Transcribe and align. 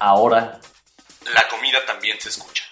Ahora, 0.00 0.60
la 1.34 1.48
comida 1.48 1.78
también 1.84 2.20
se 2.20 2.28
escucha. 2.28 2.64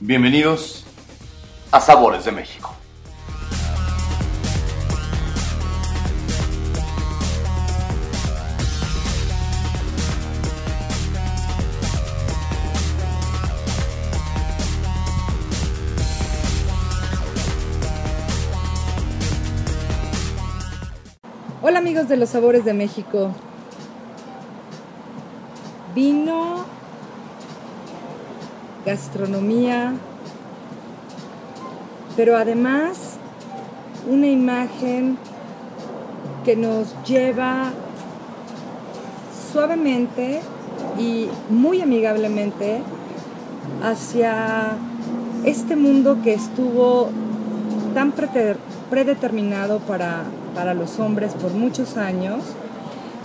Bienvenidos 0.00 0.86
a 1.70 1.80
Sabores 1.80 2.24
de 2.24 2.32
México. 2.32 2.74
Hola 21.68 21.80
amigos 21.80 22.08
de 22.08 22.16
los 22.16 22.30
sabores 22.30 22.64
de 22.64 22.72
México. 22.72 23.30
Vino, 25.94 26.64
gastronomía, 28.86 29.92
pero 32.16 32.38
además 32.38 33.18
una 34.10 34.28
imagen 34.28 35.18
que 36.42 36.56
nos 36.56 36.94
lleva 37.04 37.70
suavemente 39.52 40.40
y 40.98 41.28
muy 41.50 41.82
amigablemente 41.82 42.80
hacia 43.82 44.70
este 45.44 45.76
mundo 45.76 46.16
que 46.24 46.32
estuvo 46.32 47.10
tan 47.92 48.14
predeterminado 48.88 49.80
para, 49.80 50.22
para 50.58 50.74
los 50.74 50.98
hombres 50.98 51.34
por 51.34 51.52
muchos 51.52 51.96
años 51.96 52.42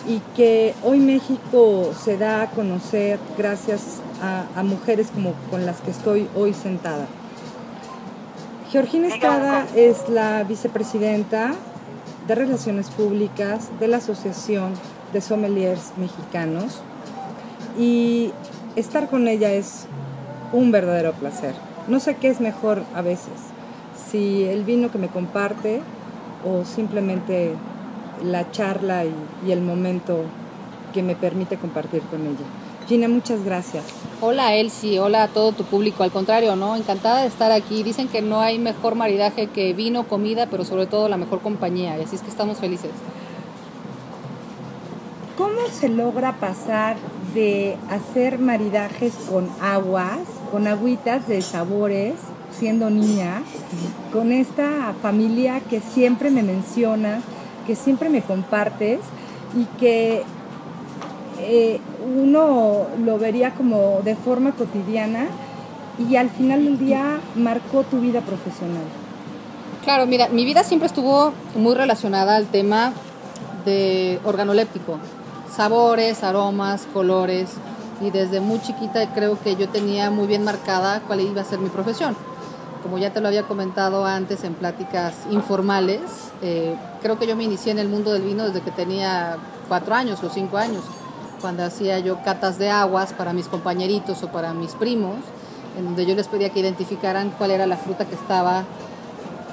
y 0.07 0.19
que 0.35 0.75
hoy 0.83 0.99
México 0.99 1.91
se 1.99 2.15
da 2.15 2.43
a 2.43 2.51
conocer 2.51 3.17
gracias 3.35 4.01
a, 4.21 4.45
a, 4.55 4.61
mujeres 4.61 5.09
como 5.11 5.33
con 5.49 5.65
las 5.65 5.81
que 5.81 5.89
estoy 5.89 6.29
hoy 6.35 6.53
sentada. 6.53 7.07
Georgina 8.71 9.07
Estrada 9.07 9.65
es 9.75 10.09
la 10.09 10.43
vicepresidenta 10.43 11.55
de 12.27 12.35
Relaciones 12.35 12.91
Públicas 12.91 13.69
de 13.79 13.87
la 13.87 13.97
Asociación 13.97 14.73
de 15.11 15.19
Sommeliers 15.19 15.93
Mexicanos 15.97 16.81
y 17.79 18.31
estar 18.75 19.09
con 19.09 19.27
ella 19.27 19.51
es 19.51 19.87
un 20.51 20.71
verdadero 20.71 21.13
placer. 21.13 21.55
No 21.87 21.99
sé 21.99 22.15
qué 22.15 22.27
es 22.27 22.39
mejor 22.39 22.83
a 22.93 23.01
veces, 23.01 23.33
si 24.11 24.43
el 24.43 24.63
vino 24.63 24.91
que 24.91 24.99
me 24.99 25.07
comparte 25.07 25.81
o 26.45 26.65
simplemente 26.65 27.53
la 28.23 28.51
charla 28.51 29.05
y, 29.05 29.13
y, 29.45 29.51
el 29.51 29.61
momento 29.61 30.21
que 30.93 31.03
me 31.03 31.15
permite 31.15 31.57
compartir 31.57 32.01
con 32.03 32.21
ella. 32.21 32.45
Gina, 32.87 33.07
muchas 33.07 33.43
gracias. 33.43 33.85
Hola 34.19 34.55
Elsie, 34.55 34.99
hola 34.99 35.23
a 35.23 35.27
todo 35.29 35.53
tu 35.53 35.63
público. 35.63 36.03
Al 36.03 36.11
contrario, 36.11 36.55
¿no? 36.55 36.75
Encantada 36.75 37.21
de 37.21 37.27
estar 37.27 37.51
aquí. 37.51 37.81
Dicen 37.81 38.07
que 38.07 38.21
no 38.21 38.41
hay 38.41 38.59
mejor 38.59 38.95
maridaje 38.95 39.47
que 39.47 39.73
vino, 39.73 40.03
comida, 40.03 40.47
pero 40.47 40.65
sobre 40.65 40.85
todo 40.85 41.07
la 41.07 41.17
mejor 41.17 41.39
compañía. 41.39 41.97
Y 41.97 42.03
así 42.03 42.15
es 42.15 42.21
que 42.21 42.29
estamos 42.29 42.57
felices. 42.57 42.91
¿Cómo 45.37 45.67
se 45.71 45.89
logra 45.89 46.33
pasar 46.33 46.97
de 47.33 47.77
hacer 47.89 48.37
maridajes 48.37 49.13
con 49.29 49.49
aguas, 49.61 50.19
con 50.51 50.67
agüitas 50.67 51.27
de 51.27 51.41
sabores, 51.41 52.13
siendo 52.57 52.89
niña, 52.89 53.41
con 54.11 54.31
esta 54.31 54.93
familia 55.01 55.59
que 55.69 55.79
siempre 55.79 56.29
me 56.29 56.43
menciona, 56.43 57.21
que 57.65 57.75
siempre 57.75 58.09
me 58.09 58.21
compartes 58.21 58.99
y 59.55 59.65
que 59.79 60.23
eh, 61.39 61.79
uno 62.15 62.87
lo 63.03 63.17
vería 63.17 63.53
como 63.53 64.01
de 64.03 64.15
forma 64.15 64.51
cotidiana 64.51 65.27
y 65.97 66.15
al 66.15 66.29
final 66.29 66.63
del 66.65 66.79
día 66.79 67.19
marcó 67.35 67.83
tu 67.83 67.99
vida 67.99 68.21
profesional? 68.21 68.83
Claro, 69.83 70.07
mira, 70.07 70.29
mi 70.29 70.45
vida 70.45 70.63
siempre 70.63 70.87
estuvo 70.87 71.33
muy 71.55 71.75
relacionada 71.75 72.35
al 72.35 72.47
tema 72.47 72.93
de 73.65 74.19
organoléptico, 74.23 74.97
sabores, 75.53 76.23
aromas, 76.23 76.87
colores, 76.93 77.49
y 78.01 78.11
desde 78.11 78.39
muy 78.39 78.61
chiquita 78.61 79.13
creo 79.13 79.39
que 79.39 79.55
yo 79.55 79.69
tenía 79.69 80.09
muy 80.09 80.27
bien 80.27 80.43
marcada 80.43 81.01
cuál 81.07 81.21
iba 81.21 81.41
a 81.41 81.45
ser 81.45 81.59
mi 81.59 81.69
profesión. 81.69 82.15
Como 82.83 82.97
ya 82.97 83.13
te 83.13 83.21
lo 83.21 83.29
había 83.29 83.43
comentado 83.43 84.05
antes 84.05 84.43
en 84.43 84.53
pláticas 84.55 85.15
informales, 85.31 86.01
eh, 86.41 86.75
creo 87.01 87.17
que 87.17 87.25
yo 87.25 87.35
me 87.37 87.45
inicié 87.45 87.71
en 87.71 87.79
el 87.79 87.87
mundo 87.87 88.11
del 88.11 88.23
vino 88.23 88.45
desde 88.45 88.61
que 88.61 88.71
tenía 88.71 89.37
cuatro 89.69 89.95
años 89.95 90.21
o 90.21 90.29
cinco 90.29 90.57
años, 90.57 90.83
cuando 91.39 91.63
hacía 91.63 91.99
yo 91.99 92.21
catas 92.23 92.57
de 92.57 92.69
aguas 92.69 93.13
para 93.13 93.31
mis 93.31 93.47
compañeritos 93.47 94.21
o 94.23 94.27
para 94.27 94.53
mis 94.53 94.73
primos, 94.73 95.15
en 95.77 95.85
donde 95.85 96.05
yo 96.05 96.13
les 96.13 96.27
pedía 96.27 96.49
que 96.49 96.59
identificaran 96.59 97.31
cuál 97.37 97.51
era 97.51 97.65
la 97.65 97.77
fruta 97.77 98.05
que 98.05 98.15
estaba 98.15 98.65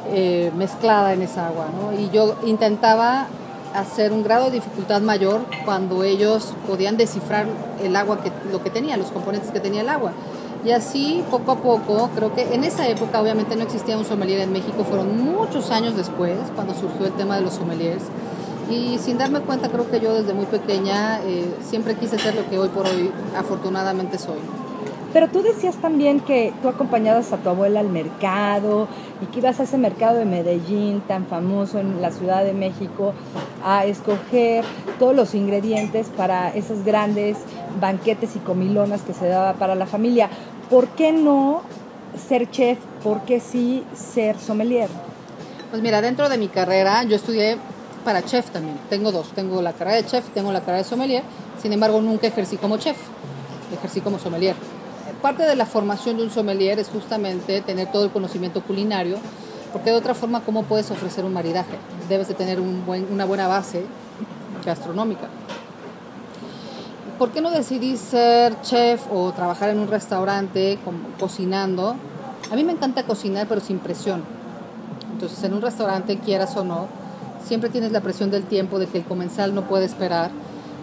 eh, 0.08 0.50
mezclada 0.56 1.12
en 1.12 1.22
esa 1.22 1.46
agua. 1.46 1.68
Y 1.98 2.10
yo 2.10 2.36
intentaba 2.44 3.28
hacer 3.74 4.12
un 4.12 4.24
grado 4.24 4.46
de 4.46 4.52
dificultad 4.52 5.00
mayor 5.02 5.42
cuando 5.64 6.02
ellos 6.02 6.54
podían 6.66 6.96
descifrar 6.96 7.46
el 7.82 7.94
agua, 7.94 8.20
que, 8.22 8.32
lo 8.50 8.62
que 8.62 8.70
tenía, 8.70 8.96
los 8.96 9.12
componentes 9.12 9.50
que 9.52 9.60
tenía 9.60 9.82
el 9.82 9.88
agua. 9.88 10.12
Y 10.64 10.72
así, 10.72 11.24
poco 11.30 11.52
a 11.52 11.56
poco, 11.56 12.10
creo 12.14 12.34
que 12.34 12.54
en 12.54 12.64
esa 12.64 12.86
época 12.86 13.20
obviamente 13.20 13.56
no 13.56 13.62
existía 13.62 13.96
un 13.96 14.04
sommelier 14.04 14.40
en 14.40 14.52
México, 14.52 14.84
fueron 14.84 15.24
muchos 15.24 15.70
años 15.70 15.96
después 15.96 16.36
cuando 16.54 16.74
surgió 16.74 17.06
el 17.06 17.12
tema 17.12 17.36
de 17.36 17.42
los 17.42 17.54
sommeliers. 17.54 18.02
Y 18.70 18.98
sin 18.98 19.18
darme 19.18 19.40
cuenta, 19.40 19.68
creo 19.68 19.90
que 19.90 20.00
yo 20.00 20.14
desde 20.14 20.34
muy 20.34 20.46
pequeña 20.46 21.20
eh, 21.24 21.54
siempre 21.62 21.94
quise 21.96 22.18
ser 22.18 22.34
lo 22.34 22.48
que 22.48 22.58
hoy 22.58 22.68
por 22.68 22.86
hoy 22.86 23.10
afortunadamente 23.36 24.18
soy. 24.18 24.38
Pero 25.12 25.26
tú 25.26 25.42
decías 25.42 25.74
también 25.76 26.20
que 26.20 26.52
tú 26.62 26.68
acompañabas 26.68 27.32
a 27.32 27.38
tu 27.38 27.48
abuela 27.48 27.80
al 27.80 27.88
mercado 27.88 28.86
y 29.20 29.26
que 29.26 29.40
ibas 29.40 29.58
a 29.58 29.64
ese 29.64 29.76
mercado 29.76 30.18
de 30.18 30.24
Medellín 30.24 31.00
tan 31.00 31.26
famoso 31.26 31.80
en 31.80 32.00
la 32.00 32.12
Ciudad 32.12 32.44
de 32.44 32.52
México 32.52 33.12
a 33.64 33.86
escoger 33.86 34.64
todos 35.00 35.16
los 35.16 35.34
ingredientes 35.34 36.06
para 36.16 36.50
esos 36.54 36.84
grandes 36.84 37.38
banquetes 37.80 38.36
y 38.36 38.38
comilonas 38.38 39.02
que 39.02 39.12
se 39.12 39.26
daba 39.26 39.54
para 39.54 39.74
la 39.74 39.86
familia. 39.86 40.30
¿Por 40.70 40.88
qué 40.90 41.12
no 41.12 41.62
ser 42.28 42.50
chef? 42.50 42.78
¿Por 43.02 43.22
qué 43.22 43.40
sí 43.40 43.84
ser 43.94 44.38
sommelier? 44.38 44.88
Pues 45.70 45.82
mira, 45.82 46.00
dentro 46.00 46.28
de 46.28 46.38
mi 46.38 46.48
carrera 46.48 47.02
yo 47.02 47.16
estudié 47.16 47.58
para 48.04 48.22
chef 48.22 48.50
también. 48.50 48.78
Tengo 48.88 49.12
dos. 49.12 49.30
Tengo 49.32 49.60
la 49.60 49.72
carrera 49.72 49.96
de 49.96 50.06
chef 50.06 50.28
tengo 50.30 50.52
la 50.52 50.60
carrera 50.60 50.78
de 50.78 50.84
sommelier. 50.84 51.22
Sin 51.60 51.72
embargo, 51.72 52.00
nunca 52.00 52.28
ejercí 52.28 52.56
como 52.56 52.78
chef. 52.78 52.96
Ejercí 53.72 54.00
como 54.00 54.18
sommelier 54.18 54.54
parte 55.20 55.44
de 55.44 55.54
la 55.54 55.66
formación 55.66 56.16
de 56.16 56.24
un 56.24 56.30
sommelier 56.30 56.78
es 56.78 56.88
justamente 56.88 57.60
tener 57.60 57.90
todo 57.92 58.04
el 58.04 58.10
conocimiento 58.10 58.62
culinario, 58.62 59.18
porque 59.72 59.90
de 59.90 59.96
otra 59.96 60.14
forma, 60.14 60.40
¿cómo 60.40 60.64
puedes 60.64 60.90
ofrecer 60.90 61.24
un 61.24 61.32
maridaje? 61.32 61.76
Debes 62.08 62.28
de 62.28 62.34
tener 62.34 62.60
una 62.60 63.24
buena 63.24 63.46
base 63.46 63.84
gastronómica. 64.64 65.28
¿Por 67.20 67.32
qué 67.32 67.42
no 67.42 67.50
decidí 67.50 67.98
ser 67.98 68.62
chef 68.62 69.02
o 69.12 69.30
trabajar 69.32 69.68
en 69.68 69.78
un 69.78 69.88
restaurante 69.88 70.78
cocinando? 71.18 71.94
A 72.50 72.56
mí 72.56 72.64
me 72.64 72.72
encanta 72.72 73.02
cocinar, 73.02 73.46
pero 73.46 73.60
sin 73.60 73.78
presión. 73.78 74.24
Entonces, 75.12 75.44
en 75.44 75.52
un 75.52 75.60
restaurante, 75.60 76.16
quieras 76.16 76.56
o 76.56 76.64
no, 76.64 76.86
siempre 77.44 77.68
tienes 77.68 77.92
la 77.92 78.00
presión 78.00 78.30
del 78.30 78.44
tiempo, 78.44 78.78
de 78.78 78.86
que 78.86 78.96
el 78.96 79.04
comensal 79.04 79.54
no 79.54 79.68
puede 79.68 79.84
esperar 79.84 80.30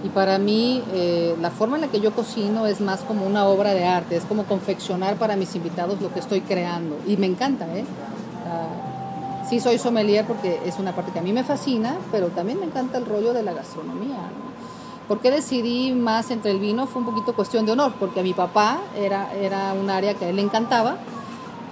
y 0.03 0.09
para 0.09 0.38
mí 0.38 0.84
eh, 0.94 1.36
la 1.42 1.50
forma 1.50 1.78
en 1.78 1.81
la 1.81 1.88
que 1.88 2.00
yo 2.00 2.12
cocino 2.12 2.68
es 2.68 2.81
más 2.81 3.00
como 3.00 3.26
una 3.26 3.47
obra 3.47 3.74
de 3.74 3.86
arte, 3.86 4.16
es 4.16 4.24
como 4.26 4.44
confeccionar 4.44 5.16
para 5.16 5.36
mis 5.36 5.56
invitados 5.56 6.00
lo 6.03 6.14
que 6.14 6.20
estoy 6.20 6.42
creando. 6.42 7.00
Y 7.08 7.18
me 7.18 7.26
encanta, 7.26 7.66
¿eh? 7.76 7.84
Uh, 7.84 9.50
sí 9.50 9.59
soy 9.59 9.79
sommelier 9.79 10.23
porque 10.23 10.61
es 10.64 10.78
una 10.78 10.94
parte 10.94 11.11
que 11.11 11.17
a 11.17 11.23
mí 11.23 11.34
me 11.34 11.44
fascina, 11.44 11.97
pero 12.11 12.28
también 12.28 12.59
me 12.59 12.67
encanta 12.67 13.00
el 13.00 13.08
rollo 13.08 13.34
de 13.34 13.41
la 13.41 13.53
gastronomía. 13.53 14.20
¿Por 15.08 15.22
qué 15.22 15.32
decidí 15.32 15.94
más 15.94 16.32
entre 16.32 16.52
el 16.52 16.59
vino? 16.59 16.86
Fue 16.86 17.02
un 17.02 17.08
poquito 17.08 17.34
cuestión 17.34 17.66
de 17.66 17.72
honor, 17.72 17.94
porque 17.98 18.20
a 18.20 18.24
mi 18.24 18.34
papá 18.34 18.80
era, 18.96 19.34
era 19.34 19.74
un 19.74 19.90
área 19.90 20.14
que 20.16 20.26
a 20.26 20.30
él 20.30 20.36
le 20.36 20.42
encantaba. 20.42 20.98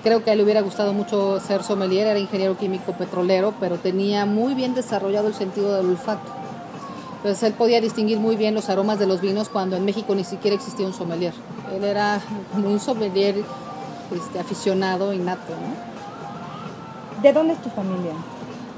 Creo 0.04 0.24
que 0.24 0.30
a 0.30 0.34
él 0.34 0.38
le 0.38 0.46
hubiera 0.46 0.62
gustado 0.62 0.94
mucho 0.94 1.42
ser 1.42 1.64
sommelier, 1.64 2.08
era 2.08 2.20
ingeniero 2.20 2.58
químico 2.58 2.94
petrolero, 2.94 3.54
pero 3.60 3.78
tenía 3.78 4.26
muy 4.26 4.54
bien 4.54 4.74
desarrollado 4.74 5.28
el 5.28 5.34
sentido 5.34 5.76
del 5.76 5.88
olfato. 5.88 6.32
Entonces 7.18 7.44
él 7.44 7.54
podía 7.54 7.82
distinguir 7.82 8.20
muy 8.20 8.38
bien 8.38 8.54
los 8.54 8.70
aromas 8.70 9.00
de 9.00 9.08
los 9.08 9.20
vinos 9.20 9.50
cuando 9.50 9.76
en 9.76 9.84
México 9.84 10.16
ni 10.16 10.24
siquiera 10.24 10.56
existía 10.56 10.86
un 10.86 10.94
sommelier. 10.94 11.34
Él 11.76 11.84
era 11.84 12.22
como 12.54 12.70
un 12.72 12.80
sommelier 12.80 13.44
este, 14.16 14.40
aficionado 14.40 15.12
innato. 15.12 15.52
¿no? 15.52 17.22
¿De 17.22 17.34
dónde 17.34 17.54
es 17.54 17.62
tu 17.62 17.70
familia? 17.70 18.14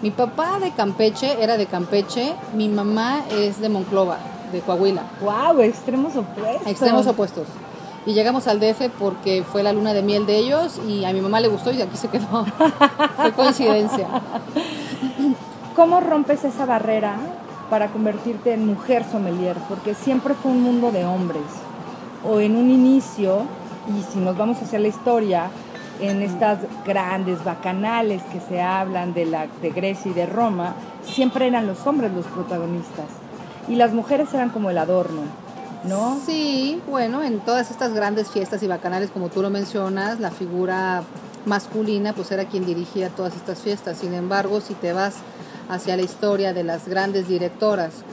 Mi 0.02 0.12
papá 0.12 0.60
de 0.60 0.72
Campeche 0.72 1.44
era 1.44 1.58
de 1.58 1.66
Campeche, 1.66 2.34
mi 2.54 2.70
mamá 2.70 3.24
es 3.30 3.60
de 3.60 3.68
Monclova, 3.68 4.18
de 4.52 4.62
Coahuila. 4.62 5.04
¡Wow! 5.22 5.62
Extremos 5.62 6.16
opuestos. 6.16 6.68
Extremos 6.68 7.08
opuestos. 7.08 7.48
Y 8.06 8.14
llegamos 8.14 8.48
al 8.48 8.60
DF 8.60 8.90
porque 8.98 9.44
fue 9.44 9.64
la 9.64 9.74
luna 9.74 9.94
de 9.94 10.02
miel 10.02 10.26
de 10.26 10.38
ellos 10.38 10.80
y 10.88 11.04
a 11.04 11.12
mi 11.12 11.20
mamá 11.20 11.42
le 11.42 11.50
gustó 11.50 11.72
y 11.72 11.82
aquí 11.82 11.98
se 11.98 12.08
quedó. 12.08 12.46
fue 13.18 13.34
coincidencia. 13.34 14.08
¿Cómo 15.76 16.00
rompes 16.00 16.46
esa 16.46 16.66
barrera 16.66 17.18
para 17.70 17.90
convertirte 17.90 18.54
en 18.54 18.66
mujer 18.66 19.04
sommelier? 19.12 19.58
Porque 19.68 19.94
siempre 19.94 20.34
fue 20.36 20.52
un 20.52 20.64
mundo 20.64 20.92
de 20.92 21.06
hombres. 21.06 21.44
O 22.26 22.40
en 22.40 22.56
un 22.56 22.72
inicio, 22.72 23.42
y 23.88 24.02
si 24.12 24.20
nos 24.20 24.38
vamos 24.38 24.62
hacia 24.62 24.80
la 24.80 24.88
historia, 24.88 25.50
en 26.00 26.22
estas 26.22 26.60
grandes 26.86 27.44
bacanales 27.44 28.22
que 28.32 28.40
se 28.40 28.62
hablan 28.62 29.14
de, 29.14 29.26
la, 29.26 29.48
de 29.62 29.70
Grecia 29.72 30.12
y 30.12 30.14
de 30.14 30.26
Roma, 30.26 30.76
siempre 31.04 31.48
eran 31.48 31.68
los 31.68 31.86
hombres 31.86 32.12
los 32.14 32.26
protagonistas. 32.28 33.06
Y 33.68 33.76
las 33.76 33.94
mujeres 33.94 34.34
eran 34.34 34.50
como 34.50 34.70
el 34.70 34.78
adorno, 34.78 35.24
¿no? 35.84 36.20
Sí, 36.26 36.82
bueno, 36.90 37.24
en 37.24 37.40
todas 37.40 37.70
estas 37.72 37.94
grandes 37.94 38.30
fiestas 38.30 38.64
y 38.64 38.68
bacanales, 38.68 39.12
como 39.12 39.30
tú 39.30 39.42
lo 39.42 39.50
mencionas, 39.50 40.20
la 40.20 40.32
figura 40.32 41.04
masculina 41.46 42.14
pues 42.14 42.32
era 42.32 42.46
quien 42.46 42.66
dirigía 42.66 43.10
todas 43.10 43.36
estas 43.36 43.60
fiestas. 43.60 43.98
Sin 43.98 44.14
embargo, 44.14 44.62
si 44.62 44.74
te 44.74 44.94
vas 44.94 45.16
hacia 45.70 45.98
la 45.98 46.04
historia 46.04 46.54
de 46.54 46.64
las 46.64 46.88
grandes 46.88 47.28
directoras, 47.28 48.04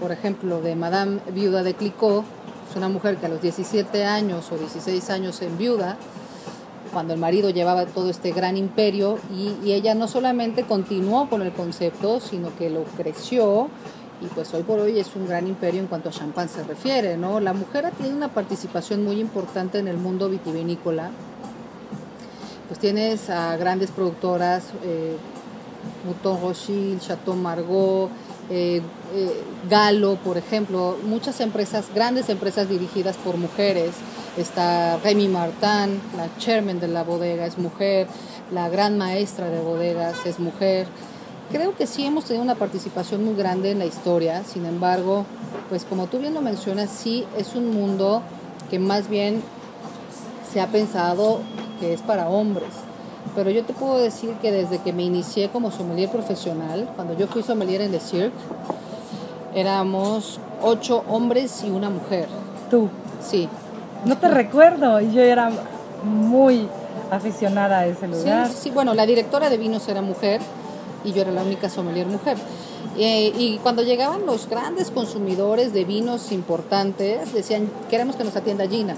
por 0.00 0.12
ejemplo, 0.12 0.60
de 0.60 0.74
Madame 0.74 1.20
Viuda 1.32 1.62
de 1.62 1.74
Clicquot, 1.74 2.24
es 2.70 2.76
una 2.76 2.88
mujer 2.88 3.16
que 3.16 3.26
a 3.26 3.28
los 3.28 3.40
17 3.40 4.04
años 4.04 4.50
o 4.50 4.58
16 4.58 5.10
años 5.10 5.40
en 5.42 5.56
viuda, 5.56 5.96
cuando 6.92 7.14
el 7.14 7.20
marido 7.20 7.50
llevaba 7.50 7.86
todo 7.86 8.10
este 8.10 8.32
gran 8.32 8.56
imperio 8.56 9.18
y, 9.34 9.70
ella 9.70 9.94
no 9.94 10.08
solamente 10.08 10.62
continuó 10.64 11.28
con 11.28 11.42
el 11.42 11.52
concepto, 11.52 12.20
sino 12.20 12.56
que 12.56 12.70
lo 12.70 12.84
creció 12.96 13.68
y 14.20 14.26
pues 14.26 14.52
hoy 14.54 14.62
por 14.62 14.78
hoy 14.78 14.98
es 14.98 15.14
un 15.14 15.26
gran 15.26 15.46
imperio 15.46 15.80
en 15.80 15.86
cuanto 15.86 16.08
a 16.08 16.12
champán 16.12 16.48
se 16.48 16.62
refiere, 16.62 17.16
¿no? 17.16 17.40
La 17.40 17.52
mujer 17.52 17.90
tiene 17.98 18.14
una 18.14 18.28
participación 18.28 19.04
muy 19.04 19.20
importante 19.20 19.78
en 19.78 19.88
el 19.88 19.98
mundo 19.98 20.28
vitivinícola. 20.28 21.10
Pues 22.68 22.80
tienes 22.80 23.30
a 23.30 23.56
grandes 23.56 23.90
productoras, 23.90 24.64
eh, 24.82 25.16
Mouton 26.04 26.40
Rothschild, 26.40 27.00
Chateau 27.00 27.34
Margaux, 27.34 28.10
eh, 28.48 28.80
eh, 29.14 29.42
Galo, 29.68 30.16
por 30.16 30.36
ejemplo, 30.38 30.96
muchas 31.04 31.40
empresas, 31.40 31.86
grandes 31.94 32.28
empresas 32.28 32.68
dirigidas 32.68 33.16
por 33.16 33.36
mujeres. 33.36 33.90
Está 34.36 34.98
Remy 34.98 35.28
Martin, 35.28 36.00
la 36.16 36.28
chairman 36.38 36.80
de 36.80 36.88
la 36.88 37.04
bodega 37.04 37.46
es 37.46 37.58
mujer, 37.58 38.06
la 38.52 38.68
gran 38.68 38.98
maestra 38.98 39.48
de 39.48 39.60
bodegas 39.60 40.26
es 40.26 40.38
mujer. 40.38 40.86
Creo 41.50 41.76
que 41.76 41.86
sí 41.86 42.04
hemos 42.04 42.24
tenido 42.24 42.42
una 42.42 42.56
participación 42.56 43.24
muy 43.24 43.34
grande 43.34 43.70
en 43.70 43.78
la 43.78 43.86
historia, 43.86 44.42
sin 44.44 44.66
embargo, 44.66 45.24
pues 45.68 45.84
como 45.84 46.06
tú 46.06 46.18
bien 46.18 46.34
lo 46.34 46.40
mencionas, 46.40 46.90
sí 46.90 47.24
es 47.36 47.54
un 47.54 47.70
mundo 47.70 48.22
que 48.70 48.78
más 48.78 49.08
bien 49.08 49.42
se 50.52 50.60
ha 50.60 50.66
pensado 50.66 51.40
que 51.80 51.92
es 51.92 52.02
para 52.02 52.28
hombres 52.28 52.86
pero 53.36 53.50
yo 53.50 53.64
te 53.64 53.74
puedo 53.74 53.98
decir 53.98 54.32
que 54.40 54.50
desde 54.50 54.78
que 54.78 54.94
me 54.94 55.02
inicié 55.02 55.50
como 55.50 55.70
sommelier 55.70 56.10
profesional, 56.10 56.88
cuando 56.96 57.14
yo 57.14 57.26
fui 57.26 57.42
sommelier 57.42 57.82
en 57.82 57.90
The 57.90 58.00
Cirque, 58.00 58.36
éramos 59.54 60.40
ocho 60.62 61.04
hombres 61.08 61.62
y 61.62 61.70
una 61.70 61.90
mujer. 61.90 62.28
¿Tú? 62.70 62.88
Sí. 63.20 63.46
No 64.06 64.16
te 64.16 64.28
recuerdo, 64.28 65.00
yo 65.00 65.20
era 65.20 65.50
muy 66.02 66.66
aficionada 67.10 67.80
a 67.80 67.86
ese 67.86 68.08
lugar. 68.08 68.48
Sí, 68.48 68.54
sí, 68.58 68.70
bueno, 68.70 68.94
la 68.94 69.04
directora 69.04 69.50
de 69.50 69.58
vinos 69.58 69.86
era 69.88 70.00
mujer 70.00 70.40
y 71.06 71.12
yo 71.12 71.22
era 71.22 71.30
la 71.30 71.42
única 71.42 71.70
sommelier 71.70 72.06
mujer. 72.06 72.36
Eh, 72.98 73.32
y 73.38 73.58
cuando 73.58 73.82
llegaban 73.82 74.26
los 74.26 74.48
grandes 74.48 74.90
consumidores 74.90 75.72
de 75.72 75.84
vinos 75.84 76.32
importantes, 76.32 77.32
decían, 77.32 77.70
queremos 77.88 78.16
que 78.16 78.24
nos 78.24 78.36
atienda 78.36 78.66
Gina. 78.66 78.96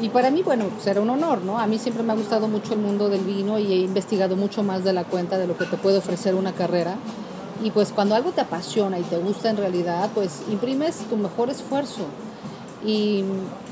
Y 0.00 0.10
para 0.10 0.30
mí, 0.30 0.42
bueno, 0.42 0.66
pues 0.66 0.86
era 0.86 1.00
un 1.00 1.10
honor, 1.10 1.42
¿no? 1.42 1.58
A 1.58 1.66
mí 1.66 1.78
siempre 1.78 2.04
me 2.04 2.12
ha 2.12 2.16
gustado 2.16 2.46
mucho 2.46 2.74
el 2.74 2.80
mundo 2.80 3.08
del 3.08 3.22
vino 3.22 3.58
y 3.58 3.72
he 3.72 3.76
investigado 3.78 4.36
mucho 4.36 4.62
más 4.62 4.84
de 4.84 4.92
la 4.92 5.04
cuenta 5.04 5.38
de 5.38 5.46
lo 5.46 5.56
que 5.56 5.64
te 5.64 5.76
puede 5.76 5.98
ofrecer 5.98 6.34
una 6.34 6.52
carrera. 6.52 6.96
Y 7.64 7.72
pues 7.72 7.90
cuando 7.92 8.14
algo 8.14 8.30
te 8.30 8.40
apasiona 8.40 8.98
y 9.00 9.02
te 9.02 9.16
gusta 9.16 9.50
en 9.50 9.56
realidad, 9.56 10.10
pues 10.14 10.42
imprimes 10.50 10.98
tu 11.10 11.16
mejor 11.16 11.50
esfuerzo. 11.50 12.02
Y 12.84 13.24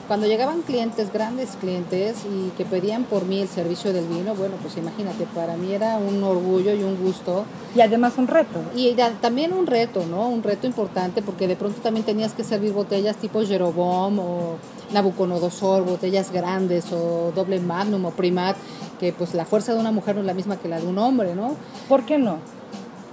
cuando 0.07 0.27
llegaban 0.27 0.63
clientes, 0.63 1.13
grandes 1.13 1.51
clientes, 1.61 2.19
y 2.25 2.51
que 2.57 2.65
pedían 2.65 3.05
por 3.05 3.25
mí 3.25 3.41
el 3.41 3.49
servicio 3.49 3.93
del 3.93 4.07
vino, 4.07 4.35
bueno, 4.35 4.55
pues 4.63 4.77
imagínate, 4.77 5.27
para 5.35 5.57
mí 5.57 5.73
era 5.73 5.97
un 5.97 6.23
orgullo 6.23 6.75
y 6.75 6.83
un 6.83 6.97
gusto. 6.97 7.45
Y 7.75 7.81
además 7.81 8.15
un 8.17 8.29
reto. 8.29 8.61
Y 8.75 8.95
también 9.21 9.53
un 9.53 9.67
reto, 9.67 10.05
¿no? 10.07 10.29
Un 10.29 10.43
reto 10.43 10.67
importante 10.67 11.23
porque 11.23 11.49
de 11.49 11.57
pronto 11.57 11.81
también 11.81 12.07
tenías 12.07 12.33
que 12.33 12.45
servir 12.45 12.73
botellas 12.73 13.17
tipo 13.17 13.45
Jeroboam 13.45 14.19
o 14.19 14.57
Nabucodonosor, 14.93 15.85
botellas 15.85 16.31
grandes 16.31 16.93
o 16.93 17.33
doble 17.35 17.59
magnum 17.61 18.05
o 18.05 18.11
primat, 18.11 18.57
que 19.01 19.13
pues 19.13 19.35
la 19.35 19.45
fuerza 19.45 19.75
de 19.75 19.81
una 19.81 19.93
mujer 19.93 20.15
no 20.15 20.21
es 20.21 20.27
la 20.27 20.35
misma 20.35 20.57
que 20.57 20.69
la 20.69 20.81
de 20.81 20.87
un 20.87 20.99
hombre, 20.99 21.35
¿no? 21.35 21.57
¿Por 21.89 22.05
qué 22.05 22.19
no? 22.19 22.39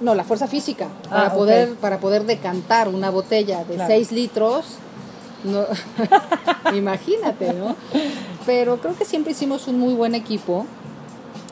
No, 0.01 0.15
la 0.15 0.23
fuerza 0.23 0.47
física, 0.47 0.87
para, 1.09 1.27
ah, 1.27 1.33
poder, 1.33 1.75
para 1.75 1.99
poder 1.99 2.25
decantar 2.25 2.89
una 2.89 3.09
botella 3.09 3.63
de 3.63 3.77
6 3.77 4.11
litros, 4.11 4.77
no, 5.43 5.65
imagínate, 6.75 7.53
¿no? 7.53 7.75
Pero 8.45 8.77
creo 8.79 8.95
que 8.95 9.05
siempre 9.05 9.31
hicimos 9.31 9.67
un 9.67 9.79
muy 9.79 9.93
buen 9.93 10.15
equipo. 10.15 10.65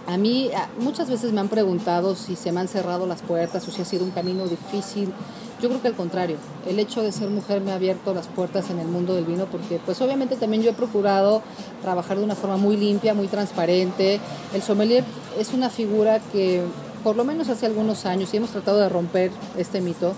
A 0.08 0.18
mí 0.18 0.50
muchas 0.80 1.10
veces 1.10 1.32
me 1.32 1.40
han 1.40 1.48
preguntado 1.48 2.16
si 2.16 2.36
se 2.36 2.52
me 2.52 2.60
han 2.60 2.68
cerrado 2.68 3.06
las 3.06 3.22
puertas 3.22 3.68
o 3.68 3.72
si 3.72 3.82
ha 3.82 3.86
sido 3.86 4.04
un 4.04 4.12
camino 4.12 4.48
difícil. 4.48 5.14
Yo 5.62 5.70
creo 5.70 5.82
que 5.82 5.88
al 5.90 5.96
contrario, 5.96 6.38
el 6.68 6.80
hecho 6.80 7.04
de 7.04 7.12
ser 7.12 7.30
mujer 7.30 7.62
me 7.62 7.72
ha 7.72 7.76
abierto 7.76 8.14
las 8.14 8.28
puertas 8.28 8.72
en 8.72 8.80
el 8.80 8.88
mundo 8.88 9.14
del 9.14 9.26
vino 9.26 9.46
porque 9.46 9.80
pues 9.86 10.02
obviamente 10.02 10.36
también 10.36 10.64
yo 10.64 10.72
he 10.72 10.74
procurado 10.74 11.44
trabajar 11.84 12.18
de 12.18 12.24
una 12.24 12.36
forma 12.36 12.58
muy 12.58 12.78
limpia, 12.78 13.14
muy 13.14 13.28
transparente. 13.28 14.20
El 14.56 14.64
sommelier 14.64 15.04
es 15.40 15.54
una 15.54 15.70
figura 15.70 16.20
que 16.32 16.64
por 17.04 17.16
lo 17.16 17.24
menos 17.24 17.50
hace 17.50 17.66
algunos 17.66 18.06
años 18.06 18.34
y 18.34 18.38
hemos 18.38 18.52
tratado 18.52 18.80
de 18.80 18.90
romper 18.90 19.32
este 19.58 19.82
mito, 19.82 20.14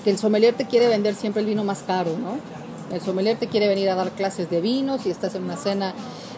que 0.00 0.10
el 0.10 0.18
sommelier 0.18 0.54
te 0.54 0.66
quiere 0.66 0.88
vender 0.88 1.14
siempre 1.14 1.40
el 1.40 1.46
vino 1.46 1.64
más 1.64 1.82
caro, 1.82 2.16
¿no? 2.18 2.38
El 2.94 3.00
sommelier 3.00 3.38
te 3.38 3.48
quiere 3.48 3.68
venir 3.68 3.88
a 3.90 3.94
dar 3.94 4.10
clases 4.12 4.50
de 4.50 4.60
vinos 4.60 5.06
y 5.06 5.10
estás 5.10 5.34
en 5.34 5.44
una 5.44 5.56
cena 5.56 5.94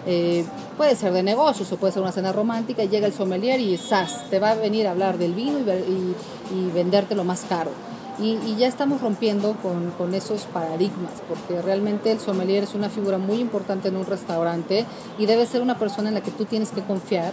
eh, 0.08 0.44
puede 0.76 0.94
ser 0.94 1.12
de 1.12 1.24
negocios 1.24 1.70
o 1.72 1.76
puede 1.78 1.92
ser 1.92 2.00
una 2.00 2.12
cena 2.12 2.32
romántica 2.32 2.84
y 2.84 2.88
llega 2.88 3.08
el 3.08 3.12
sommelier 3.12 3.60
y 3.60 3.76
¡zas! 3.76 4.30
te 4.30 4.38
va 4.38 4.50
a 4.50 4.54
venir 4.54 4.86
a 4.86 4.92
hablar 4.92 5.18
del 5.18 5.34
vino 5.34 5.58
y, 5.58 6.70
venderte 6.72 7.16
lo 7.16 7.24
más 7.24 7.44
caro. 7.48 7.72
Y, 8.18 8.54
ya 8.56 8.68
estamos 8.68 9.00
rompiendo 9.00 9.56
con, 9.98 10.14
esos 10.14 10.42
paradigmas, 10.42 11.12
porque 11.28 11.60
realmente 11.60 12.12
el 12.12 12.20
sommelier 12.20 12.62
es 12.62 12.74
una 12.74 12.88
figura 12.88 13.18
muy 13.18 13.40
importante 13.40 13.88
en 13.88 13.96
un 13.96 14.06
restaurante 14.06 14.86
y 15.18 15.26
debe 15.26 15.44
ser 15.44 15.60
una 15.60 15.76
persona 15.76 16.08
en 16.08 16.14
la 16.14 16.22
que 16.22 16.30
tú 16.30 16.44
tienes 16.44 16.70
que 16.70 16.82
confiar 16.82 17.32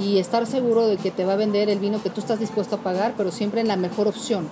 y 0.00 0.18
estar 0.18 0.46
seguro 0.46 0.86
de 0.88 0.96
que 0.96 1.10
te 1.12 1.24
va 1.24 1.34
a 1.34 1.36
vender 1.36 1.70
el 1.70 1.78
vino 1.78 2.02
que 2.02 2.10
tú 2.10 2.20
estás 2.20 2.40
dispuesto 2.40 2.76
a 2.76 2.78
pagar, 2.80 3.14
pero 3.16 3.30
siempre 3.30 3.60
en 3.60 3.68
la 3.68 3.76
mejor 3.76 4.08
opción. 4.08 4.48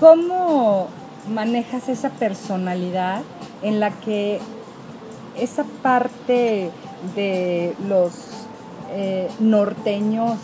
¿Cómo 0.00 0.86
manejas 1.28 1.88
esa 1.88 2.10
personalidad 2.10 3.22
en 3.62 3.80
la 3.80 3.90
que 3.90 4.38
esa 5.36 5.64
parte 5.82 6.70
de 7.16 7.74
los 7.88 8.12
eh, 8.92 9.28
norteños 9.40 10.38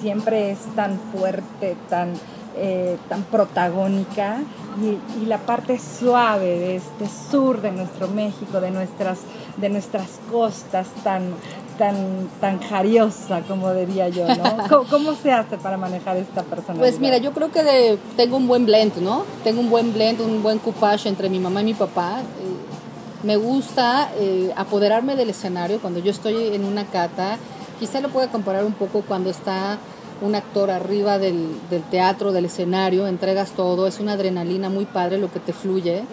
siempre 0.00 0.50
es 0.50 0.58
tan 0.76 0.98
fuerte, 1.10 1.74
tan, 1.88 2.12
eh, 2.56 2.98
tan 3.08 3.22
protagónica 3.22 4.40
y, 4.80 5.24
la 5.24 5.38
parte 5.38 5.78
suave 5.78 6.58
de 6.58 6.76
este 6.76 7.06
sur 7.30 7.62
de 7.62 7.72
nuestro 7.72 8.08
México, 8.08 8.60
de 8.60 8.70
nuestras, 8.70 9.20
de 9.56 9.70
nuestras 9.70 10.20
costas 10.30 10.88
tan, 11.02 11.34
tan, 11.82 12.28
tan 12.40 12.60
jariosa, 12.60 13.40
como 13.48 13.74
diría 13.74 14.08
yo, 14.08 14.24
¿no? 14.28 14.86
¿Cómo, 14.90 15.14
se 15.16 15.32
hace 15.32 15.58
para 15.58 15.76
manejar 15.76 16.16
esta 16.16 16.44
personalidad? 16.44 16.88
Pues 16.88 17.00
mira, 17.00 17.18
yo 17.18 17.32
creo 17.32 17.50
que 17.50 17.98
tengo 18.16 18.36
un 18.36 18.46
buen 18.46 18.64
blend, 18.66 18.98
¿no? 18.98 19.24
Tengo 19.42 19.60
un 19.60 19.68
buen 19.68 19.92
blend, 19.92 20.20
un 20.20 20.44
buen 20.44 20.60
coupage 20.60 21.08
entre 21.08 21.28
mi 21.28 21.40
mamá 21.40 21.62
y 21.62 21.64
mi 21.64 21.74
papá. 21.74 22.20
Eh, 22.20 23.24
me 23.24 23.34
gusta 23.34 24.12
eh, 24.16 24.52
apoderarme 24.54 25.16
del 25.16 25.30
escenario 25.30 25.80
cuando 25.80 25.98
yo 25.98 26.12
estoy 26.12 26.54
en 26.54 26.64
una 26.64 26.84
cata. 26.84 27.36
Quizá 27.80 28.00
lo 28.00 28.10
pueda 28.10 28.28
comparar 28.28 28.64
un 28.64 28.74
poco 28.74 29.02
cuando 29.02 29.28
está 29.28 29.78
un 30.20 30.36
actor 30.36 30.70
arriba 30.70 31.18
del, 31.18 31.48
del, 31.68 31.82
teatro, 31.82 32.30
del 32.30 32.44
escenario, 32.44 33.08
entregas 33.08 33.50
todo, 33.56 33.88
es 33.88 33.98
una 33.98 34.12
adrenalina 34.12 34.70
muy 34.70 34.84
padre 34.84 35.18
lo 35.18 35.32
que 35.32 35.40
te 35.40 35.52
fluye. 35.52 36.04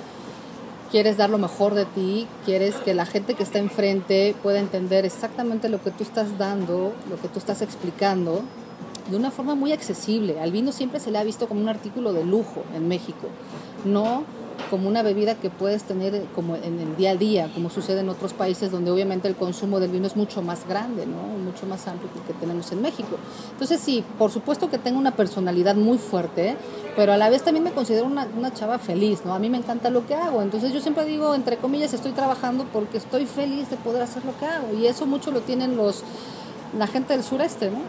Quieres 0.92 1.18
dar 1.18 1.30
lo 1.30 1.38
mejor 1.38 1.76
de 1.76 1.86
ti, 1.86 2.28
quieres 2.46 2.76
que 2.78 2.96
la 2.96 3.06
gente 3.06 3.36
que 3.36 3.44
está 3.44 3.60
enfrente 3.60 4.36
pueda 4.42 4.60
entender 4.60 5.06
exactamente 5.06 5.70
lo 5.70 5.82
que 5.84 5.92
tú 5.92 6.04
estás 6.04 6.40
dando, 6.40 6.94
lo 7.10 7.22
que 7.22 7.28
tú 7.28 7.38
estás 7.38 7.62
explicando, 7.62 8.42
de 9.10 9.16
una 9.16 9.30
forma 9.30 9.54
muy 9.54 9.72
accesible. 9.72 10.40
Al 10.40 10.52
vino 10.52 10.72
siempre 10.72 11.00
se 11.00 11.12
le 11.12 11.20
ha 11.20 11.24
visto 11.24 11.48
como 11.48 11.62
un 11.62 11.70
artículo 11.70 12.12
de 12.12 12.24
lujo 12.24 12.64
en 12.76 12.88
México, 12.88 13.28
no 13.86 14.24
como 14.70 14.88
una 14.88 15.04
bebida 15.04 15.36
que 15.36 15.50
puedes 15.50 15.84
tener 15.84 16.16
eh, 16.16 16.26
como 16.36 16.56
en 16.56 16.80
el 16.80 16.96
día 16.96 17.12
a 17.12 17.16
día, 17.16 17.50
como 17.54 17.70
sucede 17.70 18.02
en 18.02 18.10
otros 18.10 18.34
países 18.34 18.72
donde 18.72 18.92
obviamente 18.92 19.28
el 19.28 19.36
consumo 19.36 19.80
del 19.80 19.92
vino 19.92 20.08
es 20.08 20.16
mucho 20.16 20.42
más 20.42 20.68
grande, 20.68 21.06
¿no? 21.06 21.18
mucho 21.40 21.66
más 21.66 21.88
amplio 21.88 22.12
que 22.12 22.20
el 22.20 22.26
que 22.26 22.34
tenemos 22.34 22.72
en 22.72 22.82
México. 22.82 23.18
Entonces 23.52 23.80
sí, 23.80 24.04
por 24.18 24.32
supuesto 24.32 24.70
que 24.70 24.78
tengo 24.78 25.00
una 25.00 25.12
personalidad 25.12 25.76
muy 25.76 25.98
fuerte, 25.98 26.56
pero 26.96 27.14
a 27.14 27.18
la 27.18 27.30
vez 27.30 27.44
también 27.44 27.64
me 27.64 27.72
considero 27.72 28.06
una, 28.06 28.28
una 28.38 28.54
chava 28.54 28.78
feliz, 28.80 29.22
¿no? 29.26 29.34
A 29.34 29.40
mí 29.40 29.50
me 29.50 29.58
encanta 29.58 29.90
lo 29.90 30.06
que 30.06 30.16
hago, 30.16 30.42
entonces 30.42 30.74
yo 30.74 30.82
siempre 30.82 31.06
digo, 31.06 31.36
entre 31.36 31.58
comillas, 31.58 31.94
estoy 31.94 32.12
trabajando 32.12 32.66
porque 32.72 32.98
estoy 32.98 33.26
feliz 33.26 33.70
de 33.70 33.78
poder 33.78 34.02
hacer 34.02 34.24
lo 34.26 34.38
que 34.38 34.46
hago 34.46 34.74
y 34.74 34.88
eso 34.88 35.06
mucho 35.06 35.32
lo 35.32 35.42
tienen 35.42 35.76
los 35.76 36.04
la 36.78 36.88
gente 36.88 37.14
del 37.14 37.24
sureste, 37.24 37.72
¿no? 37.72 37.80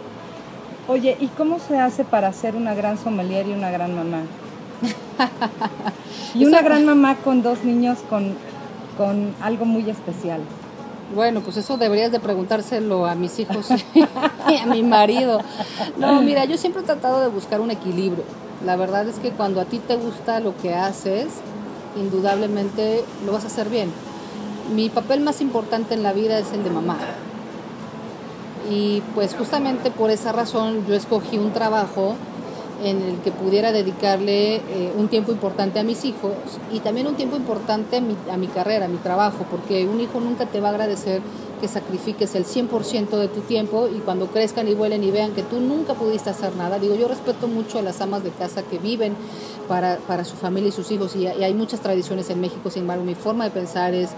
Oye, 0.89 1.17
¿y 1.21 1.29
cómo 1.29 1.59
se 1.59 1.79
hace 1.79 2.05
para 2.05 2.33
ser 2.33 2.57
una 2.57 2.75
gran 2.75 2.99
sommelier 2.99 3.47
y 3.47 3.53
una 3.53 3.71
gran 3.71 3.95
mamá? 3.95 4.23
y 6.35 6.45
una 6.45 6.63
gran 6.63 6.85
mamá 6.85 7.17
con 7.17 7.43
dos 7.43 7.65
niños 7.65 7.99
con, 8.09 8.35
con 8.97 9.35
algo 9.41 9.65
muy 9.65 9.89
especial. 9.91 10.41
Bueno, 11.15 11.41
pues 11.41 11.57
eso 11.57 11.77
deberías 11.77 12.13
de 12.13 12.21
preguntárselo 12.21 13.07
a 13.07 13.17
mis 13.17 13.39
hijos 13.41 13.69
y 14.49 14.57
a 14.57 14.67
mi 14.67 14.83
marido. 14.83 15.41
No, 15.99 16.23
mira, 16.23 16.45
yo 16.45 16.57
siempre 16.57 16.83
he 16.83 16.85
tratado 16.85 17.21
de 17.21 17.29
buscar 17.29 17.61
un 17.61 17.71
equilibrio. 17.71 18.25
La 18.65 18.77
verdad 18.77 19.09
es 19.09 19.17
que 19.17 19.31
cuando 19.31 19.61
a 19.61 19.65
ti 19.65 19.81
te 19.81 19.97
gusta 19.97 20.39
lo 20.39 20.57
que 20.57 20.75
haces, 20.75 21.29
indudablemente 21.97 23.05
lo 23.27 23.33
vas 23.33 23.45
a 23.45 23.49
hacer 23.49 23.69
bien. 23.69 23.91
Mi 24.73 24.89
papel 24.89 25.21
más 25.21 25.41
importante 25.41 25.95
en 25.95 26.05
la 26.05 26.13
vida 26.13 26.39
es 26.39 26.53
el 26.53 26.63
de 26.63 26.71
mamá. 26.71 26.99
Y 28.71 29.03
pues 29.17 29.35
justamente 29.35 29.91
por 29.91 30.11
esa 30.11 30.31
razón 30.31 30.87
yo 30.87 30.95
escogí 30.95 31.39
un 31.39 31.53
trabajo 31.53 32.15
en 32.83 33.03
el 33.03 33.17
que 33.19 33.31
pudiera 33.31 33.73
dedicarle 33.73 34.57
eh, 34.57 34.93
un 34.97 35.09
tiempo 35.09 35.33
importante 35.33 35.79
a 35.79 35.83
mis 35.83 36.05
hijos 36.05 36.33
y 36.73 36.81
también 36.81 37.07
un 37.07 37.15
tiempo 37.15 37.37
importante 37.37 37.99
a 37.99 38.01
mi, 38.01 38.17
a 38.31 38.37
mi, 38.37 38.47
carrera, 38.47 38.87
a 38.87 38.89
mi 38.89 38.99
trabajo, 38.99 39.47
porque 39.51 39.87
un 39.87 40.01
hijo 40.01 40.21
nunca 40.21 40.47
te 40.47 40.61
va 40.61 40.69
a 40.69 40.71
agradecer 40.73 41.21
que 41.61 41.69
sacrifiques 41.69 42.35
el 42.35 42.45
100% 42.45 43.11
de 43.11 43.29
tu 43.29 43.41
tiempo 43.41 43.89
y 43.89 43.99
cuando 43.99 44.27
crezcan 44.29 44.67
y 44.67 44.75
vuelen 44.75 45.05
y 45.05 45.11
vean 45.11 45.33
que 45.33 45.43
tú 45.43 45.61
nunca 45.61 45.95
pudiste 45.95 46.31
hacer 46.31 46.57
nada. 46.57 46.79
Digo, 46.79 46.95
yo 46.95 47.07
respeto 47.07 47.47
mucho 47.49 47.79
a 47.79 47.83
las 47.83 48.01
amas 48.01 48.25
de 48.25 48.31
casa 48.31 48.63
que 48.63 48.79
viven 48.79 49.15
para, 49.69 49.99
para 49.99 50.25
su 50.25 50.37
familia 50.37 50.71
y 50.71 50.73
sus 50.73 50.91
hijos 50.91 51.15
y, 51.17 51.27
hay 51.27 51.55
muchas 51.55 51.81
tradiciones 51.81 52.31
en 52.31 52.41
México, 52.41 52.71
sin 52.71 52.83
embargo, 52.83 53.05
mi 53.05 53.15
forma 53.15 53.45
de 53.45 53.51
pensar 53.51 53.95
es 53.95 54.11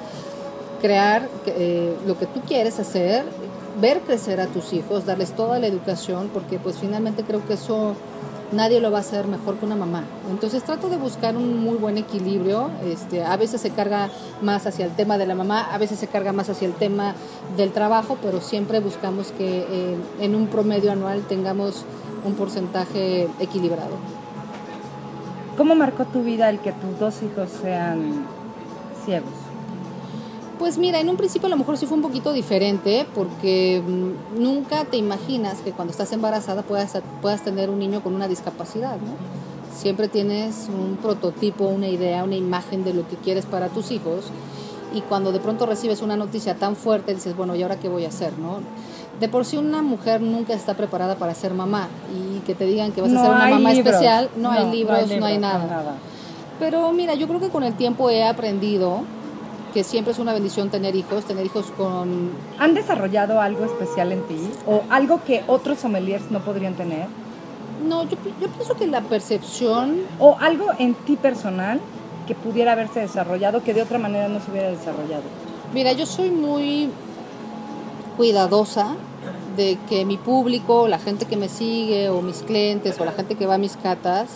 crear 0.81 1.29
eh, 1.47 1.97
lo 2.07 2.19
que 2.19 2.27
tú 2.27 2.41
quieres 2.41 2.79
hacer, 2.79 3.25
ver 3.81 4.01
crecer 4.01 4.41
a 4.41 4.47
tus 4.47 4.73
hijos, 4.73 5.07
darles 5.07 5.33
toda 5.33 5.59
la 5.59 5.67
educación, 5.67 6.31
porque 6.33 6.59
pues 6.59 6.77
finalmente 6.79 7.23
creo 7.23 7.47
que 7.47 7.55
eso 7.55 7.95
nadie 8.53 8.81
lo 8.81 8.91
va 8.91 8.99
a 8.99 9.01
hacer 9.01 9.27
mejor 9.27 9.57
que 9.57 9.67
una 9.67 9.77
mamá. 9.77 10.05
Entonces 10.31 10.63
trato 10.63 10.89
de 10.89 10.97
buscar 10.97 11.37
un 11.37 11.63
muy 11.63 11.77
buen 11.77 11.99
equilibrio. 11.99 12.71
Este, 12.85 13.25
a 13.25 13.37
veces 13.37 13.61
se 13.61 13.71
carga 13.71 14.11
más 14.41 14.67
hacia 14.67 14.85
el 14.85 14.93
tema 14.93 15.19
de 15.19 15.27
la 15.27 15.35
mamá, 15.35 15.73
a 15.73 15.79
veces 15.79 15.99
se 15.99 16.07
carga 16.07 16.33
más 16.33 16.49
hacia 16.49 16.67
el 16.67 16.75
tema 16.75 17.15
del 17.57 17.73
trabajo, 17.73 18.19
pero 18.23 18.41
siempre 18.41 18.81
buscamos 18.81 19.33
que 19.33 19.67
eh, 19.69 19.97
en 20.21 20.35
un 20.35 20.47
promedio 20.47 20.93
anual 20.93 21.23
tengamos 21.23 21.85
un 22.25 22.35
porcentaje 22.35 23.29
equilibrado. 23.41 23.97
¿Cómo 25.57 25.75
marcó 25.75 26.05
tu 26.05 26.23
vida 26.23 26.49
el 26.49 26.61
que 26.61 26.73
tus 26.73 26.99
dos 26.99 27.23
hijos 27.23 27.51
sean 27.63 28.27
ciegos? 29.05 29.42
Pues 30.63 30.79
mira, 30.79 31.01
en 31.01 31.09
un 31.09 31.17
principio 31.17 31.49
a 31.49 31.51
lo 31.51 31.57
mejor 31.57 31.77
sí 31.77 31.87
fue 31.87 31.97
un 31.97 32.03
poquito 32.03 32.33
diferente 32.33 33.05
porque 33.17 33.83
mm, 33.85 34.41
nunca 34.41 34.85
te 34.85 34.97
imaginas 34.97 35.59
que 35.59 35.73
cuando 35.73 35.91
estás 35.91 36.13
embarazada 36.13 36.63
puedas, 36.63 36.97
puedas 37.21 37.43
tener 37.43 37.69
un 37.69 37.81
niño 37.81 38.01
con 38.01 38.15
una 38.15 38.29
discapacidad, 38.29 38.93
¿no? 38.93 39.77
Siempre 39.77 40.07
tienes 40.07 40.69
un 40.69 40.99
prototipo, 40.99 41.65
una 41.65 41.89
idea, 41.89 42.23
una 42.23 42.37
imagen 42.37 42.85
de 42.85 42.95
lo 42.95 43.09
que 43.09 43.17
quieres 43.17 43.45
para 43.45 43.71
tus 43.71 43.91
hijos 43.91 44.27
y 44.95 45.01
cuando 45.01 45.33
de 45.33 45.41
pronto 45.41 45.67
recibes 45.67 46.01
una 46.01 46.17
noticia 46.17 46.55
tan 46.55 46.77
fuerte 46.77 47.13
dices, 47.13 47.37
bueno, 47.37 47.57
¿y 47.57 47.63
ahora 47.65 47.81
qué 47.81 47.89
voy 47.89 48.05
a 48.05 48.09
hacer, 48.11 48.39
no? 48.39 48.61
De 49.19 49.29
por 49.29 49.45
sí 49.45 49.57
una 49.57 49.83
mujer 49.83 50.21
nunca 50.21 50.55
está 50.55 50.75
preparada 50.75 51.17
para 51.17 51.35
ser 51.35 51.55
mamá 51.55 51.89
y 52.15 52.39
que 52.47 52.55
te 52.55 52.67
digan 52.67 52.93
que 52.93 53.01
vas 53.01 53.11
No 53.11 53.19
a 53.19 53.23
ser 53.25 53.33
una 53.35 53.49
mamá 53.49 53.73
libros. 53.73 53.95
especial, 53.95 54.31
no, 54.37 54.43
no 54.43 54.51
hay 54.53 54.71
libros, 54.71 54.93
no 54.93 54.95
hay, 54.95 55.07
libros, 55.09 55.19
no 55.21 55.27
hay 55.27 55.39
nada. 55.39 55.67
nada. 55.67 55.95
Pero 56.61 56.93
mira, 56.93 57.15
yo 57.15 57.27
creo 57.27 57.41
que 57.41 57.49
con 57.49 57.65
el 57.65 57.75
tiempo 57.75 58.11
he 58.11 58.23
aprendido 58.23 59.01
que 59.73 59.85
siempre 59.85 60.13
es 60.13 60.19
una 60.19 60.33
bendición 60.33 60.71
tener 60.71 60.95
hijos, 60.95 61.25
tener 61.25 61.47
hijos 61.47 61.67
con... 61.77 62.31
¿Han 62.59 62.75
desarrollado 62.75 63.41
algo 63.41 63.65
especial 63.65 64.13
en 64.13 64.23
ti? 64.27 64.39
¿O 64.67 64.83
algo 64.91 65.23
que 65.25 65.43
otros 65.47 65.79
sommeliers 65.79 66.31
no 66.31 66.41
podrían 66.41 66.75
tener? 66.75 67.07
No, 67.87 68.05
yo, 68.05 68.17
yo 68.41 68.49
pienso 68.49 68.75
que 68.75 68.87
la 68.87 69.01
percepción, 69.01 70.03
¿O 70.19 70.37
algo 70.41 70.67
en 70.79 70.95
ti 70.95 71.17
personal 71.17 71.81
que 72.27 72.35
pudiera 72.35 72.73
haberse 72.73 73.01
desarrollado 73.01 73.63
que 73.63 73.75
de 73.75 73.83
otra 73.83 73.99
manera 73.99 74.29
no 74.29 74.41
se 74.41 74.51
hubiera 74.51 74.71
desarrollado? 74.71 75.23
mira, 75.73 75.93
yo 75.93 76.05
soy 76.05 76.31
muy 76.31 76.91
cuidadosa 78.17 78.95
de 79.57 79.79
que 79.89 80.05
mi 80.05 80.17
público, 80.17 80.89
la 80.89 80.99
gente 80.99 81.27
que 81.27 81.37
me 81.37 81.49
sigue 81.49 82.09
o 82.11 82.23
mis 82.23 82.43
clientes 82.43 83.01
o 83.01 83.05
la 83.05 83.13
gente 83.13 83.35
que 83.35 83.47
va 83.47 83.55
a 83.55 83.59
mis 83.59 83.77
catas, 83.77 84.31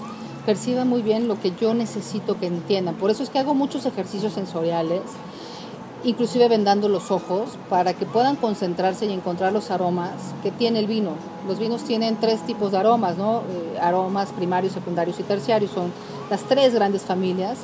perciba 0.47 0.85
muy 0.85 1.03
bien 1.03 1.27
lo 1.27 1.39
que 1.41 1.53
yo 1.61 1.75
necesito 1.75 2.39
que 2.39 2.47
entiendan. 2.47 2.95
Por 2.95 3.11
eso 3.11 3.23
es 3.25 3.31
que 3.31 3.41
hago 3.41 3.53
muchos 3.53 3.85
ejercicios 3.85 4.33
sensoriales, 4.33 5.03
inclusive 6.05 6.49
vendando 6.49 6.89
los 6.89 7.11
ojos, 7.11 7.51
para 7.69 7.95
que 7.95 8.07
puedan 8.07 8.37
concentrarse 8.37 9.07
y 9.07 9.13
encontrar 9.13 9.53
los 9.53 9.73
aromas 9.73 10.13
que 10.45 10.53
tiene 10.53 10.79
el 10.79 10.87
vino. 10.87 11.11
Los 11.49 11.59
vinos 11.59 11.83
tienen 11.83 12.17
tres 12.17 12.47
tipos 12.47 12.71
de 12.71 12.79
aromas, 12.79 13.19
¿no? 13.19 13.41
Eh, 13.41 13.79
aromas 13.83 14.31
primarios, 14.31 14.73
secundarios 14.73 15.19
y 15.19 15.25
terciarios, 15.25 15.73
son 15.73 15.93
las 16.31 16.43
tres 16.45 16.75
grandes 16.75 17.03
familias. 17.03 17.59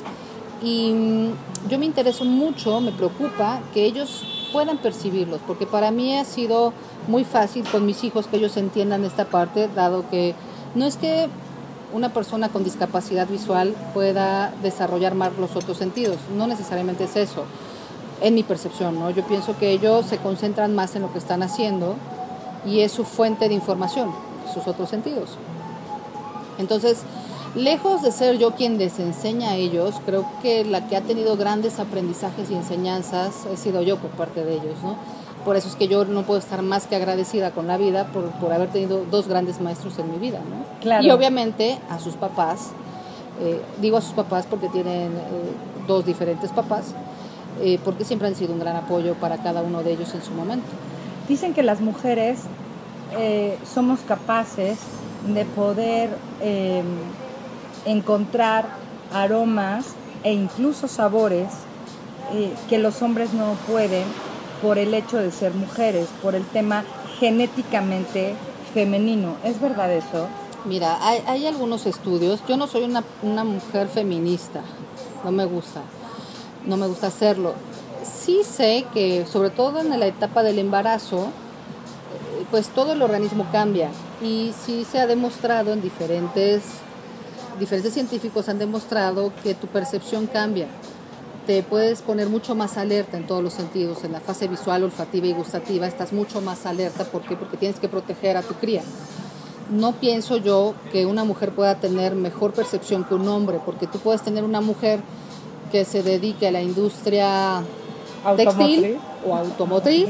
Y 0.61 0.91
mm, 0.91 1.69
yo 1.69 1.79
me 1.79 1.85
intereso 1.85 2.25
mucho, 2.25 2.81
me 2.81 2.91
preocupa 2.91 3.61
que 3.73 3.85
ellos 3.85 4.27
puedan 4.51 4.77
percibirlos, 4.77 5.39
porque 5.47 5.65
para 5.65 5.89
mí 5.89 6.15
ha 6.15 6.25
sido 6.25 6.73
muy 7.07 7.23
fácil 7.23 7.63
con 7.71 7.85
mis 7.85 8.03
hijos 8.03 8.27
que 8.27 8.37
ellos 8.37 8.55
entiendan 8.57 9.03
esta 9.03 9.25
parte, 9.25 9.67
dado 9.67 10.07
que 10.09 10.35
no 10.75 10.85
es 10.85 10.97
que 10.97 11.27
una 11.93 12.13
persona 12.13 12.49
con 12.49 12.63
discapacidad 12.63 13.27
visual 13.27 13.75
pueda 13.93 14.51
desarrollar 14.61 15.15
más 15.15 15.37
los 15.37 15.55
otros 15.55 15.77
sentidos, 15.77 16.17
no 16.35 16.47
necesariamente 16.47 17.05
es 17.05 17.15
eso, 17.15 17.45
en 18.21 18.35
mi 18.35 18.43
percepción, 18.43 18.99
¿no? 18.99 19.09
Yo 19.11 19.23
pienso 19.25 19.57
que 19.57 19.71
ellos 19.71 20.05
se 20.05 20.17
concentran 20.17 20.75
más 20.75 20.95
en 20.95 21.03
lo 21.03 21.11
que 21.11 21.19
están 21.19 21.43
haciendo 21.43 21.95
y 22.65 22.79
es 22.79 22.91
su 22.91 23.03
fuente 23.03 23.47
de 23.47 23.53
información, 23.53 24.11
sus 24.53 24.67
otros 24.67 24.89
sentidos. 24.89 25.31
Entonces, 26.57 26.99
lejos 27.55 28.01
de 28.01 28.11
ser 28.11 28.37
yo 28.37 28.51
quien 28.51 28.77
les 28.77 28.99
enseña 28.99 29.51
a 29.51 29.55
ellos, 29.55 29.95
creo 30.05 30.25
que 30.41 30.65
la 30.65 30.87
que 30.87 30.95
ha 30.95 31.01
tenido 31.01 31.37
grandes 31.37 31.79
aprendizajes 31.79 32.49
y 32.49 32.55
enseñanzas 32.55 33.45
he 33.51 33.57
sido 33.57 33.81
yo 33.81 33.97
por 33.97 34.11
parte 34.11 34.43
de 34.43 34.53
ellos, 34.53 34.75
¿no? 34.83 34.95
Por 35.45 35.57
eso 35.57 35.67
es 35.67 35.75
que 35.75 35.87
yo 35.87 36.05
no 36.05 36.23
puedo 36.23 36.39
estar 36.39 36.61
más 36.61 36.87
que 36.87 36.95
agradecida 36.95 37.51
con 37.51 37.67
la 37.67 37.77
vida 37.77 38.05
por, 38.07 38.25
por 38.31 38.53
haber 38.53 38.69
tenido 38.69 39.05
dos 39.09 39.27
grandes 39.27 39.59
maestros 39.59 39.99
en 39.99 40.11
mi 40.11 40.17
vida, 40.17 40.39
¿no? 40.39 40.63
Claro. 40.81 41.03
Y 41.03 41.11
obviamente 41.11 41.79
a 41.89 41.99
sus 41.99 42.15
papás, 42.15 42.71
eh, 43.41 43.61
digo 43.81 43.97
a 43.97 44.01
sus 44.01 44.13
papás 44.13 44.45
porque 44.49 44.69
tienen 44.69 45.11
eh, 45.11 45.17
dos 45.87 46.05
diferentes 46.05 46.51
papás, 46.51 46.93
eh, 47.61 47.79
porque 47.83 48.05
siempre 48.05 48.27
han 48.27 48.35
sido 48.35 48.53
un 48.53 48.59
gran 48.59 48.75
apoyo 48.75 49.15
para 49.15 49.37
cada 49.37 49.61
uno 49.61 49.83
de 49.83 49.93
ellos 49.93 50.13
en 50.13 50.21
su 50.21 50.31
momento. 50.31 50.67
Dicen 51.27 51.53
que 51.53 51.63
las 51.63 51.81
mujeres 51.81 52.39
somos 53.71 53.99
capaces 53.99 54.79
de 55.27 55.45
poder 55.45 56.09
eh, 56.41 56.81
encontrar 57.85 58.65
aromas 59.13 59.85
e 60.23 60.33
incluso 60.33 60.87
sabores 60.87 61.49
que 62.67 62.79
los 62.79 63.01
hombres 63.03 63.33
no 63.33 63.53
pueden 63.67 64.05
por 64.63 64.79
el 64.79 64.93
hecho 64.93 65.17
de 65.17 65.29
ser 65.29 65.53
mujeres, 65.53 66.07
por 66.21 66.35
el 66.35 66.45
tema 66.45 66.85
genéticamente 67.19 68.33
femenino. 68.73 69.35
¿Es 69.43 69.59
verdad 69.59 69.91
eso? 69.91 70.27
Mira, 70.63 71.05
hay, 71.05 71.21
hay 71.27 71.45
algunos 71.45 71.85
estudios. 71.85 72.39
Yo 72.47 72.55
no 72.55 72.67
soy 72.67 72.83
una, 72.83 73.03
una 73.21 73.43
mujer 73.43 73.89
feminista, 73.89 74.61
no 75.25 75.31
me 75.33 75.43
gusta, 75.43 75.81
no 76.65 76.77
me 76.77 76.87
gusta 76.87 77.07
hacerlo. 77.07 77.53
Sí 78.03 78.43
sé 78.45 78.85
que, 78.93 79.25
sobre 79.25 79.49
todo 79.49 79.81
en 79.81 79.99
la 79.99 80.07
etapa 80.07 80.43
del 80.43 80.57
embarazo, 80.57 81.25
eh, 81.25 82.45
pues 82.49 82.69
todo 82.69 82.93
el 82.93 83.01
organismo 83.01 83.45
cambia 83.51 83.89
y 84.21 84.53
sí 84.65 84.85
se 84.89 84.99
ha 84.99 85.07
demostrado 85.07 85.73
en 85.73 85.81
diferentes, 85.81 86.63
diferentes 87.59 87.93
científicos 87.93 88.47
han 88.47 88.59
demostrado 88.59 89.33
que 89.43 89.55
tu 89.55 89.67
percepción 89.67 90.25
cambia. 90.25 90.67
Te 91.45 91.61
puedes 91.61 92.01
poner 92.01 92.29
mucho 92.29 92.55
más 92.55 92.77
alerta 92.77 93.17
en 93.17 93.27
todos 93.27 93.43
los 93.43 93.53
sentidos, 93.53 94.03
en 94.03 94.13
la 94.13 94.21
fase 94.21 94.47
visual, 94.47 94.83
olfativa 94.83 95.27
y 95.27 95.33
gustativa, 95.33 95.87
estás 95.87 96.13
mucho 96.13 96.39
más 96.39 96.65
alerta. 96.65 97.03
¿Por 97.03 97.23
qué? 97.23 97.35
Porque 97.35 97.57
tienes 97.57 97.79
que 97.79 97.89
proteger 97.89 98.37
a 98.37 98.41
tu 98.41 98.53
cría 98.55 98.81
no 99.69 99.93
pienso 99.93 100.37
yo 100.37 100.73
que 100.91 101.05
una 101.05 101.23
mujer 101.23 101.53
pueda 101.53 101.75
tener 101.75 102.15
mejor 102.15 102.53
percepción 102.53 103.03
que 103.03 103.15
un 103.15 103.27
hombre, 103.27 103.59
porque 103.65 103.87
tú 103.87 103.99
puedes 103.99 104.21
tener 104.21 104.43
una 104.43 104.61
mujer 104.61 105.01
que 105.71 105.85
se 105.85 106.03
dedique 106.03 106.47
a 106.47 106.51
la 106.51 106.61
industria 106.61 107.63
textil 108.37 108.85
Automotriz. 108.85 108.97
o 109.27 109.35
automotriz 109.35 110.09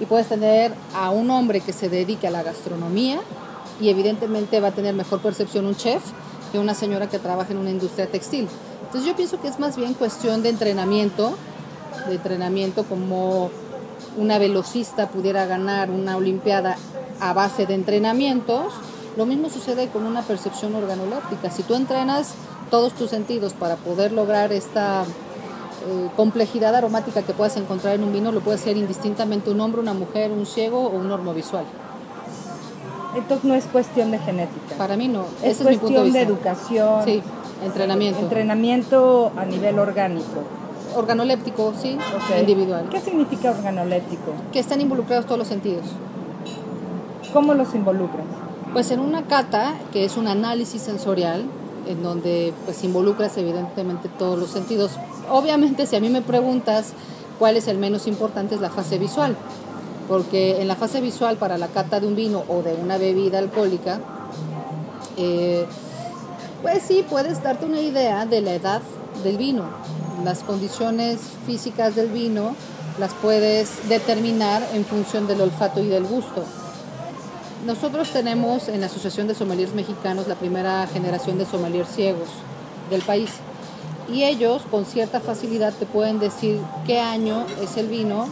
y 0.00 0.06
puedes 0.06 0.28
tener 0.28 0.72
a 0.94 1.10
un 1.10 1.30
hombre 1.30 1.60
que 1.60 1.72
se 1.72 1.88
dedique 1.88 2.26
a 2.26 2.30
la 2.30 2.42
gastronomía 2.42 3.20
y 3.80 3.88
evidentemente 3.88 4.60
va 4.60 4.68
a 4.68 4.72
tener 4.72 4.94
mejor 4.94 5.20
percepción 5.20 5.66
un 5.66 5.76
chef 5.76 6.02
que 6.50 6.58
una 6.58 6.74
señora 6.74 7.08
que 7.08 7.18
trabaja 7.18 7.52
en 7.52 7.58
una 7.58 7.70
industria 7.70 8.06
textil. 8.06 8.48
Entonces 8.92 9.08
yo 9.08 9.16
pienso 9.16 9.40
que 9.40 9.48
es 9.48 9.58
más 9.58 9.74
bien 9.78 9.94
cuestión 9.94 10.42
de 10.42 10.50
entrenamiento, 10.50 11.32
de 12.08 12.16
entrenamiento 12.16 12.84
como 12.84 13.48
una 14.18 14.36
velocista 14.36 15.08
pudiera 15.08 15.46
ganar 15.46 15.90
una 15.90 16.18
olimpiada 16.18 16.76
a 17.18 17.32
base 17.32 17.64
de 17.64 17.72
entrenamientos, 17.72 18.74
lo 19.16 19.24
mismo 19.24 19.48
sucede 19.48 19.88
con 19.88 20.04
una 20.04 20.20
percepción 20.20 20.74
organoléptica. 20.74 21.50
Si 21.50 21.62
tú 21.62 21.74
entrenas 21.74 22.34
todos 22.70 22.92
tus 22.92 23.08
sentidos 23.08 23.54
para 23.54 23.76
poder 23.76 24.12
lograr 24.12 24.52
esta 24.52 25.04
eh, 25.04 26.10
complejidad 26.14 26.74
aromática 26.74 27.22
que 27.22 27.32
puedas 27.32 27.56
encontrar 27.56 27.94
en 27.94 28.04
un 28.04 28.12
vino, 28.12 28.30
lo 28.30 28.42
puede 28.42 28.58
ser 28.58 28.76
indistintamente 28.76 29.48
un 29.48 29.62
hombre, 29.62 29.80
una 29.80 29.94
mujer, 29.94 30.32
un 30.32 30.44
ciego 30.44 30.82
o 30.82 30.90
un 30.90 31.08
normovisual. 31.08 31.64
Entonces 33.16 33.44
no 33.44 33.54
es 33.54 33.64
cuestión 33.64 34.10
de 34.10 34.18
genética. 34.18 34.76
Para 34.76 34.98
mí 34.98 35.08
no. 35.08 35.24
Es 35.42 35.60
Ese 35.60 35.62
es 35.64 35.70
mi 35.70 35.76
punto 35.78 36.00
cuestión 36.00 36.12
de, 36.12 36.18
de, 36.18 36.24
vista. 36.26 36.50
educación. 36.50 37.04
Sí, 37.06 37.22
entrenamiento. 37.64 38.20
Entrenamiento 38.20 39.32
a 39.36 39.44
nivel 39.44 39.78
orgánico. 39.78 40.42
Organoléptico, 40.94 41.72
sí, 41.80 41.96
Ok. 41.96 42.40
individual. 42.40 42.88
¿Qué 42.90 43.00
significa 43.00 43.50
organoléptico? 43.50 44.32
Que 44.52 44.58
están 44.58 44.80
involucrados 44.80 45.26
todos 45.26 45.38
los 45.38 45.48
sentidos. 45.48 45.84
¿Cómo 47.32 47.54
los 47.54 47.74
involucras? 47.74 48.26
Pues 48.72 48.90
en 48.90 49.00
una 49.00 49.22
cata, 49.26 49.74
que 49.92 50.04
es 50.04 50.16
un 50.16 50.28
análisis 50.28 50.82
sensorial, 50.82 51.44
en 51.86 52.02
donde 52.02 52.52
pues 52.64 52.84
involucras 52.84 53.36
evidentemente 53.38 54.08
todos 54.18 54.38
los 54.38 54.50
sentidos. 54.50 54.92
Obviamente 55.30 55.86
si 55.86 55.96
a 55.96 56.00
mí 56.00 56.10
me 56.10 56.22
preguntas 56.22 56.92
cuál 57.38 57.56
es 57.56 57.68
el 57.68 57.78
menos 57.78 58.06
importante 58.06 58.54
es 58.54 58.60
la 58.60 58.70
fase 58.70 58.98
visual, 58.98 59.36
porque 60.08 60.60
en 60.60 60.68
la 60.68 60.76
fase 60.76 61.00
visual 61.00 61.36
para 61.36 61.58
la 61.58 61.68
cata 61.68 62.00
de 62.00 62.06
un 62.06 62.16
vino 62.16 62.44
o 62.48 62.62
de 62.62 62.74
una 62.74 62.98
bebida 62.98 63.38
alcohólica, 63.38 63.98
eh, 65.16 65.66
pues 66.62 66.84
sí, 66.84 67.04
puedes 67.08 67.42
darte 67.42 67.66
una 67.66 67.80
idea 67.80 68.24
de 68.24 68.40
la 68.40 68.54
edad 68.54 68.80
del 69.22 69.36
vino. 69.36 69.64
Las 70.24 70.40
condiciones 70.44 71.18
físicas 71.44 71.96
del 71.96 72.08
vino 72.08 72.54
las 72.98 73.12
puedes 73.14 73.88
determinar 73.88 74.62
en 74.72 74.84
función 74.84 75.26
del 75.26 75.40
olfato 75.40 75.80
y 75.80 75.88
del 75.88 76.04
gusto. 76.04 76.44
Nosotros 77.66 78.10
tenemos 78.10 78.68
en 78.68 78.80
la 78.80 78.86
Asociación 78.86 79.26
de 79.26 79.34
Sommeliers 79.34 79.74
Mexicanos 79.74 80.28
la 80.28 80.34
primera 80.36 80.86
generación 80.86 81.38
de 81.38 81.46
sommeliers 81.46 81.88
ciegos 81.88 82.28
del 82.90 83.02
país. 83.02 83.30
Y 84.12 84.24
ellos 84.24 84.62
con 84.70 84.84
cierta 84.84 85.20
facilidad 85.20 85.72
te 85.72 85.86
pueden 85.86 86.18
decir 86.18 86.60
qué 86.86 87.00
año 87.00 87.44
es 87.60 87.76
el 87.76 87.88
vino 87.88 88.26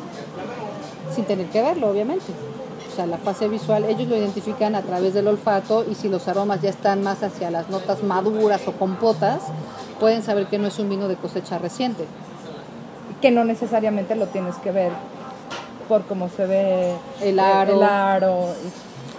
sin 1.15 1.25
tener 1.25 1.47
que 1.47 1.63
verlo, 1.63 1.91
obviamente. 1.91 2.50
O 2.91 2.97
sea, 2.97 3.07
la 3.07 3.19
fase 3.19 3.49
visual, 3.49 3.85
ellos 3.85 4.09
lo 4.09 4.17
identifican 4.17 4.75
a 4.75 4.83
través 4.83 5.15
del 5.15 5.29
olfato 5.29 5.85
y 5.89 5.95
si 5.95 6.09
los 6.09 6.27
aromas 6.27 6.61
ya 6.61 6.71
están 6.71 7.03
más 7.03 7.23
hacia 7.23 7.51
las 7.51 7.69
notas 7.71 8.03
maduras 8.03 8.67
o 8.67 8.73
compotas, 8.73 9.43
pueden 10.01 10.23
saber 10.23 10.47
que 10.47 10.59
no 10.59 10.67
es 10.67 10.79
un 10.79 10.89
vino 10.89 11.07
de 11.07 11.17
cosecha 11.17 11.59
reciente. 11.59 12.07
Que 13.21 13.31
no 13.31 13.45
necesariamente 13.45 14.17
lo 14.17 14.27
tienes 14.27 14.57
que 14.57 14.73
ver 14.73 14.91
por 15.89 16.03
cómo 16.05 16.29
se 16.29 16.47
ve 16.47 16.95
El 17.21 17.39
aro. 17.39 17.77
el 17.77 17.83
aro. 17.83 18.47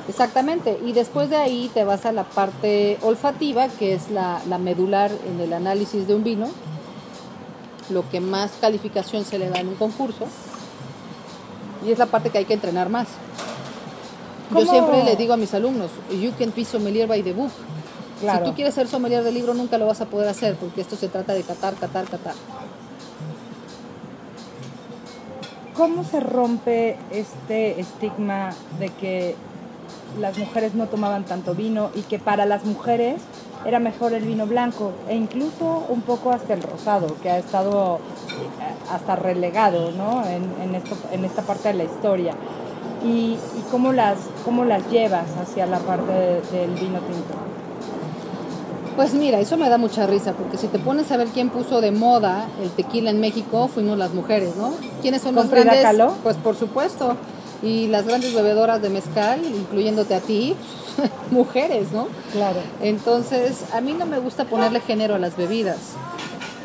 Exactamente, 0.10 0.80
y 0.84 0.92
después 0.94 1.30
de 1.30 1.38
ahí 1.38 1.70
te 1.74 1.84
vas 1.84 2.06
a 2.06 2.12
la 2.12 2.24
parte 2.24 2.98
olfativa, 3.02 3.68
que 3.70 3.94
es 3.94 4.10
la, 4.10 4.42
la 4.50 4.58
medular 4.58 5.12
en 5.28 5.40
el 5.40 5.54
análisis 5.54 6.08
de 6.08 6.16
un 6.16 6.24
vino, 6.24 6.50
lo 7.90 8.10
que 8.10 8.20
más 8.20 8.52
calificación 8.60 9.24
se 9.24 9.38
le 9.38 9.50
da 9.50 9.60
en 9.60 9.70
un 9.70 9.76
concurso, 9.76 10.26
y 11.86 11.92
es 11.92 12.00
la 12.00 12.08
parte 12.08 12.30
que 12.30 12.40
hay 12.40 12.46
que 12.46 12.56
entrenar 12.56 12.90
más. 12.90 13.08
Yo 14.52 14.60
¿Cómo? 14.60 14.72
siempre 14.72 15.04
le 15.06 15.16
digo 15.16 15.34
a 15.34 15.38
mis 15.38 15.54
alumnos, 15.54 15.90
you 16.12 16.32
can 16.38 16.52
be 16.54 16.66
sommelier 16.66 17.08
by 17.08 17.24
the 17.24 17.32
book. 17.32 17.52
Claro. 18.20 18.46
Si 18.46 18.52
tú 18.52 18.56
quieres 18.56 18.74
ser 18.74 18.88
sommelier 18.88 19.24
del 19.24 19.34
libro, 19.34 19.54
nunca 19.54 19.78
lo 19.78 19.88
vas 19.88 20.02
a 20.02 20.06
poder 20.06 20.28
hacer, 20.28 20.56
porque 20.56 20.82
esto 20.82 20.98
se 20.98 21.08
trata 21.08 21.34
de 21.34 21.42
catar, 21.44 21.74
catar, 21.76 22.06
catar. 22.06 22.36
¿Cómo 25.74 26.04
se 26.04 26.20
rompe 26.20 26.98
este 27.12 27.80
estigma 27.80 28.52
de 28.78 28.90
que 28.90 29.36
las 30.20 30.38
mujeres 30.38 30.76
no 30.76 30.88
tomaban 30.88 31.24
tanto 31.24 31.56
vino 31.56 31.90
y 31.96 32.02
que 32.02 32.20
para 32.20 32.46
las 32.46 32.66
mujeres 32.66 33.22
era 33.66 33.80
mejor 33.80 34.14
el 34.14 34.26
vino 34.26 34.46
blanco 34.48 34.92
e 35.08 35.16
incluso 35.16 35.86
un 35.88 36.02
poco 36.02 36.32
hasta 36.32 36.54
el 36.54 36.62
rosado, 36.62 37.16
que 37.24 37.30
ha 37.30 37.38
estado 37.38 37.98
eh, 37.98 38.92
hasta 38.92 39.16
relegado 39.16 39.92
¿no? 39.92 40.26
en, 40.28 40.44
en 40.62 40.76
esto, 40.76 40.98
en 41.12 41.24
esta 41.24 41.42
parte 41.44 41.70
de 41.70 41.76
la 41.76 41.84
historia? 41.86 42.36
¿Y, 43.04 43.08
y 43.34 43.64
cómo, 43.72 43.92
las, 43.94 44.18
cómo 44.46 44.64
las 44.66 44.90
llevas 44.92 45.26
hacia 45.42 45.66
la 45.66 45.80
parte 45.80 46.12
de- 46.12 46.42
del 46.52 46.70
vino 46.72 47.00
tinto? 47.00 47.34
Pues 48.96 49.14
mira, 49.14 49.40
eso 49.40 49.58
me 49.58 49.70
da 49.70 49.78
mucha 49.78 50.06
risa, 50.06 50.34
porque 50.34 50.58
si 50.58 50.68
te 50.68 50.78
pones 50.78 51.12
a 51.12 51.18
ver 51.18 51.30
quién 51.30 51.50
puso 51.50 51.80
de 51.82 51.92
moda 51.92 52.48
el 52.62 52.70
tequila 52.72 53.10
en 53.10 53.20
México, 53.22 53.70
fuimos 53.74 53.98
las 53.98 54.14
mujeres, 54.14 54.56
¿no? 54.58 54.74
¿Quiénes 55.02 55.22
son 55.22 55.34
¿Con 55.34 55.44
las 55.46 55.50
Frida 55.52 55.64
grandes? 55.64 55.84
Kahlo? 55.84 56.14
Pues 56.24 56.36
por 56.38 56.56
supuesto. 56.56 57.16
Y 57.64 57.88
las 57.88 58.06
grandes 58.06 58.34
bebedoras 58.34 58.82
de 58.82 58.90
mezcal, 58.90 59.40
incluyéndote 59.46 60.14
a 60.14 60.20
ti, 60.20 60.56
mujeres, 61.32 61.92
¿no? 61.94 62.08
Claro. 62.34 62.60
Entonces, 62.82 63.64
a 63.74 63.82
mí 63.82 63.94
no 63.94 64.06
me 64.06 64.20
gusta 64.20 64.46
ponerle 64.46 64.82
género 64.82 65.16
a 65.16 65.20
las 65.20 65.38
bebidas. 65.38 65.78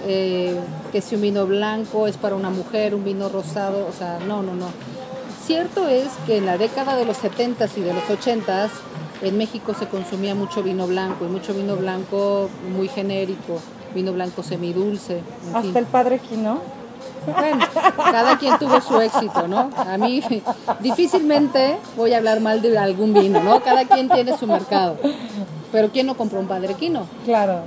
Eh, 0.06 0.58
que 0.92 1.00
si 1.00 1.14
un 1.14 1.20
vino 1.22 1.46
blanco 1.46 2.06
es 2.06 2.16
para 2.16 2.34
una 2.34 2.50
mujer, 2.50 2.94
un 2.94 3.04
vino 3.04 3.28
rosado, 3.28 3.86
o 3.88 3.92
sea, 3.96 4.18
no, 4.26 4.42
no, 4.42 4.54
no. 4.54 4.66
Cierto 5.46 5.86
es 5.86 6.08
que 6.26 6.38
en 6.38 6.46
la 6.46 6.58
década 6.58 6.96
de 6.96 7.04
los 7.04 7.22
70s 7.22 7.70
y 7.76 7.80
de 7.80 7.94
los 7.94 8.02
80s 8.04 8.68
en 9.22 9.38
México 9.38 9.74
se 9.78 9.86
consumía 9.86 10.34
mucho 10.34 10.62
vino 10.64 10.88
blanco 10.88 11.24
y 11.24 11.28
mucho 11.28 11.54
vino 11.54 11.76
blanco 11.76 12.50
muy 12.76 12.88
genérico, 12.88 13.60
vino 13.94 14.12
blanco 14.12 14.42
semidulce. 14.42 15.18
en 15.18 15.22
fin. 15.22 15.66
Hasta 15.68 15.78
el 15.78 15.86
padre 15.86 16.18
Quino. 16.18 16.58
Bueno, 17.26 17.64
cada 17.96 18.38
quien 18.38 18.58
tuvo 18.58 18.80
su 18.80 19.00
éxito, 19.00 19.46
¿no? 19.46 19.70
A 19.76 19.96
mí 19.98 20.20
difícilmente 20.80 21.76
voy 21.96 22.12
a 22.12 22.18
hablar 22.18 22.40
mal 22.40 22.60
de 22.60 22.76
algún 22.76 23.14
vino, 23.14 23.40
¿no? 23.40 23.60
Cada 23.60 23.84
quien 23.84 24.08
tiene 24.08 24.36
su 24.36 24.48
mercado. 24.48 24.96
Pero 25.70 25.90
¿quién 25.90 26.06
no 26.06 26.16
compró 26.16 26.40
un 26.40 26.46
Padre 26.48 26.74
Quino? 26.74 27.06
Claro. 27.24 27.60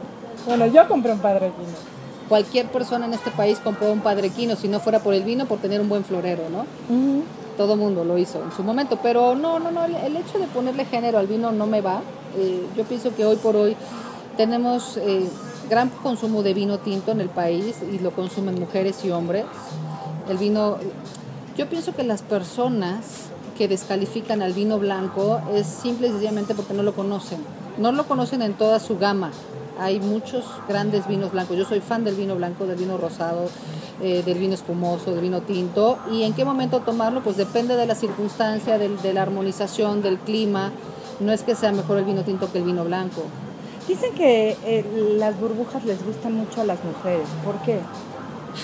Bueno, 0.46 0.66
yo 0.68 0.88
compré 0.88 1.14
un 1.14 1.20
padre 1.20 1.52
Quino. 1.58 1.78
Cualquier 2.28 2.68
persona 2.68 3.06
en 3.06 3.14
este 3.14 3.32
país 3.32 3.60
compró 3.64 3.92
un 3.92 4.00
Padre 4.00 4.30
Quino, 4.30 4.56
si 4.56 4.68
no 4.68 4.80
fuera 4.80 5.00
por 5.00 5.14
el 5.14 5.24
vino, 5.24 5.46
por 5.46 5.60
tener 5.60 5.80
un 5.82 5.90
buen 5.90 6.04
florero, 6.04 6.44
¿no? 6.50 6.66
Todo 7.60 7.76
mundo 7.76 8.06
lo 8.06 8.18
hizo 8.18 8.42
en 8.42 8.54
su 8.54 8.64
momento, 8.64 9.00
pero 9.04 9.36
no, 9.36 9.60
no, 9.60 9.70
no, 9.70 9.84
el, 9.84 10.16
hecho 10.16 10.40
de 10.40 10.48
ponerle 10.48 10.86
género 10.86 11.20
al 11.20 11.28
vino 11.28 11.52
no 11.52 11.68
me 11.68 11.82
va. 11.82 12.02
Eh, 12.38 12.66
yo 12.78 12.86
pienso 12.86 13.14
que 13.14 13.26
hoy 13.26 13.36
por 13.36 13.58
hoy 13.58 13.76
tenemos 14.38 14.96
eh, 14.96 15.28
gran 15.70 15.90
consumo 15.90 16.42
de 16.42 16.54
vino 16.54 16.78
tinto 16.78 17.12
en 17.12 17.20
el 17.20 17.28
país 17.28 17.76
y 17.92 18.00
lo 18.00 18.12
consumen 18.12 18.58
mujeres 18.58 19.04
y 19.04 19.12
hombres. 19.12 19.44
El 20.30 20.38
vino, 20.38 20.78
yo 21.58 21.68
pienso 21.68 21.94
que 21.94 22.04
las 22.04 22.22
personas 22.22 23.26
que 23.58 23.68
descalifican 23.68 24.42
al 24.42 24.54
vino 24.54 24.80
blanco 24.80 25.42
es 25.54 25.68
simple 25.68 26.08
y 26.08 26.12
sencillamente 26.12 26.56
porque 26.56 26.74
no 26.74 26.82
lo 26.82 26.96
conocen. 26.96 27.40
No 27.78 27.92
lo 27.92 28.08
conocen 28.08 28.42
en 28.42 28.54
toda 28.54 28.80
su 28.80 28.98
gama. 28.98 29.32
Hay 29.80 30.00
muchos 30.00 30.46
grandes 30.68 31.08
vinos 31.08 31.32
blancos. 31.32 31.58
Yo 31.58 31.66
soy 31.66 31.80
fan 31.80 32.04
del 32.04 32.16
vino 32.16 32.36
blanco, 32.36 32.66
del 32.66 32.78
vino 32.78 32.98
rosado, 32.98 33.46
eh, 34.02 34.24
del 34.26 34.38
vino 34.38 34.54
espumoso, 34.54 35.12
del 35.12 35.22
vino 35.22 35.42
tinto. 35.42 35.98
¿Y 36.12 36.24
en 36.24 36.34
qué 36.34 36.46
momento 36.46 36.80
tomarlo? 36.82 37.22
Pues 37.22 37.38
depende 37.38 37.76
de 37.76 37.86
la 37.86 37.96
circunstancia, 37.96 38.78
del- 38.78 39.02
de 39.02 39.14
la 39.14 39.22
armonización, 39.22 40.02
del 40.02 40.18
clima. 40.20 40.72
No 41.20 41.32
es 41.32 41.44
que 41.44 41.56
sea 41.56 41.72
mejor 41.72 41.98
el 41.98 42.06
vino 42.06 42.24
tinto 42.24 42.52
que 42.52 42.60
el 42.60 42.64
vino 42.66 42.84
blanco. 42.84 43.24
Dicen 43.88 44.14
que 44.14 44.56
eh, 44.66 45.16
las 45.18 45.40
burbujas 45.40 45.84
les 45.86 46.04
gustan 46.06 46.34
mucho 46.36 46.62
a 46.62 46.64
las 46.66 46.78
mujeres. 46.84 47.28
¿Por 47.44 47.56
qué? 47.62 47.80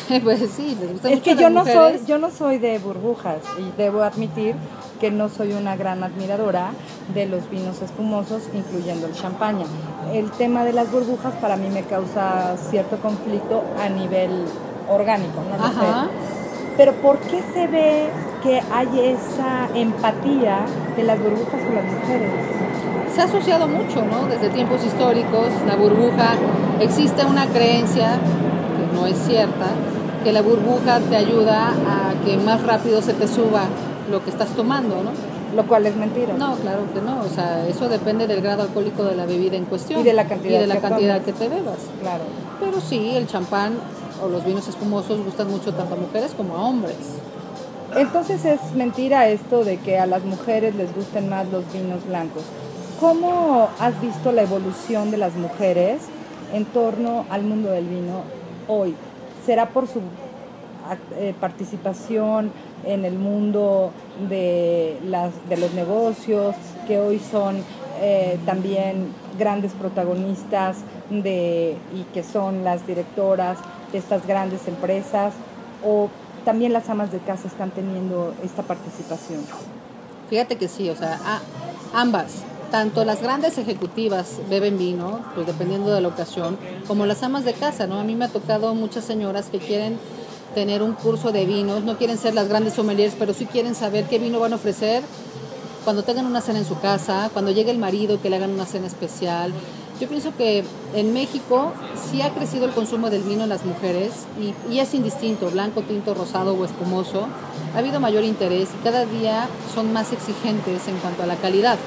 pues 0.24 0.40
sí, 0.56 0.76
les 0.80 0.92
gusta 0.94 1.10
Es 1.10 1.16
mucho 1.16 1.24
que 1.24 1.32
a 1.32 1.36
las 1.36 1.42
yo 1.42 1.50
no 1.50 1.64
soy, 1.66 1.74
mujeres. 1.76 2.08
yo 2.08 2.18
no 2.18 2.32
soy 2.32 2.58
de 2.60 2.80
burbujas 2.80 3.38
y 3.58 3.78
debo 3.82 4.02
admitir 4.04 4.56
que 5.00 5.12
no 5.12 5.30
soy 5.30 5.54
una 5.54 5.76
gran 5.76 6.04
admiradora 6.04 6.72
de 7.14 7.26
los 7.26 7.50
vinos 7.50 7.82
espumosos, 7.82 8.44
incluyendo 8.54 9.08
el 9.08 9.14
champaña. 9.14 9.66
El 10.14 10.32
tema 10.32 10.64
de 10.64 10.74
las 10.74 10.92
burbujas 10.92 11.34
para 11.36 11.58
mí 11.58 11.70
me 11.70 11.84
causa 11.84 12.56
cierto 12.70 12.98
conflicto 12.98 13.64
a 13.82 13.90
nivel 13.90 14.32
orgánico, 14.90 15.42
no 15.50 15.58
lo 15.58 15.64
Ajá. 15.64 16.04
sé. 16.04 16.10
Pero 16.78 16.94
¿por 16.94 17.18
qué 17.20 17.42
se 17.54 17.68
ve 17.68 18.10
que 18.44 18.62
hay 18.72 19.16
esa 19.16 19.70
empatía 19.74 20.60
de 20.96 21.04
las 21.04 21.20
burbujas 21.20 21.62
con 21.62 21.76
las 21.76 21.86
mujeres? 21.86 22.32
Se 23.14 23.22
ha 23.22 23.26
asociado 23.26 23.68
mucho, 23.68 24.04
¿no? 24.04 24.28
Desde 24.28 24.50
tiempos 24.50 24.84
históricos, 24.86 25.48
la 25.66 25.76
burbuja, 25.76 26.34
existe 26.82 27.26
una 27.26 27.48
creencia, 27.48 28.18
que 28.78 28.96
no 28.96 29.08
es 29.08 29.18
cierta, 29.20 29.68
que 30.24 30.34
la 30.34 30.42
burbuja 30.42 31.00
te 31.00 31.16
ayuda 31.16 31.70
a 31.70 32.26
que 32.26 32.38
más 32.38 32.62
rápido 32.64 33.02
se 33.02 33.14
te 33.14 33.28
suba 33.28 33.64
lo 34.10 34.24
que 34.24 34.30
estás 34.30 34.50
tomando, 34.50 35.04
¿no? 35.04 35.12
Lo 35.56 35.68
cual 35.68 35.86
es 35.86 35.96
mentira. 35.96 36.34
No, 36.34 36.56
claro 36.56 36.82
que 36.94 37.02
no, 37.02 37.22
o 37.22 37.30
sea, 37.30 37.68
eso 37.68 37.88
depende 37.88 38.28
del 38.28 38.42
grado 38.42 38.64
alcohólico 38.64 39.04
de 39.04 39.16
la 39.16 39.26
bebida 39.26 39.56
en 39.56 39.66
cuestión. 39.66 40.02
Y 40.02 40.04
de 40.04 40.14
la 40.14 40.28
cantidad 40.28 40.58
y 40.58 40.62
de 40.62 40.68
la 40.68 40.76
que 40.76 40.82
cantidad 40.82 41.22
tomes. 41.22 41.26
que 41.26 41.44
te 41.44 41.50
bebas. 41.50 41.78
Claro. 42.02 42.24
Pero 42.60 42.82
sí, 42.82 43.12
el 43.16 43.28
champán 43.28 43.74
o 44.24 44.28
los 44.28 44.46
vinos 44.46 44.68
espumosos 44.68 45.24
gustan 45.24 45.50
mucho 45.50 45.74
tanto 45.74 45.96
a 45.96 45.98
mujeres 45.98 46.34
como 46.36 46.58
a 46.58 46.62
hombres. 46.62 46.96
Entonces 47.96 48.44
es 48.44 48.60
mentira 48.76 49.30
esto 49.30 49.64
de 49.64 49.78
que 49.78 49.98
a 49.98 50.06
las 50.06 50.24
mujeres 50.24 50.76
les 50.76 50.94
gusten 50.94 51.30
más 51.30 51.48
los 51.50 51.64
vinos 51.72 52.06
blancos. 52.06 52.44
¿Cómo 53.00 53.70
has 53.80 54.00
visto 54.02 54.32
la 54.32 54.42
evolución 54.42 55.12
de 55.12 55.18
las 55.18 55.36
mujeres 55.36 56.02
en 56.54 56.66
torno 56.66 57.26
al 57.30 57.44
mundo 57.44 57.72
del 57.72 57.86
vino 57.86 58.24
hoy? 58.68 58.96
¿Será 59.46 59.70
por 59.70 59.88
su 59.88 60.02
participación 61.40 62.52
en 62.86 63.06
el 63.06 63.18
mundo 63.18 63.92
de, 64.30 64.98
las, 65.06 65.32
de 65.50 65.58
los 65.58 65.74
negocios, 65.74 66.56
que 66.88 67.00
hoy 67.00 67.20
son 67.20 67.64
eh, 68.02 68.38
también 68.46 69.08
grandes 69.40 69.74
protagonistas 69.74 70.78
de, 71.10 71.78
y 71.94 72.04
que 72.14 72.24
son 72.24 72.64
las 72.64 72.86
directoras 72.86 73.58
de 73.92 73.98
estas 73.98 74.26
grandes 74.28 74.68
empresas, 74.68 75.34
o 75.84 76.10
también 76.44 76.74
las 76.74 76.90
amas 76.90 77.12
de 77.12 77.20
casa 77.20 77.48
están 77.48 77.72
teniendo 77.72 78.34
esta 78.44 78.64
participación. 78.64 79.42
Fíjate 80.30 80.58
que 80.58 80.68
sí, 80.68 80.90
o 80.90 80.96
sea, 80.96 81.20
ambas, 81.94 82.44
tanto 82.72 83.06
las 83.06 83.22
grandes 83.22 83.58
ejecutivas 83.58 84.40
beben 84.50 84.78
vino, 84.78 85.22
pues 85.34 85.48
dependiendo 85.48 85.94
de 85.94 86.02
la 86.02 86.08
ocasión, 86.08 86.58
como 86.88 87.06
las 87.06 87.24
amas 87.24 87.46
de 87.46 87.54
casa, 87.54 87.88
¿no? 87.88 88.00
A 88.00 88.04
mí 88.04 88.16
me 88.16 88.26
ha 88.26 88.30
tocado 88.30 88.74
muchas 88.76 89.06
señoras 89.06 89.48
que 89.50 89.60
quieren 89.60 89.98
tener 90.56 90.82
un 90.82 90.94
curso 90.94 91.32
de 91.32 91.46
vinos, 91.46 91.84
no 91.84 91.98
quieren 91.98 92.18
ser 92.18 92.34
las 92.34 92.48
grandes 92.48 92.74
sommeliers, 92.74 93.14
pero 93.20 93.34
sí 93.34 93.46
quieren 93.46 93.76
saber 93.76 94.06
qué 94.06 94.18
vino 94.18 94.40
van 94.40 94.54
a 94.54 94.56
ofrecer 94.56 95.04
cuando 95.84 96.02
tengan 96.02 96.26
una 96.26 96.42
cena 96.42 96.60
en 96.60 96.66
su 96.66 96.80
casa, 96.80 97.30
cuando 97.32 97.52
llegue 97.52 97.70
el 97.70 97.78
marido 97.78 98.20
que 98.20 98.30
le 98.30 98.38
hagan 98.38 98.52
una 98.52 98.66
cena 98.66 98.88
especial. 98.88 99.54
Yo 100.00 100.08
pienso 100.08 100.36
que 100.36 100.64
en 100.96 101.14
México 101.14 101.74
sí 102.10 102.22
ha 102.22 102.34
crecido 102.34 102.66
el 102.66 102.72
consumo 102.72 103.10
del 103.10 103.22
vino 103.22 103.44
en 103.44 103.50
las 103.50 103.66
mujeres 103.66 104.12
y, 104.42 104.74
y, 104.74 104.80
es 104.80 104.94
indistinto, 104.94 105.50
blanco, 105.52 105.82
tinto, 105.82 106.14
rosado 106.14 106.54
o 106.54 106.66
espumoso. 106.66 107.28
Ha 107.76 107.80
habido 107.80 108.00
mayor 108.00 108.24
interés 108.24 108.70
y 108.80 108.84
cada 108.84 109.06
día 109.06 109.48
son 109.74 109.94
más 109.94 110.12
exigentes 110.12 110.88
en 110.88 110.98
cuanto 110.98 111.24
a 111.24 111.28
la 111.28 111.36
calidad. 111.36 111.78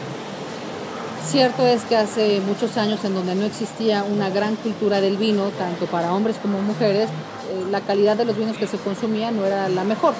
Cierto 1.27 1.67
es 1.67 1.83
que 1.83 1.97
hace 1.97 2.41
muchos 2.41 2.77
años 2.77 3.05
en 3.05 3.15
donde 3.15 3.35
no 3.35 3.45
existía 3.45 4.05
una 4.05 4.31
gran 4.31 4.57
cultura 4.57 5.01
del 5.01 5.17
vino, 5.17 5.49
tanto 5.59 5.87
para 5.87 6.15
hombres 6.15 6.37
como 6.41 6.61
mujeres, 6.63 7.11
eh, 7.51 7.67
la 7.71 7.81
calidad 7.81 8.17
de 8.17 8.25
los 8.25 8.37
vinos 8.37 8.57
que 8.57 8.67
se 8.67 8.79
consumían 8.79 9.37
no 9.37 9.45
era 9.45 9.69
la 9.69 9.85
mejor. 9.85 10.15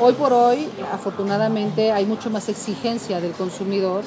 Hoy 0.00 0.12
por 0.14 0.32
hoy, 0.32 0.68
afortunadamente, 0.92 1.92
hay 1.92 2.04
mucho 2.04 2.28
más 2.30 2.48
exigencia 2.48 3.20
del 3.20 3.32
consumidor 3.32 4.02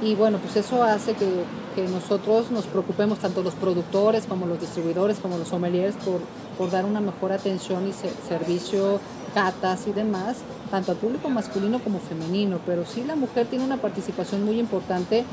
y 0.00 0.14
bueno, 0.14 0.38
pues 0.38 0.56
eso 0.56 0.82
hace 0.82 1.14
que, 1.14 1.28
que 1.74 1.88
nosotros 1.88 2.50
nos 2.50 2.66
preocupemos, 2.66 3.18
tanto 3.18 3.42
los 3.42 3.54
productores 3.54 4.26
como 4.26 4.46
los 4.46 4.60
distribuidores, 4.60 5.18
como 5.18 5.38
los 5.38 5.48
sommeliers, 5.48 5.94
por, 5.96 6.20
por 6.58 6.70
dar 6.70 6.84
una 6.84 7.00
mejor 7.00 7.32
atención 7.32 7.88
y 7.88 7.92
servicio, 8.28 9.00
catas 9.34 9.86
y 9.86 9.92
demás, 9.92 10.38
tanto 10.70 10.92
al 10.92 10.98
público 10.98 11.28
masculino 11.28 11.78
como 11.78 12.00
femenino. 12.00 12.58
Pero 12.66 12.84
sí 12.84 13.04
la 13.04 13.16
mujer 13.16 13.46
tiene 13.46 13.64
una 13.64 13.76
participación 13.76 14.44
muy 14.44 14.58
importante, 14.58 15.24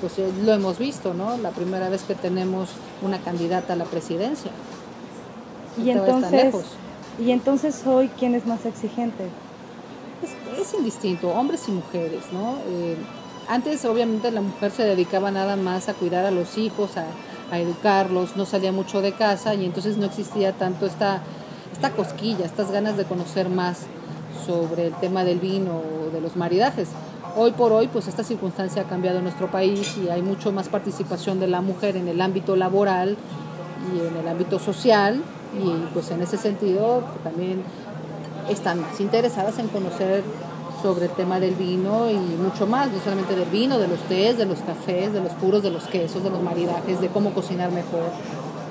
pues 0.00 0.18
eh, 0.18 0.30
lo 0.44 0.52
hemos 0.52 0.78
visto, 0.78 1.14
¿no? 1.14 1.36
La 1.38 1.50
primera 1.50 1.88
vez 1.88 2.02
que 2.02 2.14
tenemos 2.14 2.68
una 3.02 3.18
candidata 3.18 3.72
a 3.72 3.76
la 3.76 3.84
presidencia. 3.84 4.52
Y 5.82 5.90
entonces, 5.90 6.54
y 7.18 7.30
entonces 7.30 7.82
hoy, 7.86 8.10
¿quién 8.18 8.34
es 8.34 8.46
más 8.46 8.66
exigente? 8.66 9.24
Es, 10.22 10.60
es 10.60 10.74
indistinto, 10.74 11.28
hombres 11.28 11.68
y 11.68 11.72
mujeres, 11.72 12.24
¿no? 12.32 12.56
Eh, 12.68 12.96
antes 13.48 13.84
obviamente 13.84 14.30
la 14.30 14.40
mujer 14.40 14.70
se 14.70 14.84
dedicaba 14.84 15.30
nada 15.30 15.56
más 15.56 15.88
a 15.88 15.94
cuidar 15.94 16.26
a 16.26 16.30
los 16.30 16.58
hijos, 16.58 16.96
a, 16.96 17.06
a, 17.50 17.58
educarlos, 17.58 18.36
no 18.36 18.44
salía 18.44 18.72
mucho 18.72 19.00
de 19.00 19.12
casa 19.12 19.54
y 19.54 19.64
entonces 19.64 19.96
no 19.96 20.06
existía 20.06 20.52
tanto 20.52 20.86
esta, 20.86 21.22
esta 21.72 21.90
cosquilla, 21.90 22.44
estas 22.44 22.70
ganas 22.70 22.96
de 22.96 23.04
conocer 23.04 23.48
más 23.48 23.86
sobre 24.46 24.88
el 24.88 24.94
tema 24.94 25.24
del 25.24 25.38
vino 25.38 25.80
o 25.80 26.10
de 26.10 26.20
los 26.20 26.36
maridajes. 26.36 26.88
Hoy 27.36 27.52
por 27.52 27.72
hoy, 27.72 27.88
pues 27.88 28.08
esta 28.08 28.24
circunstancia 28.24 28.82
ha 28.82 28.84
cambiado 28.86 29.18
en 29.18 29.24
nuestro 29.24 29.50
país 29.50 29.96
y 29.96 30.08
hay 30.08 30.22
mucho 30.22 30.52
más 30.52 30.68
participación 30.68 31.40
de 31.40 31.46
la 31.46 31.60
mujer 31.60 31.96
en 31.96 32.08
el 32.08 32.20
ámbito 32.20 32.56
laboral 32.56 33.16
y 33.94 34.06
en 34.06 34.16
el 34.16 34.28
ámbito 34.28 34.58
social 34.58 35.22
y 35.56 35.92
pues 35.92 36.10
en 36.10 36.22
ese 36.22 36.36
sentido 36.36 37.02
también 37.24 37.62
están 38.48 38.80
más 38.80 39.00
interesadas 39.00 39.58
en 39.58 39.68
conocer 39.68 40.22
sobre 40.82 41.06
el 41.06 41.10
tema 41.12 41.40
del 41.40 41.54
vino 41.54 42.08
y 42.10 42.14
mucho 42.14 42.66
más, 42.66 42.90
no 42.90 43.00
solamente 43.00 43.34
del 43.34 43.48
vino, 43.48 43.78
de 43.78 43.88
los 43.88 43.98
tés, 44.00 44.38
de 44.38 44.46
los 44.46 44.60
cafés, 44.60 45.12
de 45.12 45.20
los 45.20 45.32
puros, 45.32 45.62
de 45.62 45.70
los 45.70 45.84
quesos, 45.84 46.22
de 46.22 46.30
los 46.30 46.42
maridajes, 46.42 47.00
de 47.00 47.08
cómo 47.08 47.30
cocinar 47.30 47.72
mejor, 47.72 48.04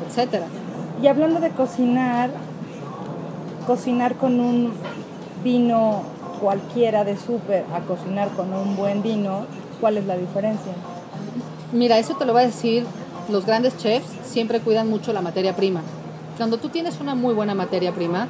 etcétera. 0.08 0.46
Y 1.02 1.08
hablando 1.08 1.40
de 1.40 1.50
cocinar, 1.52 2.30
cocinar 3.66 4.16
con 4.16 4.40
un 4.40 4.74
vino 5.44 6.04
cualquiera 6.40 7.04
de 7.04 7.18
súper 7.18 7.66
a 7.74 7.82
cocinar 7.82 8.30
con 8.30 8.54
un 8.54 8.76
buen 8.76 9.04
vino, 9.04 9.46
¿cuál 9.82 9.98
es 9.98 10.06
la 10.06 10.18
diferencia? 10.18 10.72
Mira, 11.74 11.98
eso 11.98 12.16
te 12.16 12.26
lo 12.26 12.34
va 12.34 12.42
a 12.42 12.46
decir 12.46 12.86
los 13.30 13.46
grandes 13.46 13.78
chefs, 13.78 14.08
siempre 14.24 14.62
cuidan 14.62 14.90
mucho 14.90 15.12
la 15.12 15.22
materia 15.22 15.56
prima. 15.56 15.82
Cuando 16.38 16.58
tú 16.58 16.69
tienes 16.69 17.00
una 17.02 17.15
muy 17.15 17.34
buena 17.34 17.56
materia 17.56 17.91
prima, 17.91 18.28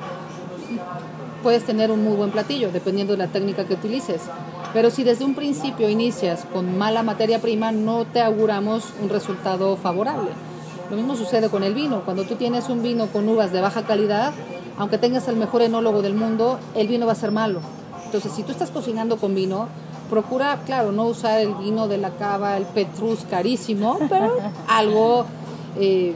puedes 1.43 1.65
tener 1.65 1.91
un 1.91 2.03
muy 2.03 2.15
buen 2.15 2.31
platillo, 2.31 2.71
dependiendo 2.71 3.13
de 3.13 3.19
la 3.19 3.27
técnica 3.27 3.65
que 3.65 3.73
utilices. 3.73 4.21
Pero 4.73 4.89
si 4.89 5.03
desde 5.03 5.25
un 5.25 5.35
principio 5.35 5.89
inicias 5.89 6.45
con 6.53 6.77
mala 6.77 7.03
materia 7.03 7.39
prima, 7.39 7.71
no 7.71 8.05
te 8.05 8.21
auguramos 8.21 8.85
un 9.01 9.09
resultado 9.09 9.75
favorable. 9.75 10.29
Lo 10.89 10.95
mismo 10.95 11.15
sucede 11.17 11.49
con 11.49 11.63
el 11.63 11.73
vino. 11.73 12.01
Cuando 12.05 12.23
tú 12.23 12.35
tienes 12.35 12.69
un 12.69 12.81
vino 12.81 13.07
con 13.07 13.27
uvas 13.27 13.51
de 13.51 13.59
baja 13.59 13.83
calidad, 13.83 14.33
aunque 14.77 14.97
tengas 14.97 15.27
el 15.27 15.35
mejor 15.35 15.61
enólogo 15.61 16.01
del 16.01 16.13
mundo, 16.13 16.59
el 16.75 16.87
vino 16.87 17.05
va 17.05 17.11
a 17.11 17.15
ser 17.15 17.31
malo. 17.31 17.59
Entonces, 18.05 18.31
si 18.31 18.43
tú 18.43 18.53
estás 18.53 18.71
cocinando 18.71 19.17
con 19.17 19.35
vino, 19.35 19.67
procura, 20.09 20.61
claro, 20.65 20.93
no 20.93 21.05
usar 21.05 21.41
el 21.41 21.53
vino 21.55 21.89
de 21.89 21.97
la 21.97 22.11
cava, 22.11 22.55
el 22.55 22.65
petrus 22.65 23.25
carísimo, 23.29 23.99
pero 24.07 24.37
algo 24.69 25.25
eh, 25.77 26.15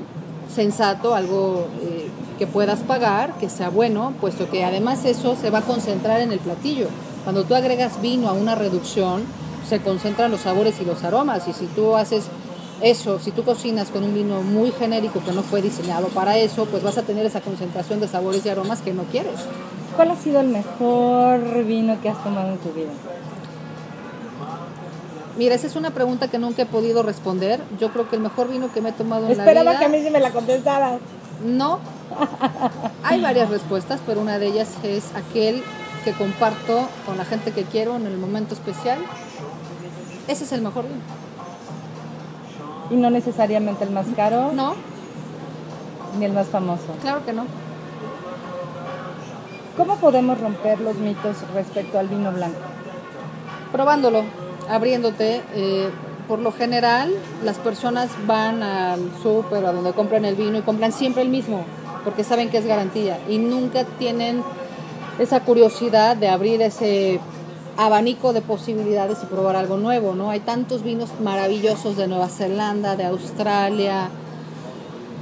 sensato, 0.51 1.15
algo 1.15 1.67
eh, 1.81 2.09
que 2.37 2.47
puedas 2.47 2.79
pagar, 2.79 3.33
que 3.37 3.49
sea 3.49 3.69
bueno, 3.69 4.13
puesto 4.19 4.49
que 4.49 4.63
además 4.63 5.05
eso 5.05 5.35
se 5.35 5.49
va 5.49 5.59
a 5.59 5.63
concentrar 5.63 6.21
en 6.21 6.31
el 6.31 6.39
platillo. 6.39 6.87
Cuando 7.23 7.43
tú 7.43 7.55
agregas 7.55 8.01
vino 8.01 8.29
a 8.29 8.33
una 8.33 8.55
reducción, 8.55 9.23
se 9.67 9.79
concentran 9.79 10.31
los 10.31 10.41
sabores 10.41 10.81
y 10.81 10.85
los 10.85 11.03
aromas. 11.03 11.47
Y 11.47 11.53
si 11.53 11.65
tú 11.67 11.95
haces 11.95 12.25
eso, 12.81 13.19
si 13.19 13.31
tú 13.31 13.43
cocinas 13.43 13.89
con 13.89 14.03
un 14.03 14.13
vino 14.13 14.41
muy 14.41 14.71
genérico 14.71 15.23
que 15.23 15.31
no 15.31 15.43
fue 15.43 15.61
diseñado 15.61 16.07
para 16.07 16.37
eso, 16.37 16.65
pues 16.65 16.83
vas 16.83 16.97
a 16.97 17.03
tener 17.03 17.25
esa 17.25 17.41
concentración 17.41 17.99
de 17.99 18.07
sabores 18.07 18.45
y 18.45 18.49
aromas 18.49 18.81
que 18.81 18.93
no 18.93 19.03
quieres. 19.03 19.39
¿Cuál 19.95 20.11
ha 20.11 20.15
sido 20.15 20.39
el 20.41 20.47
mejor 20.47 21.63
vino 21.63 22.01
que 22.01 22.09
has 22.09 22.23
tomado 22.23 22.53
en 22.53 22.57
tu 22.57 22.71
vida? 22.71 22.89
Mira, 25.37 25.55
esa 25.55 25.67
es 25.67 25.75
una 25.75 25.91
pregunta 25.91 26.27
que 26.27 26.37
nunca 26.37 26.63
he 26.63 26.65
podido 26.65 27.03
responder. 27.03 27.61
Yo 27.79 27.91
creo 27.91 28.09
que 28.09 28.15
el 28.15 28.21
mejor 28.21 28.49
vino 28.49 28.71
que 28.71 28.81
me 28.81 28.89
he 28.89 28.93
tomado 28.93 29.25
en 29.25 29.31
Esperaba 29.31 29.63
la 29.63 29.71
vida... 29.71 29.79
que 29.79 29.85
a 29.85 29.89
mí 29.89 30.03
sí 30.03 30.09
me 30.09 30.19
la 30.19 30.31
contestaras. 30.31 30.99
No. 31.43 31.79
Hay 33.03 33.21
varias 33.21 33.49
respuestas, 33.49 34.01
pero 34.05 34.21
una 34.21 34.39
de 34.39 34.47
ellas 34.47 34.69
es 34.83 35.05
aquel 35.15 35.63
que 36.03 36.11
comparto 36.13 36.87
con 37.05 37.17
la 37.17 37.25
gente 37.25 37.51
que 37.51 37.63
quiero 37.63 37.95
en 37.95 38.05
el 38.05 38.17
momento 38.17 38.53
especial. 38.53 38.99
Ese 40.27 40.43
es 40.43 40.51
el 40.51 40.61
mejor 40.61 40.83
vino. 40.83 41.01
¿Y 42.89 42.95
no 42.95 43.09
necesariamente 43.09 43.85
el 43.85 43.91
más 43.91 44.07
caro? 44.15 44.51
No. 44.51 44.75
Ni 46.19 46.25
el 46.25 46.33
más 46.33 46.47
famoso. 46.47 46.93
Claro 47.01 47.25
que 47.25 47.31
no. 47.31 47.45
¿Cómo 49.77 49.95
podemos 49.95 50.39
romper 50.39 50.81
los 50.81 50.97
mitos 50.97 51.37
respecto 51.53 51.97
al 51.97 52.09
vino 52.09 52.31
blanco? 52.33 52.59
Probándolo 53.71 54.23
abriéndote. 54.69 55.41
Eh, 55.55 55.89
por 56.27 56.39
lo 56.39 56.51
general, 56.51 57.11
las 57.43 57.57
personas 57.57 58.09
van 58.25 58.63
al 58.63 59.11
súper, 59.21 59.65
a 59.65 59.73
donde 59.73 59.91
compran 59.91 60.23
el 60.23 60.35
vino 60.35 60.57
y 60.57 60.61
compran 60.61 60.93
siempre 60.93 61.23
el 61.23 61.29
mismo, 61.29 61.65
porque 62.05 62.23
saben 62.23 62.49
que 62.49 62.57
es 62.57 62.65
garantía 62.65 63.19
y 63.27 63.37
nunca 63.37 63.83
tienen 63.99 64.41
esa 65.19 65.41
curiosidad 65.41 66.15
de 66.15 66.29
abrir 66.29 66.61
ese 66.61 67.19
abanico 67.77 68.33
de 68.33 68.41
posibilidades 68.41 69.19
y 69.23 69.25
probar 69.25 69.55
algo 69.55 69.77
nuevo, 69.77 70.13
¿no? 70.13 70.29
Hay 70.29 70.39
tantos 70.39 70.83
vinos 70.83 71.09
maravillosos 71.21 71.97
de 71.97 72.07
Nueva 72.07 72.29
Zelanda, 72.29 72.95
de 72.95 73.05
Australia, 73.05 74.09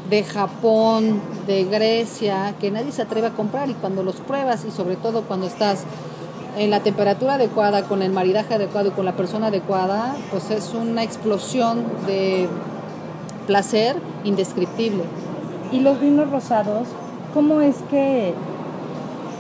de 0.10 0.24
Japón, 0.24 1.22
de 1.48 1.66
Grecia, 1.66 2.56
que 2.60 2.72
nadie 2.72 2.92
se 2.92 3.04
atreve 3.04 3.28
a 3.28 3.34
comprar 3.34 3.70
y 3.70 3.74
cuando 3.74 4.04
los 4.04 4.16
pruebas 4.18 4.66
y 4.66 4.72
sobre 4.72 4.96
todo 4.96 5.24
cuando 5.24 5.48
estás 5.48 5.84
en 6.58 6.70
la 6.70 6.82
temperatura 6.82 7.36
adecuada, 7.36 7.84
con 7.84 8.02
el 8.02 8.12
maridaje 8.12 8.56
adecuado 8.56 8.90
y 8.90 8.92
con 8.92 9.06
la 9.06 9.14
persona 9.14 9.48
adecuada, 9.48 10.16
pues 10.32 10.52
es 10.52 10.74
una 10.74 11.04
explosión 11.04 11.84
de 12.06 12.48
placer 13.48 13.96
indescriptible. 14.24 15.04
¿Y 15.72 15.80
los 15.80 16.00
vinos 16.00 16.30
rosados? 16.30 16.88
¿Cómo 17.34 17.62
es 17.62 17.76
que, 17.90 18.34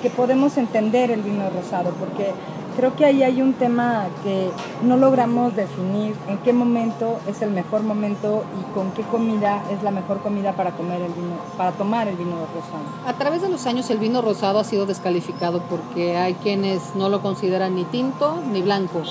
que 0.01 0.09
podemos 0.09 0.57
entender 0.57 1.11
el 1.11 1.21
vino 1.21 1.49
rosado? 1.49 1.91
Porque 1.99 2.31
creo 2.79 2.95
que 2.95 3.03
ahí 3.03 3.23
hay 3.23 3.41
un 3.41 3.55
tema 3.55 4.07
que 4.23 4.49
no 4.83 4.95
logramos 4.95 5.53
definir 5.53 6.15
en 6.29 6.37
qué 6.37 6.53
momento 6.53 7.19
es 7.27 7.41
el 7.41 7.51
mejor 7.51 7.83
momento 7.83 8.45
y 8.57 8.73
con 8.73 8.91
qué 8.91 9.01
comida 9.01 9.61
es 9.69 9.83
la 9.83 9.91
mejor 9.91 10.21
comida 10.21 10.53
para 10.53 10.71
comer 10.71 11.01
el 11.01 11.11
vino, 11.11 11.35
para 11.57 11.73
tomar 11.73 12.07
el 12.07 12.15
vino 12.15 12.37
rosado. 12.55 12.85
A 13.05 13.11
través 13.17 13.41
de 13.41 13.49
los 13.49 13.65
años 13.65 13.89
el 13.89 13.97
vino 13.97 14.21
rosado 14.21 14.59
ha 14.59 14.63
sido 14.63 14.85
descalificado 14.85 15.61
porque 15.63 16.15
hay 16.15 16.35
quienes 16.35 16.95
no 16.95 17.09
lo 17.09 17.21
consideran 17.21 17.75
ni 17.75 17.83
tinto 17.83 18.41
ni 18.49 18.61
blanco. 18.61 19.03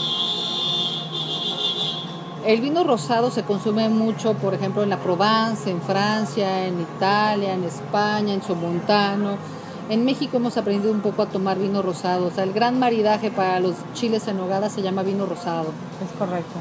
El 2.46 2.62
vino 2.62 2.84
rosado 2.84 3.30
se 3.30 3.42
consume 3.42 3.90
mucho, 3.90 4.32
por 4.32 4.54
ejemplo, 4.54 4.82
en 4.82 4.88
la 4.88 4.96
Provence, 4.96 5.70
en 5.70 5.82
Francia, 5.82 6.66
en 6.66 6.80
Italia, 6.80 7.52
en 7.52 7.64
España, 7.64 8.32
en 8.32 8.42
Somontano. 8.42 9.57
En 9.88 10.04
México 10.04 10.36
hemos 10.36 10.58
aprendido 10.58 10.92
un 10.92 11.00
poco 11.00 11.22
a 11.22 11.26
tomar 11.26 11.58
vino 11.58 11.80
rosado. 11.80 12.26
O 12.26 12.30
sea, 12.30 12.44
el 12.44 12.52
gran 12.52 12.78
maridaje 12.78 13.30
para 13.30 13.58
los 13.58 13.74
chiles 13.94 14.28
en 14.28 14.36
nogada 14.36 14.68
se 14.68 14.82
llama 14.82 15.02
vino 15.02 15.24
rosado. 15.24 15.72
Es 16.04 16.18
correcto. 16.18 16.58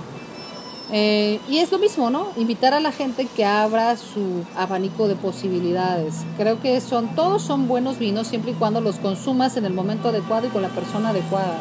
Eh, 0.91 1.41
y 1.49 1.57
es 1.57 1.69
lo 1.69 1.79
mismo, 1.79 2.09
¿no? 2.09 2.27
Invitar 2.37 2.73
a 2.73 2.79
la 2.79 2.93
gente 2.93 3.27
que 3.35 3.43
abra 3.43 3.97
su 3.97 4.45
abanico 4.55 5.09
de 5.09 5.15
posibilidades. 5.15 6.23
Creo 6.37 6.61
que 6.61 6.79
son 6.79 7.13
todos 7.15 7.41
son 7.41 7.67
buenos 7.67 7.99
vinos 7.99 8.27
siempre 8.27 8.51
y 8.51 8.53
cuando 8.53 8.79
los 8.79 8.95
consumas 8.95 9.57
en 9.57 9.65
el 9.65 9.73
momento 9.73 10.07
adecuado 10.07 10.47
y 10.47 10.49
con 10.49 10.61
la 10.61 10.69
persona 10.69 11.09
adecuada. 11.09 11.59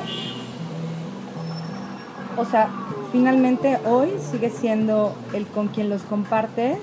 O 2.36 2.44
sea, 2.44 2.70
finalmente 3.10 3.80
hoy 3.84 4.10
sigue 4.30 4.50
siendo 4.50 5.14
el 5.32 5.46
con 5.48 5.68
quien 5.68 5.88
los 5.88 6.02
compartes 6.02 6.78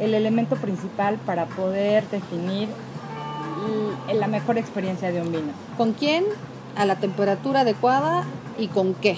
el 0.00 0.12
elemento 0.12 0.56
principal 0.56 1.18
para 1.24 1.46
poder 1.46 2.06
definir 2.10 2.68
la 4.12 4.26
mejor 4.26 4.58
experiencia 4.58 5.12
de 5.12 5.20
un 5.20 5.32
vino. 5.32 5.52
¿Con 5.76 5.92
quién? 5.92 6.24
A 6.76 6.84
la 6.84 6.96
temperatura 6.96 7.60
adecuada 7.60 8.24
y 8.58 8.68
con 8.68 8.94
qué. 8.94 9.16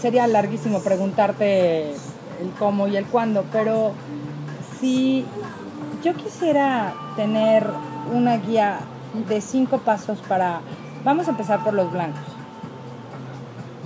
Sería 0.00 0.26
larguísimo 0.26 0.80
preguntarte 0.80 1.90
el 1.92 2.50
cómo 2.58 2.88
y 2.88 2.96
el 2.96 3.06
cuándo, 3.06 3.44
pero 3.52 3.92
si 4.80 5.24
yo 6.02 6.14
quisiera 6.14 6.92
tener 7.16 7.66
una 8.12 8.36
guía 8.36 8.80
de 9.28 9.40
cinco 9.40 9.78
pasos 9.78 10.18
para, 10.28 10.60
vamos 11.04 11.28
a 11.28 11.30
empezar 11.30 11.62
por 11.62 11.74
los 11.74 11.92
blancos, 11.92 12.20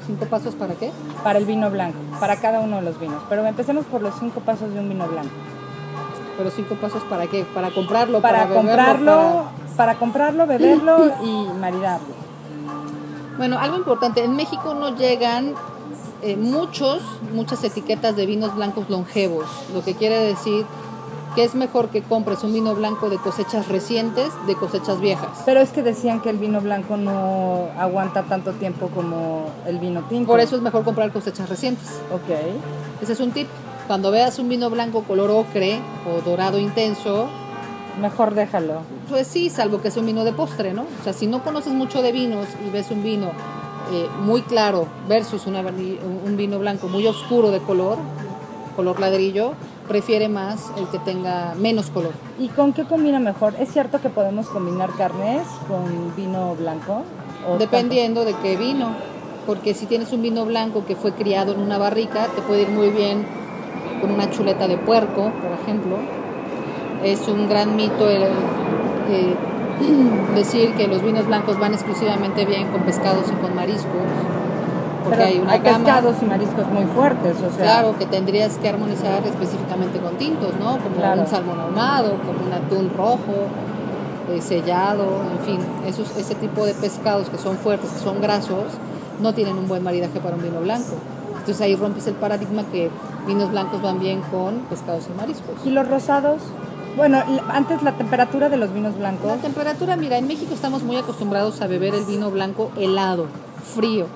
¿Cinco 0.06 0.24
pasos 0.26 0.54
para 0.54 0.74
qué? 0.74 0.92
para 1.24 1.38
el 1.38 1.46
vino 1.46 1.68
blanco, 1.68 1.98
para 2.20 2.36
cada 2.36 2.60
uno 2.60 2.76
de 2.76 2.82
los 2.82 3.00
vinos, 3.00 3.22
pero 3.28 3.44
empecemos 3.44 3.84
por 3.86 4.02
los 4.02 4.14
cinco 4.20 4.40
pasos 4.40 4.72
de 4.72 4.78
un 4.78 4.88
vino 4.88 5.06
blanco. 5.08 5.34
Pero 6.36 6.50
cinco 6.50 6.74
pasos 6.76 7.02
para 7.04 7.26
qué? 7.26 7.44
Para 7.54 7.70
comprarlo, 7.70 8.20
Para, 8.20 8.44
beberlo, 8.46 8.56
comprarlo, 8.68 9.44
para... 9.76 9.94
comprarlo, 9.96 10.46
beberlo 10.46 11.12
y 11.24 11.48
maridarlo. 11.58 12.06
para- 12.08 13.36
Bueno, 13.38 13.58
algo 13.58 13.76
importante, 13.76 14.22
en 14.24 14.36
México 14.36 14.74
no 14.74 14.96
llegan 14.96 15.54
eh, 16.22 16.36
muchos, 16.36 17.02
muchas 17.34 17.62
etiquetas 17.64 18.16
de 18.16 18.26
vinos 18.26 18.54
blancos 18.54 18.88
longevos, 18.88 19.46
lo 19.74 19.82
que 19.84 19.94
quiere 19.94 20.18
decir 20.20 20.64
que 21.34 21.44
es 21.44 21.54
mejor 21.54 21.90
que 21.90 22.00
compres 22.02 22.42
un 22.44 22.54
vino 22.54 22.74
blanco 22.74 23.10
de 23.10 23.18
cosechas 23.18 23.68
recientes 23.68 24.30
de 24.46 24.54
cosechas 24.54 25.00
viejas. 25.00 25.28
Pero 25.44 25.60
es 25.60 25.68
que 25.70 25.82
decían 25.82 26.22
que 26.22 26.30
el 26.30 26.38
vino 26.38 26.62
blanco 26.62 26.96
no 26.96 27.66
aguanta 27.78 28.22
tanto 28.22 28.52
tiempo 28.52 28.88
como 28.88 29.44
el 29.66 29.78
vino 29.78 30.00
tinto. 30.08 30.26
Por 30.28 30.40
eso 30.40 30.56
es 30.56 30.62
mejor 30.62 30.82
comprar 30.82 31.12
cosechas 31.12 31.50
recientes. 31.50 32.00
Ok. 32.10 33.02
Ese 33.02 33.12
es 33.12 33.20
un 33.20 33.32
tip. 33.32 33.48
Cuando 33.86 34.10
veas 34.10 34.38
un 34.38 34.48
vino 34.48 34.68
blanco 34.70 35.02
color 35.02 35.30
ocre 35.30 35.78
o 36.06 36.20
dorado 36.22 36.58
intenso, 36.58 37.28
Mejor 38.00 38.34
déjalo. 38.34 38.82
Pues 39.08 39.26
sí, 39.26 39.48
salvo 39.48 39.80
que 39.80 39.90
sea 39.90 40.00
un 40.00 40.06
vino 40.06 40.24
de 40.24 40.32
postre, 40.32 40.74
¿no? 40.74 40.82
O 40.82 41.04
sea, 41.04 41.12
si 41.12 41.26
no 41.26 41.42
conoces 41.42 41.72
mucho 41.72 42.02
de 42.02 42.12
vinos 42.12 42.46
y 42.66 42.70
ves 42.70 42.90
un 42.90 43.02
vino 43.02 43.30
eh, 43.92 44.08
muy 44.20 44.42
claro 44.42 44.86
versus 45.08 45.46
una 45.46 45.60
un 45.60 46.36
vino 46.36 46.58
blanco 46.58 46.88
muy 46.88 47.06
oscuro 47.06 47.50
de 47.50 47.60
color, 47.60 47.96
color 48.74 49.00
ladrillo, 49.00 49.52
prefiere 49.88 50.28
más 50.28 50.70
el 50.76 50.88
que 50.88 50.98
tenga 50.98 51.54
menos 51.54 51.88
color. 51.88 52.12
¿Y 52.38 52.48
con 52.48 52.74
qué 52.74 52.84
combina 52.84 53.18
mejor? 53.18 53.54
¿Es 53.58 53.72
cierto 53.72 54.00
que 54.00 54.10
podemos 54.10 54.48
combinar 54.48 54.90
carnes 54.98 55.46
con 55.66 56.14
vino 56.14 56.54
blanco? 56.56 57.02
¿O 57.48 57.56
Dependiendo 57.56 58.24
de 58.24 58.34
qué 58.42 58.56
vino. 58.56 58.94
Porque 59.46 59.74
si 59.74 59.86
tienes 59.86 60.12
un 60.12 60.22
vino 60.22 60.44
blanco 60.44 60.84
que 60.84 60.96
fue 60.96 61.12
criado 61.12 61.52
en 61.52 61.60
una 61.60 61.78
barrica, 61.78 62.26
te 62.34 62.42
puede 62.42 62.62
ir 62.62 62.68
muy 62.68 62.90
bien 62.90 63.24
con 64.00 64.10
una 64.10 64.30
chuleta 64.30 64.66
de 64.68 64.76
puerco, 64.76 65.30
por 65.42 65.52
ejemplo. 65.62 65.96
Es 67.02 67.26
un 67.28 67.48
gran 67.48 67.76
mito 67.76 68.08
el, 68.08 68.22
eh, 68.22 69.34
decir 70.34 70.74
que 70.74 70.88
los 70.88 71.02
vinos 71.02 71.26
blancos 71.26 71.58
van 71.58 71.74
exclusivamente 71.74 72.44
bien 72.44 72.68
con 72.68 72.82
pescados 72.82 73.26
y 73.28 73.32
con 73.42 73.54
mariscos. 73.54 73.90
Porque 75.04 75.18
Pero 75.18 75.28
hay 75.28 75.38
una 75.38 75.58
gama. 75.58 75.78
pescados 75.84 76.16
y 76.20 76.24
mariscos 76.24 76.66
muy 76.68 76.84
fuertes, 76.86 77.36
o 77.36 77.50
sea. 77.54 77.64
Claro, 77.64 77.96
que 77.98 78.06
tendrías 78.06 78.58
que 78.58 78.68
armonizar 78.68 79.24
específicamente 79.24 80.00
con 80.00 80.16
tintos, 80.16 80.52
¿no? 80.58 80.78
Como 80.78 80.96
Claro. 80.96 81.20
un 81.20 81.26
salmón 81.28 81.60
ahumado, 81.60 82.16
como 82.26 82.44
un 82.44 82.52
atún 82.52 82.90
rojo, 82.96 83.46
eh, 84.30 84.40
sellado, 84.40 85.04
en 85.32 85.38
fin, 85.46 85.60
esos, 85.86 86.16
ese 86.16 86.34
tipo 86.34 86.66
de 86.66 86.74
pescados 86.74 87.28
que 87.28 87.38
son 87.38 87.56
fuertes, 87.56 87.90
que 87.90 88.00
son 88.00 88.20
grasos, 88.20 88.64
no 89.22 89.32
tienen 89.32 89.56
un 89.56 89.68
buen 89.68 89.84
maridaje 89.84 90.18
para 90.18 90.34
un 90.34 90.42
vino 90.42 90.60
blanco. 90.60 90.94
Entonces 91.38 91.60
ahí 91.60 91.76
rompes 91.76 92.08
el 92.08 92.14
paradigma 92.14 92.64
que 92.72 92.90
vinos 93.26 93.50
blancos 93.50 93.82
van 93.82 93.98
bien 93.98 94.20
con 94.30 94.60
pescados 94.70 95.06
y 95.12 95.16
mariscos. 95.16 95.54
¿Y 95.64 95.70
los 95.70 95.88
rosados? 95.88 96.42
Bueno, 96.96 97.22
antes 97.48 97.82
la 97.82 97.92
temperatura 97.92 98.48
de 98.48 98.56
los 98.56 98.72
vinos 98.72 98.96
blancos. 98.96 99.26
La 99.26 99.36
temperatura, 99.36 99.96
mira, 99.96 100.16
en 100.16 100.26
México 100.26 100.54
estamos 100.54 100.82
muy 100.82 100.96
acostumbrados 100.96 101.60
a 101.60 101.66
beber 101.66 101.94
el 101.94 102.04
vino 102.04 102.30
blanco 102.30 102.70
helado, 102.76 103.26
frío. 103.74 104.06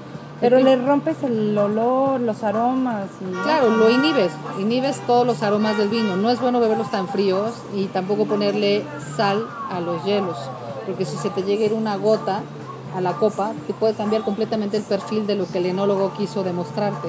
Pero 0.41 0.59
le 0.59 0.77
rompes 0.77 1.23
el 1.23 1.57
olor, 1.59 2.19
los 2.21 2.43
aromas. 2.43 3.09
Y... 3.21 3.31
Claro, 3.43 3.69
lo 3.69 3.91
inhibes, 3.91 4.33
inhibes 4.59 4.99
todos 5.07 5.27
los 5.27 5.43
aromas 5.43 5.77
del 5.77 5.91
vino. 5.91 6.17
No 6.17 6.31
es 6.31 6.41
bueno 6.41 6.61
beberlos 6.61 6.91
tan 6.91 7.09
fríos 7.09 7.53
y 7.75 7.87
tampoco 7.87 8.25
ponerle 8.25 8.83
sal 9.17 9.47
a 9.71 9.81
los 9.81 10.03
hielos, 10.05 10.39
porque 10.87 11.05
si 11.05 11.19
se 11.19 11.29
te 11.29 11.43
llega 11.43 11.75
una 11.77 11.97
gota 11.97 12.41
a 12.97 13.03
la 13.03 13.13
copa, 13.13 13.53
te 13.67 13.75
puede 13.75 13.93
cambiar 13.93 14.23
completamente 14.23 14.79
el 14.79 14.83
perfil 14.83 15.27
de 15.27 15.35
lo 15.35 15.47
que 15.47 15.59
el 15.59 15.67
enólogo 15.67 16.13
quiso 16.17 16.43
demostrarte. 16.43 17.09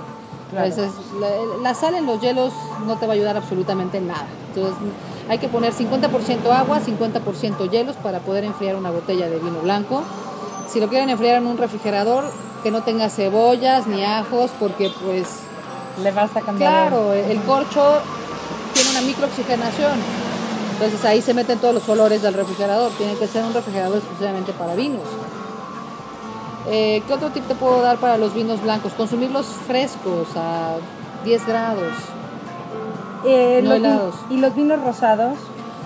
Claro. 0.52 0.68
Entonces, 0.68 0.94
la, 1.20 1.30
la 1.62 1.74
sal 1.74 1.96
en 1.96 2.06
los 2.06 2.22
hielos 2.22 2.54
no 2.86 2.98
te 2.98 3.08
va 3.08 3.14
a 3.14 3.16
ayudar 3.16 3.38
absolutamente 3.38 3.98
en 3.98 4.08
nada. 4.08 4.28
Entonces, 4.54 4.76
hay 5.30 5.38
que 5.40 5.48
poner 5.48 5.74
50% 5.74 6.52
agua, 6.52 6.80
50% 6.80 7.70
hielos 7.70 7.96
para 7.98 8.20
poder 8.20 8.44
enfriar 8.44 8.76
una 8.76 8.92
botella 8.92 9.30
de 9.30 9.40
vino 9.40 9.60
blanco. 9.62 10.04
Si 10.70 10.80
lo 10.80 10.88
quieren 10.90 11.10
enfriar 11.10 11.38
en 11.38 11.48
un 11.48 11.58
refrigerador, 11.58 12.26
que 12.64 12.72
no 12.72 12.84
tenga 12.84 13.10
cebollas 13.10 13.88
ni 13.88 14.04
ajos, 14.04 14.52
porque 14.60 14.92
pues 15.04 15.28
Le 16.04 16.12
vas 16.12 16.36
a 16.36 16.42
cambiar. 16.42 16.90
Claro, 16.90 17.14
el 17.14 17.42
corcho 17.42 18.00
tiene 18.74 18.90
una 18.92 19.02
microoxigenación. 19.02 20.00
Entonces 20.74 21.06
ahí 21.06 21.22
se 21.22 21.34
meten 21.34 21.60
todos 21.60 21.74
los 21.74 21.88
olores 21.90 22.22
del 22.22 22.34
refrigerador. 22.34 22.92
Tiene 22.98 23.16
que 23.16 23.28
ser 23.28 23.44
un 23.46 23.54
refrigerador 23.54 23.98
exclusivamente 23.98 24.52
para 24.54 24.76
vinos. 24.76 25.04
Eh, 26.68 27.02
¿Qué 27.08 27.14
otro 27.14 27.30
tip 27.30 27.48
te 27.48 27.56
puedo 27.56 27.82
dar 27.82 27.98
para 27.98 28.18
los 28.18 28.34
vinos 28.34 28.62
blancos? 28.62 28.94
Consumirlos 28.94 29.46
frescos 29.68 30.28
a 30.36 30.76
10 31.26 31.48
grados. 31.48 31.94
Eh, 33.26 33.62
No 33.64 33.70
los 33.70 33.78
helados. 33.80 34.16
¿Y 34.30 34.38
los 34.38 34.56
vinos 34.56 34.82
rosados? 34.84 35.38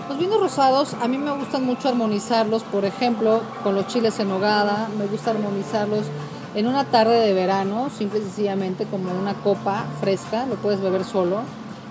Los 0.09 0.19
vinos 0.19 0.39
rosados 0.39 0.95
a 1.01 1.07
mí 1.07 1.17
me 1.17 1.31
gustan 1.31 1.65
mucho 1.65 1.89
armonizarlos, 1.89 2.63
por 2.63 2.85
ejemplo, 2.85 3.41
con 3.63 3.75
los 3.75 3.87
chiles 3.87 4.19
en 4.19 4.29
nogada. 4.29 4.87
Me 4.97 5.07
gusta 5.07 5.31
armonizarlos 5.31 6.05
en 6.53 6.67
una 6.67 6.85
tarde 6.85 7.19
de 7.19 7.33
verano, 7.33 7.89
simple 7.89 8.19
y 8.19 8.21
sencillamente 8.23 8.85
como 8.85 9.11
una 9.11 9.33
copa 9.33 9.85
fresca. 10.01 10.45
Lo 10.45 10.55
puedes 10.55 10.81
beber 10.81 11.03
solo. 11.03 11.39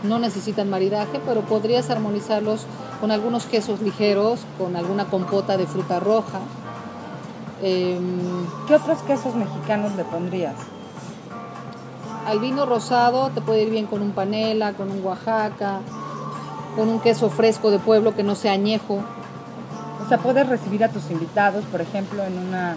No 0.02 0.18
necesitan 0.18 0.68
maridaje, 0.68 1.20
pero 1.26 1.40
podrías 1.40 1.88
armonizarlos 1.90 2.66
con 3.00 3.10
algunos 3.10 3.46
quesos 3.46 3.80
ligeros, 3.80 4.40
con 4.58 4.76
alguna 4.76 5.06
compota 5.06 5.56
de 5.56 5.66
fruta 5.66 5.98
roja. 5.98 6.40
Em, 7.62 8.00
¿Qué 8.66 8.74
otros 8.74 8.98
quesos 9.02 9.34
mexicanos 9.34 9.94
le 9.96 10.04
pondrías? 10.04 10.54
al 12.26 12.38
vino 12.38 12.64
rosado 12.64 13.28
te 13.34 13.42
puede 13.42 13.64
ir 13.64 13.70
bien 13.70 13.84
con 13.84 14.00
un 14.00 14.12
panela, 14.12 14.72
con 14.72 14.90
un 14.90 15.04
Oaxaca, 15.04 15.80
con 16.74 16.88
un 16.88 16.98
queso 16.98 17.28
fresco 17.28 17.70
de 17.70 17.78
pueblo 17.78 18.14
que 18.16 18.22
no 18.22 18.34
sea 18.34 18.52
añejo. 18.52 19.00
O 20.02 20.08
sea, 20.08 20.16
puedes 20.16 20.48
recibir 20.48 20.82
a 20.84 20.88
tus 20.88 21.10
invitados, 21.10 21.66
por 21.66 21.82
ejemplo, 21.82 22.22
en 22.24 22.38
una, 22.38 22.76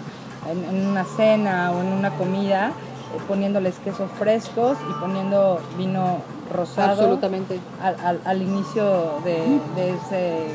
en, 0.50 0.64
en 0.76 0.86
una 0.88 1.04
cena 1.16 1.72
o 1.72 1.80
en 1.80 1.86
una 1.86 2.10
comida, 2.10 2.68
eh, 2.68 3.20
poniéndoles 3.26 3.76
quesos 3.78 4.10
frescos 4.18 4.76
y 4.90 5.00
poniendo 5.00 5.60
vino 5.78 6.18
rosado 6.54 6.90
Absolutamente. 6.92 7.58
al, 7.82 7.96
al- 8.04 8.20
al 8.26 8.42
inicio 8.42 8.84
de, 9.24 9.60
de 9.76 9.90
ese, 9.90 10.46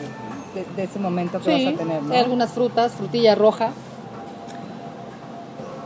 de, 0.54 0.66
de 0.76 0.84
ese 0.84 1.00
momento 1.00 1.40
que 1.40 1.46
Sí, 1.58 1.66
vas 1.66 1.74
a 1.74 1.78
tener. 1.80 2.04
¿no? 2.04 2.14
hay 2.14 2.20
algunas 2.20 2.52
frutas, 2.52 2.92
frutilla 2.94 3.34
roja. 3.34 3.72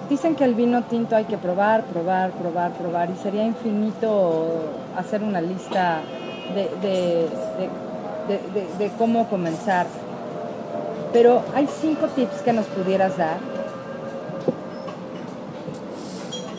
Dicen 0.10 0.36
que 0.36 0.46
el 0.46 0.54
vino 0.54 0.84
tinto 0.84 1.16
hay 1.18 1.26
que 1.26 1.38
probar, 1.38 1.84
probar, 1.86 2.32
probar, 2.32 2.72
probar 2.74 3.10
y 3.10 3.22
sería 3.22 3.44
infinito 3.46 4.46
hacer 4.96 5.22
una 5.22 5.42
lista 5.42 6.00
de, 6.56 7.28
de- 8.80 8.92
cómo 8.98 9.28
comenzar. 9.28 9.86
Pero 11.12 11.42
hay 11.54 11.68
cinco 11.82 12.08
tips 12.08 12.42
que 12.42 12.54
nos 12.54 12.66
pudieras 12.68 13.18
dar. 13.18 13.38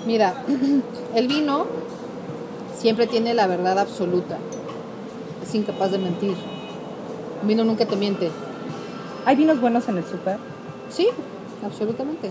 Mira, 0.06 0.34
el 1.14 1.28
vino 1.28 1.66
siempre 2.76 3.06
tiene 3.06 3.32
la 3.34 3.46
verdad 3.46 3.78
absoluta. 3.78 4.36
Es 5.42 5.54
incapaz 5.54 5.90
de 5.92 5.98
mentir. 5.98 6.34
Un 7.42 7.48
vino 7.48 7.64
nunca 7.64 7.86
te 7.86 7.96
miente. 7.96 8.30
¿Hay 9.24 9.36
vinos 9.36 9.60
buenos 9.60 9.88
en 9.88 9.98
el 9.98 10.04
súper? 10.04 10.36
Sí, 10.90 11.08
absolutamente. 11.64 12.30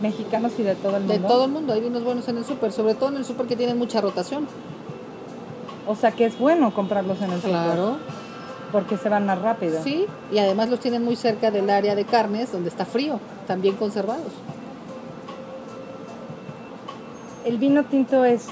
Mexicanos 0.00 0.52
y 0.58 0.62
de 0.62 0.74
todo 0.74 0.96
el 0.96 1.04
mundo. 1.04 1.12
De 1.14 1.20
todo 1.20 1.44
el 1.44 1.50
mundo, 1.50 1.72
hay 1.72 1.80
vinos 1.80 2.04
buenos 2.04 2.28
en 2.28 2.38
el 2.38 2.44
súper, 2.44 2.72
sobre 2.72 2.94
todo 2.94 3.10
en 3.10 3.16
el 3.16 3.24
súper 3.24 3.46
que 3.46 3.56
tienen 3.56 3.78
mucha 3.78 4.00
rotación. 4.00 4.46
O 5.86 5.94
sea 5.94 6.12
que 6.12 6.26
es 6.26 6.38
bueno 6.38 6.72
comprarlos 6.72 7.20
en 7.22 7.32
el 7.32 7.40
súper. 7.40 7.50
Claro. 7.50 7.96
Porque 8.72 8.98
se 8.98 9.08
van 9.08 9.24
más 9.24 9.40
rápido. 9.40 9.82
Sí, 9.82 10.06
y 10.30 10.38
además 10.38 10.68
los 10.68 10.80
tienen 10.80 11.02
muy 11.02 11.16
cerca 11.16 11.50
del 11.50 11.70
área 11.70 11.94
de 11.94 12.04
carnes 12.04 12.52
donde 12.52 12.68
está 12.68 12.84
frío, 12.84 13.18
también 13.46 13.76
conservados. 13.76 14.32
El 17.46 17.56
vino 17.56 17.84
tinto 17.84 18.26
es 18.26 18.48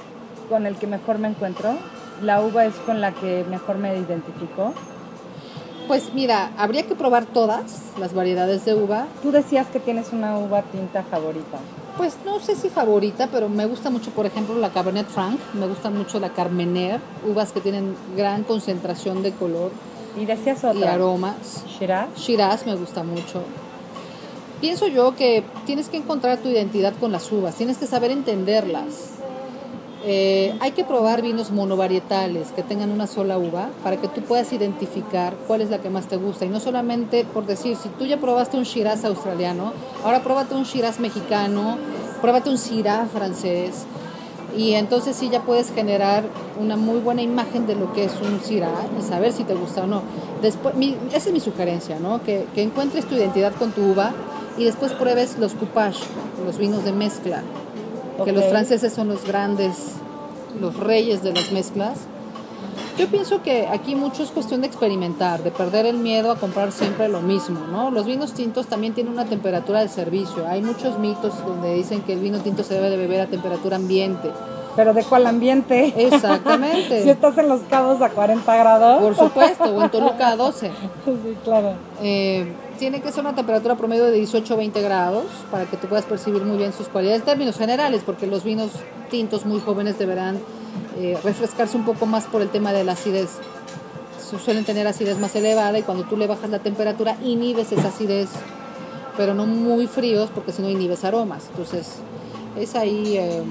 con 0.49 0.65
el 0.65 0.77
que 0.77 0.87
mejor 0.87 1.19
me 1.19 1.29
encuentro. 1.29 1.75
La 2.23 2.41
uva 2.41 2.65
es 2.65 2.75
con 2.87 3.03
la 3.03 3.13
que 3.13 3.45
mejor 3.51 3.77
me 3.77 3.95
identifico. 3.99 4.73
Pues 5.87 6.13
mira, 6.15 6.51
habría 6.59 6.85
que 6.85 6.95
probar 6.97 7.27
todas 7.27 7.93
las 7.99 8.13
variedades 8.13 8.65
de 8.65 8.75
uva. 8.75 9.07
Tú 9.23 9.31
decías 9.31 9.69
que 9.69 9.79
tienes 9.79 10.13
una 10.13 10.37
uva 10.39 10.63
tinta 10.63 11.05
favorita. 11.05 11.59
Pues 11.97 12.17
no 12.25 12.41
sé 12.41 12.57
si 12.57 12.69
favorita, 12.69 13.29
pero 13.31 13.49
me 13.49 13.67
gusta 13.67 13.89
mucho, 13.89 14.11
por 14.11 14.27
ejemplo, 14.27 14.59
la 14.59 14.71
Cabernet 14.71 15.07
Franc, 15.07 15.39
me 15.55 15.67
gusta 15.67 15.89
mucho 15.91 16.19
la 16.19 16.31
Carmener, 16.31 17.01
uvas 17.27 17.53
que 17.53 17.61
tienen 17.61 17.95
gran 18.17 18.43
concentración 18.43 19.23
de 19.23 19.33
color 19.33 19.71
Y 20.21 20.27
decías 20.27 20.63
y 20.65 20.67
otra. 20.67 20.95
aromas. 20.95 21.65
Shiraz. 21.79 22.09
Shiraz 22.17 22.67
me 22.67 22.75
gusta 22.75 23.03
mucho. 23.03 23.43
Pienso 24.61 24.89
yo 24.89 25.15
que 25.15 25.45
tienes 25.67 25.89
que 25.89 25.99
encontrar 25.99 26.39
tu 26.39 26.49
identidad 26.49 26.95
con 26.99 27.13
las 27.13 27.31
uvas, 27.31 27.55
tienes 27.55 27.79
que 27.79 27.87
saber 27.87 28.11
entenderlas. 28.11 29.16
Eh, 30.09 30.55
hay 30.61 30.71
que 30.71 30.85
probar 30.85 31.21
vinos 31.21 31.51
monovarietales 31.51 32.53
que 32.53 32.63
tengan 32.63 32.93
una 32.93 33.09
sola 33.09 33.39
uva 33.39 33.71
para 33.83 33.97
que 33.97 34.07
tú 34.07 34.21
puedas 34.21 34.53
identificar 34.53 35.35
cuál 35.49 35.63
es 35.63 35.71
la 35.71 35.79
que 35.79 35.91
más 35.91 36.07
te 36.07 36.17
gusta. 36.17 36.45
Y 36.45 36.49
no 36.49 36.61
solamente 36.61 37.25
por 37.25 37.45
decir, 37.45 37.77
si 37.77 37.89
tú 37.89 38.07
ya 38.07 38.17
probaste 38.17 38.57
un 38.57 38.63
Shiraz 38.63 39.05
australiano, 39.05 39.73
ahora 40.05 40.23
pruébate 40.23 40.55
un 40.55 40.63
Shiraz 40.63 41.01
mexicano, 41.01 41.77
pruébate 42.21 42.51
un 42.51 42.57
Syrah 42.57 43.07
francés. 43.13 43.85
Y 44.57 44.75
entonces 44.75 45.17
sí 45.17 45.29
ya 45.29 45.43
puedes 45.43 45.73
generar 45.73 46.23
una 46.61 46.77
muy 46.77 47.01
buena 47.01 47.23
imagen 47.23 47.67
de 47.67 47.75
lo 47.75 47.93
que 47.93 48.05
es 48.05 48.13
un 48.23 48.41
Syrah 48.41 48.87
y 48.97 49.03
saber 49.03 49.33
si 49.33 49.43
te 49.43 49.55
gusta 49.55 49.83
o 49.83 49.87
no. 49.89 50.03
Después, 50.41 50.77
esa 51.13 51.17
es 51.17 51.33
mi 51.33 51.41
sugerencia, 51.41 51.99
¿no? 51.99 52.23
Que, 52.23 52.47
que 52.55 52.63
encuentres 52.63 53.07
tu 53.07 53.17
identidad 53.17 53.53
con 53.55 53.73
tu 53.73 53.83
uva 53.83 54.13
y 54.57 54.67
después 54.67 54.93
pruebes 54.93 55.37
los 55.37 55.55
coupage, 55.55 55.99
los 56.47 56.59
vinos 56.59 56.85
de 56.85 56.93
mezcla. 56.93 57.43
Que 58.25 58.33
los 58.33 58.45
franceses 58.47 58.93
son 58.93 59.09
los 59.09 59.25
grandes, 59.25 59.93
los 60.61 60.77
reyes 60.77 61.23
de 61.23 61.33
las 61.33 61.53
mezclas. 61.53 62.01
Yo 62.99 63.09
pienso 63.09 63.43
que 63.43 63.67
aquí 63.67 63.95
mucho 63.95 64.23
es 64.23 64.31
cuestión 64.31 64.63
de 64.63 64.69
experimentar, 64.69 65.43
de 65.43 65.51
perder 65.51 65.85
el 65.85 65.99
miedo 65.99 66.31
a 66.31 66.37
comprar 66.37 66.73
siempre 66.73 67.09
lo 67.09 67.21
mismo, 67.21 67.61
¿no? 67.71 67.91
Los 67.91 68.07
vinos 68.07 68.33
tintos 68.33 68.69
también 68.69 68.95
tienen 68.95 69.13
una 69.13 69.27
temperatura 69.27 69.81
de 69.81 69.89
servicio. 69.89 70.47
Hay 70.49 70.63
muchos 70.63 70.99
mitos 70.99 71.35
donde 71.47 71.75
dicen 71.75 72.01
que 72.03 72.15
el 72.15 72.21
vino 72.21 72.39
tinto 72.39 72.63
se 72.63 72.73
debe 72.73 72.89
de 72.89 72.97
beber 72.97 73.21
a 73.21 73.27
temperatura 73.27 73.77
ambiente. 73.77 74.31
Pero 74.77 74.95
¿de 74.95 75.05
cuál 75.05 75.27
ambiente? 75.27 75.93
Exactamente. 75.97 77.03
si 77.03 77.11
estás 77.11 77.37
en 77.37 77.49
los 77.49 77.61
cabos 77.63 78.01
a 78.01 78.09
40 78.09 78.57
grados. 78.57 79.03
Por 79.03 79.17
supuesto, 79.17 79.65
o 79.65 79.83
en 79.83 79.91
Toluca 79.91 80.29
a 80.29 80.37
12. 80.37 80.69
sí, 81.05 81.37
claro. 81.45 81.75
Eh, 82.03 82.51
tiene 82.77 83.01
que 83.01 83.11
ser 83.13 83.21
una 83.23 83.35
temperatura 83.35 83.75
promedio 83.77 84.05
de 84.05 84.13
18 84.13 84.55
o 84.55 84.57
20 84.57 84.81
grados 84.83 85.25
para 85.51 85.65
que 85.65 85.77
tú 85.77 85.87
puedas 85.89 86.05
percibir 86.05 86.43
muy 86.45 86.57
bien 86.57 86.73
sus 86.73 86.89
cualidades 86.89 87.21
en 87.21 87.27
términos 87.27 87.57
generales, 87.59 88.03
porque 88.05 88.27
los 88.27 88.45
vinos 88.45 88.71
tintos 89.11 89.45
muy 89.47 89.61
jóvenes 89.61 89.99
deberán 89.99 90.39
eh, 90.99 91.19
refrescarse 91.25 91.77
un 91.77 91.85
poco 91.85 92.07
más 92.07 92.25
por 92.25 92.43
el 92.43 92.49
tema 92.49 92.73
de 92.73 92.85
la 92.85 92.93
acidez. 92.93 93.31
Su- 94.29 94.39
Suelen 94.39 94.65
tener 94.65 94.87
acidez 94.87 95.19
más 95.19 95.35
elevada 95.37 95.79
y 95.79 95.83
cuando 95.83 96.05
tú 96.05 96.17
le 96.17 96.27
bajas 96.27 96.51
la 96.51 96.59
temperatura 96.61 97.17
inhibes 97.25 97.71
esa 97.73 97.89
acidez, 97.89 98.29
pero 99.17 99.35
no 99.35 99.47
muy 99.47 99.87
fríos 99.87 100.31
porque 100.35 100.53
si 100.53 100.63
no 100.63 100.69
inhibes 100.69 101.05
aromas. 101.05 101.47
Entonces 101.51 101.97
es 102.59 102.75
ahí 102.75 103.17
eh, 103.17 103.43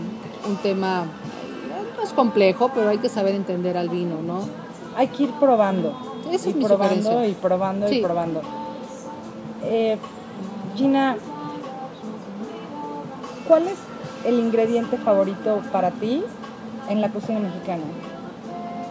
un 0.47 0.55
tema, 0.57 1.03
eh, 1.03 1.93
no 1.97 2.03
es 2.03 2.11
complejo, 2.13 2.71
pero 2.73 2.89
hay 2.89 2.97
que 2.97 3.09
saber 3.09 3.35
entender 3.35 3.77
al 3.77 3.89
vino, 3.89 4.21
¿no? 4.21 4.39
Hay 4.97 5.07
que 5.07 5.23
ir 5.23 5.31
probando. 5.39 5.93
Esa 6.31 6.47
y 6.47 6.51
es 6.51 6.55
mi 6.57 6.63
probando 6.65 7.25
y 7.25 7.33
probando 7.33 7.87
Sí. 7.87 7.95
y 7.97 8.01
probando. 8.01 8.41
Eh, 9.65 9.97
Gina, 10.75 11.17
¿cuál 13.47 13.67
es 13.67 13.77
el 14.25 14.39
ingrediente 14.39 14.97
favorito 14.97 15.61
para 15.71 15.91
ti 15.91 16.23
en 16.89 17.01
la 17.01 17.09
cocina 17.09 17.39
mexicana? 17.39 17.83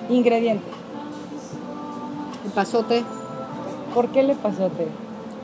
Ingrediente. 0.09 0.65
El 2.45 2.51
pasote. 2.53 3.05
¿Por 3.95 4.09
qué 4.09 4.23
le 4.23 4.35
pasote? 4.35 4.89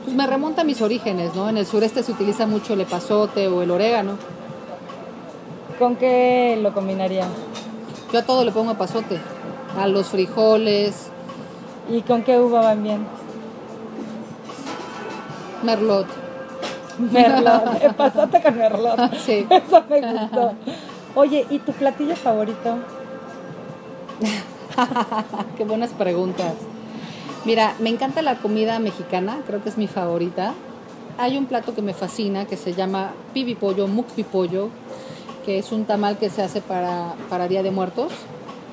Pues 0.03 0.15
me 0.15 0.27
remonta 0.27 0.61
a 0.61 0.65
mis 0.65 0.81
orígenes, 0.81 1.35
¿no? 1.35 1.47
En 1.47 1.57
el 1.57 1.65
sureste 1.65 2.03
se 2.03 2.11
utiliza 2.11 2.47
mucho 2.47 2.73
el 2.73 2.81
epazote 2.81 3.47
o 3.47 3.61
el 3.61 3.71
orégano. 3.71 4.17
¿Con 5.79 5.95
qué 5.95 6.59
lo 6.61 6.73
combinaría? 6.73 7.25
Yo 8.11 8.19
a 8.19 8.23
todo 8.23 8.43
le 8.43 8.51
pongo 8.51 8.71
epazote. 8.71 9.19
A 9.77 9.87
los 9.87 10.09
frijoles, 10.09 11.11
¿Y 11.89 12.01
con 12.03 12.23
qué 12.23 12.39
uva 12.39 12.61
van 12.61 12.83
bien? 12.83 13.05
Merlot. 15.63 16.07
Merlot. 16.99 17.63
Epazote 17.83 18.41
con 18.41 18.57
merlot. 18.57 19.13
Sí. 19.25 19.45
Eso 19.49 19.83
me 19.89 20.01
gustó. 20.01 20.53
Oye, 21.15 21.45
¿y 21.49 21.59
tu 21.59 21.71
platillo 21.73 22.15
favorito? 22.15 22.77
Qué 25.57 25.63
buenas 25.65 25.91
preguntas. 25.91 26.53
Mira, 27.43 27.73
me 27.79 27.89
encanta 27.89 28.21
la 28.21 28.35
comida 28.35 28.79
mexicana, 28.79 29.39
creo 29.47 29.63
que 29.63 29.69
es 29.69 29.77
mi 29.77 29.87
favorita. 29.87 30.53
Hay 31.17 31.37
un 31.37 31.45
plato 31.47 31.73
que 31.73 31.81
me 31.81 31.93
fascina 31.93 32.45
que 32.45 32.55
se 32.55 32.73
llama 32.73 33.11
pibipollo, 33.33 33.87
mukpipollo, 33.87 34.69
que 35.45 35.59
es 35.59 35.71
un 35.71 35.85
tamal 35.85 36.17
que 36.17 36.29
se 36.29 36.41
hace 36.43 36.61
para, 36.61 37.13
para 37.29 37.47
Día 37.47 37.63
de 37.63 37.71
Muertos. 37.71 38.11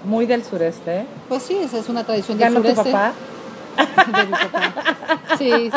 Muy 0.04 0.26
del 0.26 0.44
sureste. 0.44 1.00
¿eh? 1.00 1.06
Pues 1.28 1.42
sí, 1.42 1.56
esa 1.56 1.78
es 1.78 1.88
una 1.88 2.04
tradición 2.04 2.38
del 2.38 2.48
¿Ganó 2.52 2.60
tu 2.60 2.68
sureste. 2.68 2.92
papá? 2.92 3.12
Sí, 5.38 5.70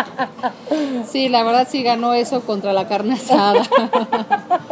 sí, 1.07 1.29
la 1.29 1.43
verdad 1.43 1.67
sí 1.69 1.83
ganó 1.83 2.13
eso 2.13 2.41
contra 2.41 2.73
la 2.73 2.87
carne 2.87 3.13
asada. 3.13 3.61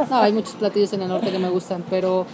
No, 0.09 0.17
hay 0.17 0.33
muchos 0.33 0.53
platillos 0.55 0.93
en 0.93 1.03
el 1.03 1.07
norte 1.09 1.31
que 1.31 1.39
me 1.39 1.49
gustan, 1.49 1.83
pero 1.89 2.25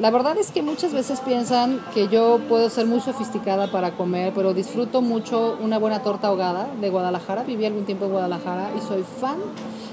la 0.00 0.10
verdad 0.10 0.38
es 0.38 0.50
que 0.50 0.62
muchas 0.62 0.92
veces 0.94 1.20
piensan 1.20 1.84
que 1.92 2.08
yo 2.08 2.40
puedo 2.48 2.70
ser 2.70 2.86
muy 2.86 3.00
sofisticada 3.00 3.70
para 3.70 3.92
comer, 3.92 4.32
pero 4.34 4.54
disfruto 4.54 5.02
mucho 5.02 5.58
una 5.60 5.78
buena 5.78 6.02
torta 6.02 6.28
ahogada 6.28 6.68
de 6.80 6.88
Guadalajara. 6.88 7.42
Viví 7.42 7.66
algún 7.66 7.84
tiempo 7.84 8.06
en 8.06 8.12
Guadalajara 8.12 8.70
y 8.78 8.80
soy 8.80 9.04
fan. 9.20 9.36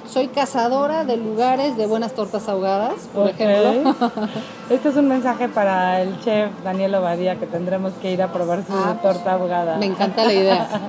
Soy 0.10 0.28
cazadora 0.30 1.04
de 1.04 1.18
lugares 1.18 1.76
de 1.78 1.86
buenas 1.86 2.14
tortas 2.14 2.48
ahogadas, 2.48 2.94
por 3.14 3.28
Ok. 3.28 3.40
ejemplo. 3.40 3.96
Este 4.70 4.90
es 4.90 4.96
un 4.98 5.08
mensaje 5.08 5.48
para 5.50 6.02
el 6.02 6.20
chef 6.22 6.50
Daniel 6.64 6.96
Obadía 6.96 7.38
que 7.38 7.46
tendremos 7.46 7.94
que 8.02 8.12
ir 8.12 8.22
a 8.22 8.32
probar 8.32 8.66
su 8.66 8.74
Ah, 8.74 8.98
torta 9.02 9.34
ahogada. 9.34 9.78
Me 9.78 9.86
encanta 9.88 10.24
la 10.26 10.34
idea. 10.34 10.68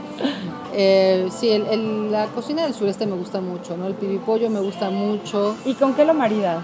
Eh, 0.80 1.28
sí, 1.34 1.48
el- 1.50 1.66
el- 1.66 2.12
la 2.12 2.26
cocina 2.26 2.62
del 2.62 2.74
sureste 2.74 3.06
me 3.06 3.16
gusta 3.16 3.40
mucho, 3.40 3.76
¿no? 3.76 3.86
El 3.86 3.94
pibipollo 3.94 4.48
me 4.50 4.60
gusta 4.60 4.90
mucho. 4.90 5.56
¿Y 5.64 5.72
con 5.74 5.94
qué 5.94 6.04
lo 6.04 6.12
maridas? 6.14 6.62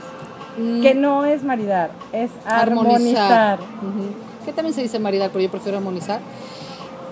Mm, 0.58 0.82
Que 0.82 0.94
no 0.94 1.24
es 1.24 1.42
maridar, 1.42 1.90
es 2.12 2.30
armonizar. 2.46 3.58
Ujú. 3.60 4.44
Que 4.44 4.52
también 4.52 4.74
se 4.74 4.82
dice 4.82 4.98
maridar, 5.00 5.30
pero 5.30 5.42
yo 5.42 5.50
prefiero 5.50 5.78
armonizar. 5.78 6.20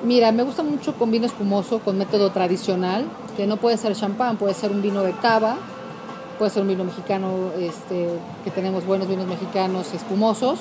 Mira, 0.04 0.32
me 0.32 0.42
gusta 0.42 0.64
mucho 0.64 0.94
con 0.94 1.12
vino 1.12 1.26
espumoso, 1.26 1.78
con 1.78 1.96
método 1.96 2.30
tradicional, 2.30 3.04
que 3.36 3.46
no 3.46 3.56
puede 3.56 3.76
ser 3.76 3.94
champán, 3.94 4.36
puede 4.36 4.52
ser 4.52 4.72
un 4.72 4.82
vino 4.82 5.02
de 5.02 5.12
cava, 5.12 5.56
puede 6.38 6.50
ser 6.50 6.62
un 6.62 6.68
vino 6.68 6.82
mexicano, 6.82 7.28
este, 7.56 8.08
que 8.42 8.50
tenemos 8.50 8.84
buenos 8.84 9.06
vinos 9.06 9.28
mexicanos 9.28 9.94
espumosos. 9.94 10.58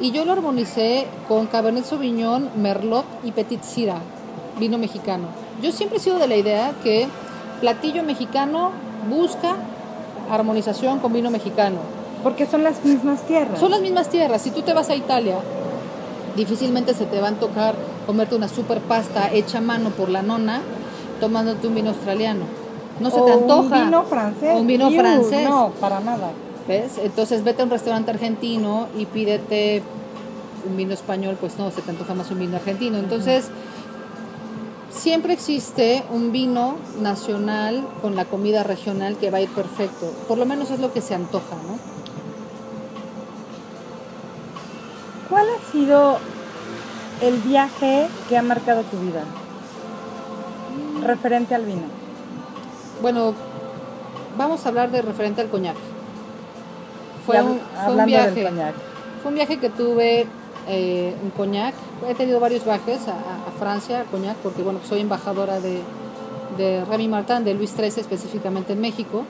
Y 0.00 0.10
yo 0.10 0.24
lo 0.24 0.32
armonicé 0.32 1.06
con 1.28 1.46
Cabernet 1.46 1.84
Sauvignon, 1.84 2.50
Merlot 2.56 3.04
y 3.22 3.30
Petit 3.30 3.62
Syrah, 3.62 4.00
vino 4.58 4.76
mexicano. 4.76 5.28
Yo 5.62 5.70
siempre 5.70 5.98
he 5.98 6.00
sido 6.00 6.18
de 6.18 6.26
la 6.26 6.36
idea 6.36 6.72
que 6.82 7.06
platillo 7.60 8.02
mexicano 8.02 8.72
busca 9.08 9.54
armonización 10.28 10.98
con 10.98 11.12
vino 11.12 11.30
mexicano. 11.30 11.78
Porque 12.24 12.46
son 12.46 12.64
las 12.64 12.84
mismas 12.84 13.22
tierras. 13.22 13.60
Son 13.60 13.70
las 13.70 13.80
mismas 13.80 14.08
tierras. 14.08 14.42
Si 14.42 14.50
tú 14.50 14.62
te 14.62 14.72
vas 14.74 14.90
a 14.90 14.96
Italia, 14.96 15.36
difícilmente 16.36 16.94
se 16.94 17.06
te 17.06 17.20
va 17.20 17.28
a 17.28 17.32
tocar 17.32 17.74
comerte 18.06 18.34
una 18.34 18.48
super 18.48 18.80
pasta 18.80 19.30
hecha 19.32 19.58
a 19.58 19.60
mano 19.60 19.90
por 19.90 20.08
la 20.08 20.22
nona 20.22 20.62
tomándote 21.20 21.68
un 21.68 21.74
vino 21.74 21.90
australiano. 21.90 22.44
No 22.98 23.10
se 23.10 23.20
O 23.20 23.24
te 23.24 23.32
antoja. 23.32 23.78
Un 23.78 23.84
vino 23.84 24.04
francés. 24.04 24.50
O 24.54 24.58
un 24.58 24.66
vino 24.66 24.90
Iu, 24.90 25.00
francés. 25.00 25.48
No, 25.48 25.72
para 25.80 26.00
nada. 26.00 26.32
¿Ves? 26.66 26.98
Entonces 27.02 27.44
vete 27.44 27.62
a 27.62 27.64
un 27.64 27.70
restaurante 27.70 28.10
argentino 28.10 28.88
y 28.96 29.06
pídete 29.06 29.82
un 30.68 30.76
vino 30.76 30.92
español, 30.92 31.36
pues 31.40 31.58
no, 31.58 31.70
se 31.70 31.82
te 31.82 31.90
antoja 31.90 32.14
más 32.14 32.30
un 32.30 32.38
vino 32.38 32.56
argentino. 32.56 32.98
Entonces, 32.98 33.48
siempre 34.90 35.32
existe 35.32 36.02
un 36.10 36.32
vino 36.32 36.76
nacional 37.00 37.86
con 38.02 38.14
la 38.16 38.24
comida 38.24 38.62
regional 38.62 39.16
que 39.16 39.30
va 39.30 39.38
a 39.38 39.40
ir 39.40 39.48
perfecto. 39.48 40.12
Por 40.28 40.38
lo 40.38 40.46
menos 40.46 40.70
es 40.70 40.80
lo 40.80 40.92
que 40.92 41.00
se 41.00 41.14
antoja, 41.14 41.56
¿no? 41.66 41.89
¿Cuál 45.30 45.46
ha 45.48 45.72
sido 45.72 46.18
el 47.22 47.38
viaje 47.38 48.08
que 48.28 48.36
ha 48.36 48.42
marcado 48.42 48.82
tu 48.82 48.98
vida? 48.98 49.22
Referente 51.06 51.54
al 51.54 51.64
vino. 51.64 51.82
Bueno, 53.00 53.32
vamos 54.36 54.66
a 54.66 54.68
hablar 54.68 54.90
de 54.90 55.02
referente 55.02 55.40
al 55.40 55.48
coñac. 55.48 55.76
Fue, 57.24 57.40
un, 57.40 57.60
fue 57.84 57.94
un, 57.94 58.06
viaje. 58.06 58.50
Fue 59.22 59.28
un 59.28 59.34
viaje 59.36 59.58
que 59.58 59.70
tuve 59.70 60.26
eh, 60.66 61.16
en 61.22 61.30
coñac. 61.30 61.74
He 62.08 62.14
tenido 62.16 62.40
varios 62.40 62.64
viajes 62.64 63.06
a, 63.06 63.12
a, 63.12 63.52
Francia, 63.56 64.00
a 64.00 64.04
coñac, 64.04 64.36
porque 64.38 64.62
bueno, 64.62 64.80
soy 64.86 65.00
embajadora 65.00 65.60
de, 65.60 65.80
de 66.56 66.84
Remy 66.86 67.06
Martin, 67.06 67.44
de 67.44 67.54
Luis 67.54 67.70
XIII 67.70 68.00
específicamente 68.00 68.72
en 68.72 68.80
México. 68.80 69.24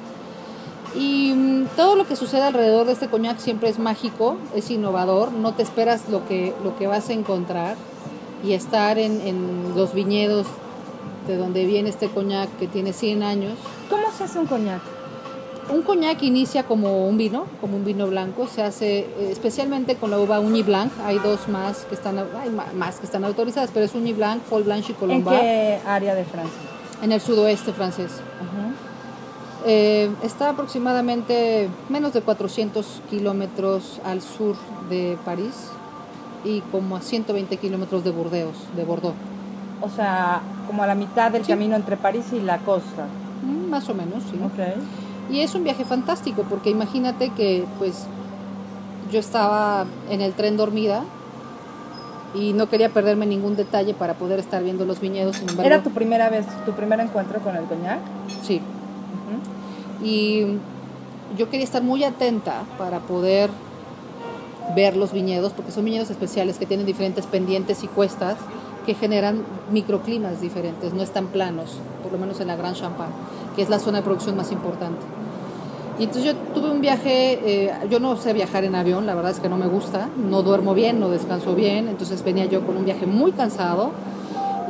Y 0.94 1.32
mm, 1.34 1.66
todo 1.76 1.96
lo 1.96 2.06
que 2.06 2.16
sucede 2.16 2.42
alrededor 2.42 2.86
de 2.86 2.92
este 2.92 3.08
coñac 3.08 3.38
siempre 3.38 3.68
es 3.68 3.78
mágico, 3.78 4.36
es 4.54 4.70
innovador, 4.70 5.32
no 5.32 5.54
te 5.54 5.62
esperas 5.62 6.08
lo 6.08 6.26
que, 6.26 6.54
lo 6.64 6.76
que 6.76 6.86
vas 6.86 7.08
a 7.10 7.12
encontrar 7.12 7.76
y 8.44 8.52
estar 8.52 8.98
en, 8.98 9.20
en 9.20 9.74
los 9.76 9.94
viñedos 9.94 10.46
de 11.26 11.36
donde 11.36 11.64
viene 11.66 11.90
este 11.90 12.08
coñac 12.08 12.48
que 12.58 12.66
tiene 12.66 12.92
100 12.92 13.22
años. 13.22 13.54
¿Cómo 13.88 14.10
se 14.16 14.24
hace 14.24 14.38
un 14.38 14.46
coñac? 14.46 14.80
Un 15.70 15.82
coñac 15.82 16.20
inicia 16.22 16.64
como 16.64 17.06
un 17.06 17.16
vino, 17.16 17.46
como 17.60 17.76
un 17.76 17.84
vino 17.84 18.08
blanco, 18.08 18.48
se 18.48 18.62
hace 18.62 19.00
eh, 19.00 19.28
especialmente 19.30 19.94
con 19.94 20.10
la 20.10 20.18
uva 20.18 20.40
Uni 20.40 20.64
Blanc, 20.64 20.90
hay 21.04 21.20
dos 21.20 21.46
más 21.48 21.84
que 21.84 21.94
están, 21.94 22.18
hay 22.18 22.50
más 22.74 22.98
que 22.98 23.06
están 23.06 23.24
autorizadas, 23.24 23.70
pero 23.72 23.86
es 23.86 23.94
Uni 23.94 24.12
Blanc, 24.12 24.42
Fol 24.42 24.64
Blanche 24.64 24.92
y 24.92 24.94
Colomba. 24.96 25.34
¿En 25.34 25.40
qué 25.40 25.78
área 25.86 26.16
de 26.16 26.24
Francia? 26.24 26.58
En 27.02 27.12
el 27.12 27.20
sudoeste 27.20 27.72
francés. 27.72 28.10
Ajá. 28.40 28.89
Eh, 29.66 30.10
está 30.22 30.50
aproximadamente 30.50 31.68
menos 31.88 32.12
de 32.14 32.22
400 32.22 33.02
kilómetros 33.10 34.00
al 34.04 34.22
sur 34.22 34.56
de 34.88 35.18
París 35.24 35.54
y 36.44 36.60
como 36.72 36.96
a 36.96 37.02
120 37.02 37.56
kilómetros 37.58 38.02
de 38.02 38.10
Burdeos, 38.10 38.54
de 38.74 38.84
Bordeaux. 38.84 39.14
O 39.82 39.88
sea, 39.90 40.40
como 40.66 40.82
a 40.82 40.86
la 40.86 40.94
mitad 40.94 41.30
del 41.30 41.44
Sí. 41.44 41.52
camino 41.52 41.76
entre 41.76 41.96
París 41.96 42.26
y 42.32 42.40
la 42.40 42.58
costa. 42.58 43.06
Mm, 43.42 43.68
Más 43.70 43.88
o 43.88 43.94
menos, 43.94 44.22
sí. 44.30 44.38
Ok. 44.42 45.30
Y 45.32 45.40
es 45.40 45.54
un 45.54 45.62
viaje 45.64 45.84
fantástico 45.84 46.44
porque 46.48 46.70
imagínate 46.70 47.28
que 47.30 47.64
pues 47.78 48.06
yo 49.12 49.20
estaba 49.20 49.84
en 50.08 50.20
el 50.22 50.32
tren 50.32 50.56
dormida 50.56 51.02
y 52.34 52.52
no 52.52 52.68
quería 52.68 52.88
perderme 52.90 53.26
ningún 53.26 53.56
detalle 53.56 53.92
para 53.94 54.14
poder 54.14 54.38
estar 54.38 54.62
viendo 54.62 54.84
los 54.86 55.00
viñedos. 55.00 55.36
Sin 55.36 55.48
embargo, 55.50 55.66
¿Era 55.72 55.82
tu 55.82 55.90
primera 55.90 56.30
vez, 56.30 56.46
tu 56.64 56.72
primer 56.72 57.00
encuentro 57.00 57.40
con 57.40 57.56
el 57.56 57.64
coñac? 57.64 57.98
Sí. 58.42 58.60
Y 60.02 60.46
yo 61.36 61.50
quería 61.50 61.64
estar 61.64 61.82
muy 61.82 62.04
atenta 62.04 62.64
para 62.78 63.00
poder 63.00 63.50
ver 64.74 64.96
los 64.96 65.12
viñedos, 65.12 65.52
porque 65.52 65.72
son 65.72 65.84
viñedos 65.84 66.10
especiales 66.10 66.58
que 66.58 66.66
tienen 66.66 66.86
diferentes 66.86 67.26
pendientes 67.26 67.82
y 67.84 67.88
cuestas 67.88 68.36
que 68.86 68.94
generan 68.94 69.42
microclimas 69.70 70.40
diferentes, 70.40 70.94
no 70.94 71.02
están 71.02 71.26
planos, 71.26 71.78
por 72.02 72.12
lo 72.12 72.18
menos 72.18 72.40
en 72.40 72.48
la 72.48 72.56
Gran 72.56 72.74
Champagne, 72.74 73.12
que 73.54 73.62
es 73.62 73.68
la 73.68 73.78
zona 73.78 73.98
de 73.98 74.04
producción 74.04 74.36
más 74.36 74.52
importante. 74.52 75.00
Y 75.98 76.04
entonces 76.04 76.32
yo 76.32 76.38
tuve 76.54 76.70
un 76.70 76.80
viaje, 76.80 77.66
eh, 77.66 77.72
yo 77.90 78.00
no 78.00 78.16
sé 78.16 78.32
viajar 78.32 78.64
en 78.64 78.74
avión, 78.74 79.06
la 79.06 79.14
verdad 79.14 79.32
es 79.32 79.40
que 79.40 79.50
no 79.50 79.58
me 79.58 79.66
gusta, 79.66 80.08
no 80.16 80.42
duermo 80.42 80.72
bien, 80.72 80.98
no 80.98 81.10
descanso 81.10 81.54
bien, 81.54 81.88
entonces 81.88 82.24
venía 82.24 82.46
yo 82.46 82.64
con 82.64 82.76
un 82.78 82.86
viaje 82.86 83.06
muy 83.06 83.32
cansado 83.32 83.90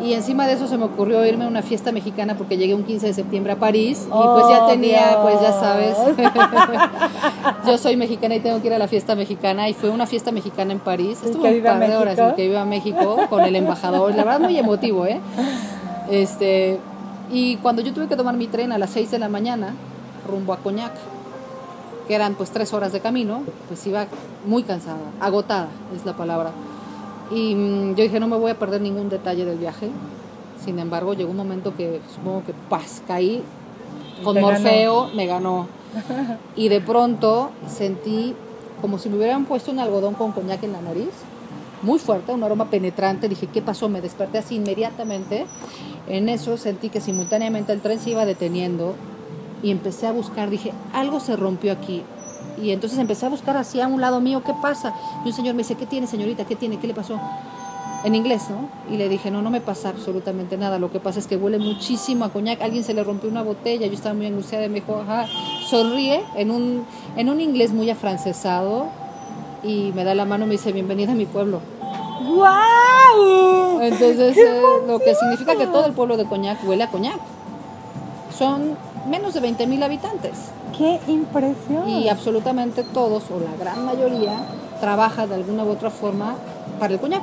y 0.03 0.15
encima 0.15 0.47
de 0.47 0.55
eso 0.55 0.67
se 0.67 0.77
me 0.79 0.85
ocurrió 0.85 1.25
irme 1.27 1.45
a 1.45 1.49
una 1.49 1.63
fiesta 1.63 1.93
mexicana 1.93 2.37
porque 2.37 2.57
llegué 2.57 2.75
un 2.75 2.85
15 2.85 3.07
de 3.09 3.15
septiembre 3.15 3.53
a 3.53 3.57
París 3.57 4.07
y 4.07 4.11
pues 4.11 4.45
ya 4.49 4.65
Oh, 4.65 4.67
tenía, 4.69 5.19
pues 5.23 5.35
ya 5.41 5.49
Dios. 5.51 5.61
sabes, 5.61 5.97
yo 7.67 7.79
soy 7.79 7.97
mexicana 7.97 8.35
y 8.37 8.41
tengo 8.41 8.61
que 8.61 8.69
ir 8.69 8.75
a 8.75 8.79
la 8.79 8.89
fiesta 8.89 9.15
mexicana 9.15 9.69
y 9.69 9.75
fue 9.75 9.91
una 9.91 10.07
fiesta 10.07 10.33
mexicana 10.33 10.73
en 10.73 10.79
París, 10.81 11.21
¿Y 11.23 11.27
estuve 11.27 11.51
que 11.53 11.59
un 11.59 11.65
par 11.65 11.81
de 11.89 11.97
horas 11.97 12.19
en 12.19 12.35
que 12.35 12.49
viva 12.49 12.65
México 12.65 13.17
con 13.29 13.41
el 13.43 13.57
embajador, 13.57 14.15
la 14.15 14.25
verdad 14.25 14.41
muy 14.41 14.57
emotivo, 14.59 15.07
¿eh? 15.07 15.21
Este, 16.11 16.79
y 17.31 17.57
cuando 17.57 17.83
yo 17.83 17.93
tuve 17.93 18.09
que 18.09 18.17
tomar 18.17 18.37
mi 18.37 18.47
tren 18.47 18.73
a 18.73 18.79
las 18.79 18.91
6 18.91 19.11
de 19.11 19.19
la 19.19 19.29
mañana 19.29 19.75
rumbo 20.29 20.53
a 20.53 20.59
Coñac, 20.59 20.93
que 22.09 22.15
eran 22.15 22.35
pues 22.35 22.51
tres 22.51 22.73
horas 22.73 22.93
de 22.93 23.01
camino, 23.01 23.43
pues 23.69 23.87
iba 23.87 24.07
muy 24.45 24.63
cansada, 24.65 24.99
agotada 25.21 25.69
es 25.95 26.05
la 26.05 26.15
palabra. 26.17 26.51
Y 27.31 27.55
mm, 27.55 27.95
yo 27.95 28.03
dije, 28.03 28.21
no 28.21 28.29
me 28.29 28.37
voy 28.37 28.51
a 28.51 28.59
perder 28.59 28.81
ningún 28.81 29.09
detalle 29.09 29.45
del 29.45 29.59
viaje. 29.59 29.89
Sin 30.65 30.79
embargo, 30.79 31.15
llegó 31.15 31.31
un 31.31 31.37
momento 31.37 31.75
que 31.77 32.01
supongo 32.15 32.45
que 32.45 32.53
paz, 32.69 33.03
caí 33.07 33.43
con 34.23 34.35
Te 34.35 34.41
ganó. 34.41 34.53
Morfeo, 34.53 35.09
me 35.15 35.27
ganó. 35.27 35.67
Y 36.57 36.69
de 36.69 36.81
pronto 36.81 37.51
sentí 37.67 38.35
como 38.81 38.99
si 38.99 39.09
me 39.09 39.17
hubieran 39.17 39.45
puesto 39.45 39.71
un 39.71 39.79
algodón 39.79 40.15
con 40.15 40.33
coñac 40.33 40.63
en 40.63 40.73
la 40.73 40.81
nariz, 40.81 41.11
muy 41.83 41.99
fuerte, 41.99 42.33
un 42.33 42.43
aroma 42.43 42.71
penetrante. 42.71 43.29
Dije, 43.29 43.47
¿qué 43.47 43.63
pasó? 43.63 43.89
Me 43.89 44.01
desperté 44.01 44.39
así 44.39 44.57
inmediatamente. 44.57 45.47
En 46.09 46.29
eso 46.29 46.57
sentí 46.57 46.89
que 46.89 47.01
simultáneamente 47.01 47.73
el 47.73 47.81
tren 47.81 47.99
se 47.99 48.11
iba 48.11 48.25
deteniendo 48.25 48.95
y 49.63 49.71
empecé 49.71 50.07
a 50.07 50.13
buscar, 50.13 50.51
dije, 50.51 50.73
algo 50.93 51.21
se 51.21 51.37
rompió 51.37 51.73
aquí. 51.73 52.03
Y 52.63 52.73
entonces 52.73 52.99
empecé 52.99 53.27
a 53.27 53.29
buscar 53.29 53.57
hacia 53.57 53.87
un 53.87 54.01
lado 54.01 54.21
mío, 54.21 54.43
¿qué 54.45 54.53
pasa? 54.61 54.95
Y 55.25 55.29
un 55.29 55.35
señor 55.35 55.55
me 55.55 55.63
dice, 55.63 55.75
¿qué 55.75 55.87
tiene, 55.87 56.07
señorita? 56.07 56.45
¿Qué 56.45 56.57
tiene? 56.57 56.79
¿Qué 56.79 56.87
le 56.87 56.95
pasó? 56.95 57.19
En 58.05 58.15
inglés, 58.15 58.45
¿no? 58.49 58.69
Y 58.93 58.97
le 58.97 59.09
dije, 59.09 59.31
no, 59.31 59.43
no 59.43 59.51
me 59.51 59.61
pasa 59.61 59.91
absolutamente 59.91 60.57
nada. 60.57 60.79
Lo 60.79 60.91
que 60.91 61.01
pasa 61.01 61.19
es 61.19 61.27
que 61.27 61.37
huele 61.37 61.59
muchísimo 61.59 62.25
a 62.25 62.31
coñac. 62.31 62.61
Alguien 62.63 62.83
se 62.85 62.95
le 62.95 63.05
rompió 63.05 63.29
una 63.29 63.43
botella. 63.43 63.87
Yo 63.87 63.93
estaba 63.93 64.15
muy 64.15 64.27
angustiada 64.27 64.65
y 64.65 64.69
me 64.69 64.77
dijo, 64.77 64.97
ajá. 65.01 65.27
Sonríe 65.69 66.23
en 66.35 66.51
un, 66.51 66.85
en 67.17 67.29
un 67.29 67.41
inglés 67.41 67.73
muy 67.73 67.91
afrancesado 67.91 68.87
y 69.63 69.93
me 69.95 70.05
da 70.05 70.15
la 70.15 70.25
mano 70.25 70.45
y 70.45 70.49
me 70.49 70.53
dice, 70.53 70.73
bienvenida 70.73 71.13
a 71.13 71.15
mi 71.15 71.27
pueblo. 71.27 71.61
¡Guau! 72.23 73.81
Entonces, 73.81 74.37
eh, 74.37 74.63
lo 74.87 74.99
que 74.99 75.15
significa 75.15 75.57
que 75.57 75.67
todo 75.67 75.87
el 75.87 75.93
pueblo 75.93 76.17
de 76.17 76.25
Coñac 76.25 76.67
huele 76.67 76.85
a 76.85 76.91
Coñac. 76.91 77.21
Son 78.37 78.77
menos 79.09 79.35
de 79.35 79.41
20 79.41 79.67
mil 79.67 79.83
habitantes 79.83 80.33
¡Qué 80.77 81.01
impresión! 81.09 81.89
y 81.89 82.09
absolutamente 82.09 82.83
todos, 82.83 83.25
o 83.31 83.41
la 83.41 83.57
gran 83.59 83.85
mayoría, 83.85 84.39
trabaja 84.81 85.27
de 85.27 85.35
alguna 85.35 85.65
u 85.65 85.71
otra 85.71 85.91
forma 85.91 86.37
para 86.79 86.95
el 86.95 87.01
Coñac. 87.01 87.23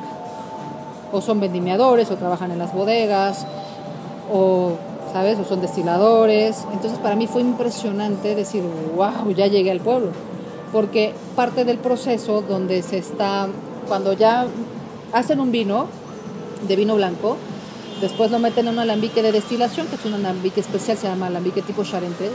O 1.12 1.22
son 1.22 1.40
vendimiadores, 1.40 2.12
o 2.12 2.18
trabajan 2.18 2.52
en 2.52 2.60
las 2.60 2.74
bodegas, 2.74 3.46
o, 4.32 4.74
¿sabes? 5.14 5.40
O 5.40 5.46
son 5.46 5.62
destiladores. 5.62 6.66
Entonces, 6.74 7.00
para 7.00 7.16
mí 7.16 7.28
fue 7.28 7.42
impresionante 7.42 8.36
decir, 8.36 8.64
wow, 8.96 9.32
ya 9.36 9.48
llegué 9.48 9.72
al 9.72 9.80
pueblo. 9.80 10.12
Porque 10.74 11.14
parte 11.36 11.64
del 11.64 11.78
proceso 11.78 12.42
donde 12.42 12.82
se 12.82 12.98
está, 12.98 13.48
cuando 13.88 14.14
ya 14.14 14.46
hacen 15.14 15.40
un 15.40 15.52
vino, 15.52 15.88
de 16.68 16.76
vino 16.76 16.96
blanco, 16.96 17.38
después 18.02 18.32
lo 18.32 18.40
meten 18.40 18.68
en 18.68 18.74
un 18.74 18.80
alambique 18.80 19.22
de 19.22 19.32
destilación, 19.32 19.88
que 19.88 19.96
es 19.96 20.06
un 20.06 20.14
alambique 20.14 20.60
especial, 20.60 20.98
se 20.98 21.08
llama 21.08 21.28
alambique 21.28 21.62
tipo 21.62 21.84
Charentes. 21.84 22.32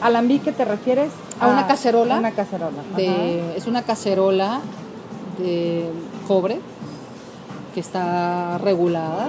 ¿Alambique 0.00 0.52
te 0.52 0.64
refieres? 0.64 1.10
A 1.40 1.48
una 1.48 1.66
cacerola. 1.66 2.16
a 2.16 2.18
Una 2.18 2.32
cacerola. 2.32 2.82
de- 2.96 3.56
es 3.56 3.66
una 3.66 3.82
cacerola 3.82 4.60
de 5.38 5.90
cobre 6.26 6.60
que 7.74 7.80
está 7.80 8.58
regulada. 8.58 9.28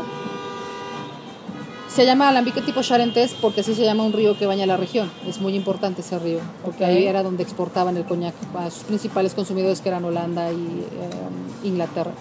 Se 1.93 2.05
llama 2.05 2.29
alambique 2.29 2.61
tipo 2.61 2.81
Charentes 2.81 3.35
porque 3.41 3.61
así 3.61 3.75
se 3.75 3.83
llama 3.83 4.03
un 4.03 4.13
río 4.13 4.37
que 4.37 4.45
baña 4.45 4.65
la 4.65 4.77
región. 4.77 5.11
Es 5.27 5.41
muy 5.41 5.55
importante 5.55 5.99
ese 6.01 6.17
río, 6.19 6.39
porque 6.63 6.85
Ok. 6.85 6.89
ahí 6.89 7.05
era 7.05 7.21
donde 7.21 7.43
exportaban 7.43 7.97
el 7.97 8.05
coñac 8.05 8.33
a 8.57 8.69
sus 8.71 8.83
principales 8.83 9.33
consumidores 9.33 9.81
que 9.81 9.89
eran 9.89 10.05
Holanda 10.05 10.53
y 10.53 10.55
eh, 10.55 11.67
Inglaterra. 11.67 12.11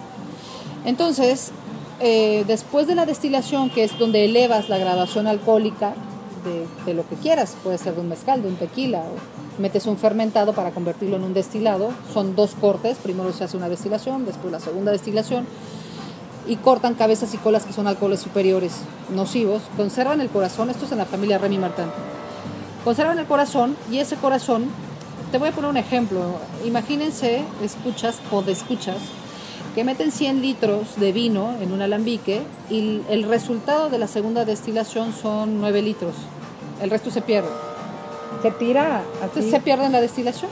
Entonces, 0.83 1.51
eh, 2.01 2.43
después 2.47 2.87
de 2.87 2.95
la 2.95 3.05
destilación, 3.05 3.69
que 3.69 3.83
es 3.83 3.97
donde 3.99 4.25
elevas 4.25 4.69
la 4.69 4.77
graduación 4.79 5.27
alcohólica 5.27 5.93
de, 6.85 6.93
lo 6.95 7.07
que 7.07 7.15
quieras, 7.15 7.55
puede 7.63 7.77
ser 7.77 7.93
de 7.93 8.01
un 8.01 8.09
mezcal, 8.09 8.41
de 8.41 8.47
un 8.47 8.55
tequila, 8.55 8.99
o 8.99 9.61
metes 9.61 9.85
un 9.85 9.97
fermentado 9.97 10.53
para 10.53 10.71
convertirlo 10.71 11.17
en 11.17 11.23
un 11.23 11.33
destilado. 11.33 11.91
Son 12.11 12.35
dos 12.35 12.55
cortes, 12.59 12.97
primero 12.97 13.31
se 13.31 13.43
hace 13.43 13.55
una 13.55 13.69
destilación, 13.69 14.25
después 14.25 14.51
la 14.51 14.59
segunda 14.59 14.91
destilación, 14.91 15.45
y 16.47 16.55
cortan 16.55 16.95
cabezas 16.95 17.33
y 17.35 17.37
colas 17.37 17.65
que 17.65 17.73
son 17.73 17.85
alcoholes 17.85 18.19
superiores 18.19 18.81
nocivos. 19.13 19.61
Conservan 19.77 20.21
el 20.21 20.29
corazón, 20.29 20.71
esto 20.71 20.85
es 20.85 20.91
en 20.91 20.97
la 20.97 21.05
familia 21.05 21.37
Remy 21.37 21.59
Martin. 21.59 21.85
Conservan 22.83 23.19
el 23.19 23.27
corazón 23.27 23.77
y 23.91 23.99
ese 23.99 24.15
corazón, 24.15 24.65
te 25.31 25.37
voy 25.37 25.49
a 25.49 25.51
poner 25.51 25.69
un 25.69 25.77
ejemplo. 25.77 26.19
Imagínense, 26.65 27.43
escuchas 27.63 28.19
o 28.31 28.41
escuchas, 28.41 28.97
que 29.75 29.83
meten 29.83 30.11
100 30.11 30.41
litros 30.41 30.95
de 30.99 31.11
vino 31.11 31.55
en 31.61 31.71
un 31.71 31.81
alambique 31.81 32.41
y 32.69 33.01
el 33.09 33.23
resultado 33.23 33.89
de 33.89 33.97
la 33.97 34.07
segunda 34.07 34.43
destilación 34.45 35.13
son 35.13 35.59
9 35.61 35.81
litros. 35.81 36.13
El 36.81 36.89
resto 36.89 37.09
se 37.11 37.21
pierde. 37.21 37.49
¿Se 38.41 38.51
tira 38.51 39.03
así? 39.23 39.49
Se 39.49 39.59
pierde 39.59 39.85
en 39.85 39.91
la 39.91 40.01
destilación, 40.01 40.49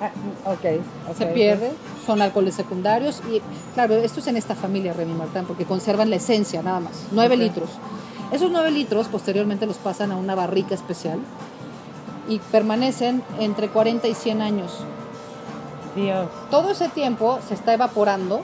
Ah, 0.00 0.10
ok, 0.50 0.80
ok. 1.10 1.16
se 1.16 1.26
pierde, 1.26 1.70
son 2.04 2.20
alcoholes 2.20 2.54
secundarios 2.54 3.22
y 3.32 3.40
claro, 3.74 3.94
esto 3.94 4.18
es 4.20 4.26
en 4.26 4.36
esta 4.36 4.54
familia 4.56 4.92
Remy 4.92 5.14
Martin 5.14 5.44
porque 5.44 5.64
conservan 5.64 6.10
la 6.10 6.16
esencia 6.16 6.62
nada 6.62 6.80
más, 6.80 6.92
9 7.12 7.34
Ok. 7.36 7.40
litros. 7.40 7.68
Esos 8.32 8.50
9 8.50 8.70
litros 8.72 9.06
posteriormente 9.08 9.66
los 9.66 9.76
pasan 9.76 10.10
a 10.12 10.16
una 10.16 10.34
barrica 10.34 10.74
especial 10.74 11.18
y 12.28 12.38
permanecen 12.50 13.22
entre 13.38 13.68
40 13.68 14.08
y 14.08 14.14
100 14.14 14.42
años. 14.42 14.72
Dios. 15.94 16.28
todo 16.50 16.70
ese 16.70 16.88
tiempo 16.88 17.38
se 17.46 17.54
está 17.54 17.74
evaporando, 17.74 18.42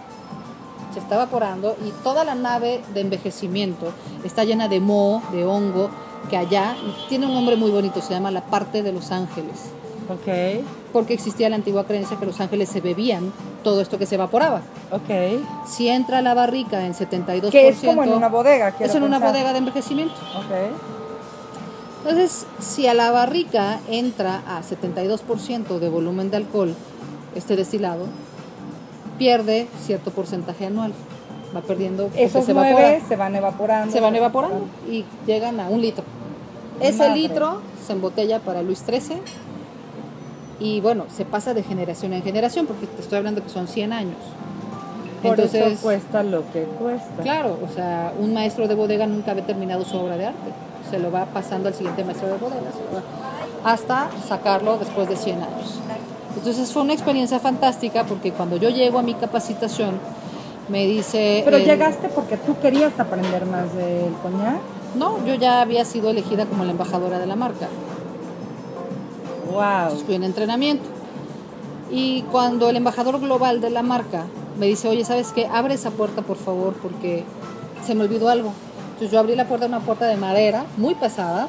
se 0.93 0.99
está 1.01 1.15
evaporando 1.17 1.77
y 1.87 1.91
toda 2.03 2.25
la 2.25 2.35
nave 2.35 2.83
de 2.95 3.01
envejecimiento 3.01 3.93
está 4.25 4.45
llena 4.45 4.69
de 4.69 4.81
moho, 4.81 5.23
de 5.33 5.45
hongo, 5.45 5.91
que 6.29 6.37
allá 6.37 6.77
tiene 7.09 7.27
un 7.27 7.35
nombre 7.35 7.57
muy 7.57 7.71
bonito, 7.71 8.01
se 8.01 8.13
llama 8.13 8.31
la 8.31 8.43
parte 8.43 8.83
de 8.83 8.93
los 8.93 9.11
ángeles. 9.11 9.71
Ok, 10.09 10.65
Porque 10.93 11.15
existía 11.15 11.49
la 11.49 11.55
antigua 11.55 11.85
creencia 11.85 12.17
que 12.19 12.27
los 12.27 12.41
ángeles 12.41 12.69
se 12.69 12.81
bebían 12.81 13.33
todo 13.63 13.81
esto 13.81 13.97
que 13.97 14.07
se 14.07 14.17
evaporaba. 14.17 14.63
ok. 14.91 15.69
Si 15.69 15.89
entra 15.89 16.21
la 16.21 16.35
barrica 16.35 16.85
en 16.85 16.95
72%, 16.95 17.51
Que 17.51 17.69
es 17.69 17.79
como 17.81 18.03
en 18.03 18.13
una 18.13 18.29
bodega, 18.29 18.75
es 18.81 18.95
en 18.95 19.05
una 19.05 19.21
bodega 19.21 19.53
de 19.53 19.59
envejecimiento. 19.59 20.15
Ok. 20.37 20.73
Entonces, 22.03 22.47
si 22.59 22.87
a 22.87 22.95
la 22.95 23.11
barrica 23.13 23.79
entra 23.89 24.43
a 24.49 24.63
72% 24.63 25.79
de 25.79 25.89
volumen 25.89 26.31
de 26.31 26.39
alcohol, 26.39 26.75
este 27.35 27.57
destilado, 27.57 28.07
pierde 29.19 29.69
cierto 29.85 30.11
porcentaje 30.11 30.67
anual. 30.67 30.93
Va 31.55 31.63
perdiendo 31.63 32.11
Esos 32.15 32.45
se 32.45 32.55
nueve 32.55 32.71
evapora. 32.71 33.09
se 33.09 33.17
van 33.17 33.35
evaporando. 33.37 33.93
Se 33.93 34.01
van 34.01 34.15
evaporando 34.15 34.67
y 34.89 35.05
llegan 35.27 35.59
a 35.61 35.69
un 35.69 35.81
litro. 35.81 36.05
Ese 36.81 36.99
Madre. 36.99 37.15
litro 37.17 37.61
se 37.85 37.93
embotella 37.93 38.39
para 38.39 38.63
Luis 38.63 38.85
XIII 38.87 39.21
y 40.61 40.81
bueno, 40.81 41.07
se 41.15 41.25
pasa 41.25 41.55
de 41.55 41.63
generación 41.63 42.13
en 42.13 42.23
generación 42.23 42.67
porque 42.67 42.87
te 42.87 43.03
estoy 43.03 43.19
hablando 43.19 43.43
que 43.43 43.49
son 43.49 43.67
100 43.67 43.93
años. 43.93 44.17
Por 45.23 45.33
Entonces, 45.33 45.73
eso 45.73 45.83
cuesta 45.83 46.23
lo 46.23 46.51
que 46.53 46.63
cuesta. 46.65 47.23
Claro, 47.23 47.59
o 47.63 47.75
sea, 47.75 48.13
un 48.19 48.33
maestro 48.33 48.69
de 48.69 48.75
bodega 48.75 49.07
nunca 49.07 49.33
había 49.33 49.45
terminado 49.45 49.85
su 49.85 49.97
obra 49.99 50.17
de 50.17 50.27
arte. 50.27 50.51
Se 50.91 50.99
lo 50.99 51.11
va 51.11 51.27
pasando 51.27 51.69
al 51.69 51.75
siguiente 51.75 52.05
maestro 52.05 52.29
de 52.29 52.39
bodega 52.39 52.71
hasta 53.65 54.11
sacarlo 54.27 54.79
después 54.79 55.09
de 55.09 55.17
100 55.17 55.43
años. 55.43 55.81
Entonces 56.37 56.73
fue 56.73 56.83
una 56.83 56.93
experiencia 56.93 57.39
fantástica 57.41 58.05
porque 58.05 58.33
cuando 58.33 58.57
yo 58.57 58.71
llego 58.71 58.99
a 58.99 59.03
mi 59.03 59.15
capacitación 59.15 59.99
me 60.69 60.87
dice... 60.87 61.43
Pero 61.45 61.57
el- 61.57 61.65
llegaste 61.65 62.09
porque 62.09 62.37
tú 62.37 62.57
querías 62.61 62.99
aprender 62.99 63.45
más 63.47 63.75
del 63.75 64.13
coñac. 64.23 64.61
No, 64.97 65.25
yo 65.27 65.35
ya 65.35 65.61
había 65.61 65.85
sido 65.85 66.11
elegida 66.11 66.47
como 66.47 66.65
la 66.65 66.71
embajadora 66.73 67.19
de 67.19 67.27
la 67.27 67.37
marca. 67.37 67.69
Wow. 69.53 69.63
Entonces 69.83 70.03
fui 70.07 70.15
en 70.15 70.25
entrenamiento. 70.25 70.85
Y 71.91 72.23
cuando 72.31 72.71
el 72.71 72.77
embajador 72.77 73.19
global 73.21 73.61
de 73.61 73.71
la 73.71 73.83
marca 73.83 74.25
me 74.59 74.67
dice, 74.67 74.89
oye, 74.89 75.05
¿sabes 75.05 75.33
qué? 75.33 75.47
Abre 75.47 75.75
esa 75.75 75.91
puerta, 75.91 76.23
por 76.23 76.37
favor, 76.37 76.75
porque 76.75 77.25
se 77.85 77.95
me 77.95 78.05
olvidó 78.05 78.29
algo. 78.29 78.53
Entonces 78.93 79.11
yo 79.11 79.19
abrí 79.19 79.35
la 79.35 79.47
puerta, 79.49 79.67
una 79.67 79.81
puerta 79.81 80.07
de 80.07 80.17
madera, 80.17 80.65
muy 80.77 80.95
pesada, 80.95 81.49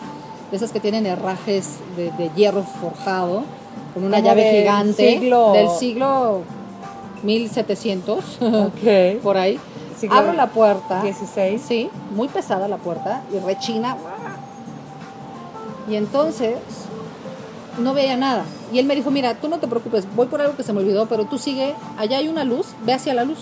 de 0.49 0.57
esas 0.57 0.71
que 0.71 0.79
tienen 0.79 1.05
herrajes 1.05 1.75
de, 1.95 2.11
de 2.11 2.31
hierro 2.35 2.63
forjado, 2.63 3.43
con 3.93 4.03
una 4.03 4.19
llave 4.19 4.43
del 4.43 4.61
gigante 4.61 5.19
siglo- 5.19 5.51
del 5.53 5.69
siglo 5.69 6.41
1700, 7.23 8.37
Ok. 8.41 9.21
por 9.23 9.37
ahí. 9.37 9.59
Siglo 9.97 10.15
Abro 10.17 10.33
la 10.33 10.47
puerta. 10.47 11.01
16. 11.03 11.61
Sí, 11.61 11.89
muy 12.15 12.27
pesada 12.27 12.67
la 12.67 12.77
puerta 12.77 13.21
y 13.33 13.37
rechina. 13.39 13.95
Y 15.89 15.95
entonces 15.95 16.55
no 17.79 17.93
veía 17.93 18.17
nada. 18.17 18.43
Y 18.73 18.79
él 18.79 18.85
me 18.85 18.95
dijo, 18.95 19.11
mira, 19.11 19.35
tú 19.35 19.47
no 19.49 19.59
te 19.59 19.67
preocupes, 19.67 20.07
voy 20.15 20.27
por 20.27 20.41
algo 20.41 20.55
que 20.55 20.63
se 20.63 20.73
me 20.73 20.79
olvidó, 20.79 21.05
pero 21.07 21.25
tú 21.25 21.37
sigue, 21.37 21.75
allá 21.97 22.17
hay 22.17 22.27
una 22.29 22.43
luz, 22.43 22.67
ve 22.83 22.93
hacia 22.93 23.13
la 23.13 23.25
luz. 23.25 23.39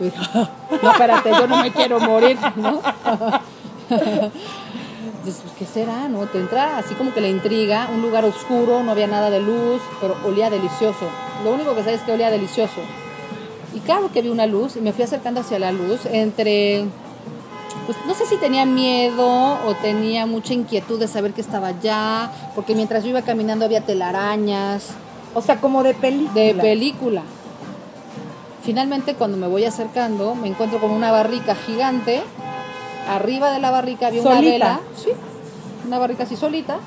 Yo 0.00 0.06
dije, 0.06 0.18
no, 0.82 0.90
espérate, 0.90 1.30
yo 1.30 1.46
no 1.46 1.60
me 1.62 1.70
quiero 1.72 2.00
morir, 2.00 2.38
¿no? 2.56 2.80
Entonces, 5.24 5.42
pues, 5.42 5.56
¿qué 5.58 5.64
será? 5.80 6.06
¿No? 6.08 6.26
Te 6.26 6.38
entra 6.38 6.76
así 6.76 6.94
como 6.94 7.14
que 7.14 7.22
la 7.22 7.28
intriga, 7.28 7.88
un 7.90 8.02
lugar 8.02 8.26
oscuro, 8.26 8.82
no 8.82 8.90
había 8.90 9.06
nada 9.06 9.30
de 9.30 9.40
luz, 9.40 9.80
pero 9.98 10.14
olía 10.22 10.50
delicioso. 10.50 11.08
Lo 11.42 11.54
único 11.54 11.74
que 11.74 11.82
sé 11.82 11.94
es 11.94 12.02
que 12.02 12.12
olía 12.12 12.30
delicioso. 12.30 12.82
Y 13.74 13.80
claro 13.80 14.12
que 14.12 14.20
vi 14.20 14.28
una 14.28 14.46
luz 14.46 14.76
y 14.76 14.82
me 14.82 14.92
fui 14.92 15.02
acercando 15.02 15.40
hacia 15.40 15.58
la 15.58 15.72
luz 15.72 16.04
entre, 16.04 16.84
pues 17.86 17.96
no 18.06 18.12
sé 18.12 18.26
si 18.26 18.36
tenía 18.36 18.66
miedo 18.66 19.26
o 19.26 19.74
tenía 19.80 20.26
mucha 20.26 20.52
inquietud 20.52 21.00
de 21.00 21.08
saber 21.08 21.32
que 21.32 21.40
estaba 21.40 21.68
allá, 21.68 22.30
porque 22.54 22.74
mientras 22.74 23.02
yo 23.02 23.08
iba 23.08 23.22
caminando 23.22 23.64
había 23.64 23.80
telarañas 23.80 24.90
O 25.32 25.40
sea, 25.40 25.58
como 25.58 25.82
de 25.82 25.94
película. 25.94 26.34
de 26.34 26.54
película. 26.54 27.22
Finalmente 28.62 29.14
cuando 29.14 29.38
me 29.38 29.46
voy 29.46 29.64
acercando 29.64 30.34
me 30.34 30.48
encuentro 30.48 30.80
con 30.80 30.90
una 30.90 31.10
barrica 31.10 31.54
gigante. 31.54 32.22
Arriba 33.08 33.52
de 33.52 33.60
la 33.60 33.70
barrica 33.70 34.06
había 34.06 34.22
una 34.22 34.40
vela, 34.40 34.80
sí, 34.96 35.10
una 35.86 35.98
barrica 35.98 36.24
así 36.24 36.36
solita. 36.36 36.78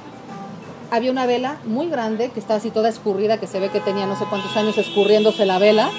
Había 0.89 1.11
una 1.11 1.25
vela 1.25 1.57
muy 1.65 1.89
grande 1.89 2.29
que 2.31 2.39
estaba 2.39 2.57
así 2.57 2.71
toda 2.71 2.89
escurrida, 2.89 3.39
que 3.39 3.47
se 3.47 3.59
ve 3.59 3.69
que 3.69 3.81
tenía 3.81 4.05
no 4.05 4.17
sé 4.17 4.25
cuántos 4.29 4.55
años 4.55 4.77
escurriéndose 4.77 5.45
la 5.45 5.59
vela. 5.59 5.89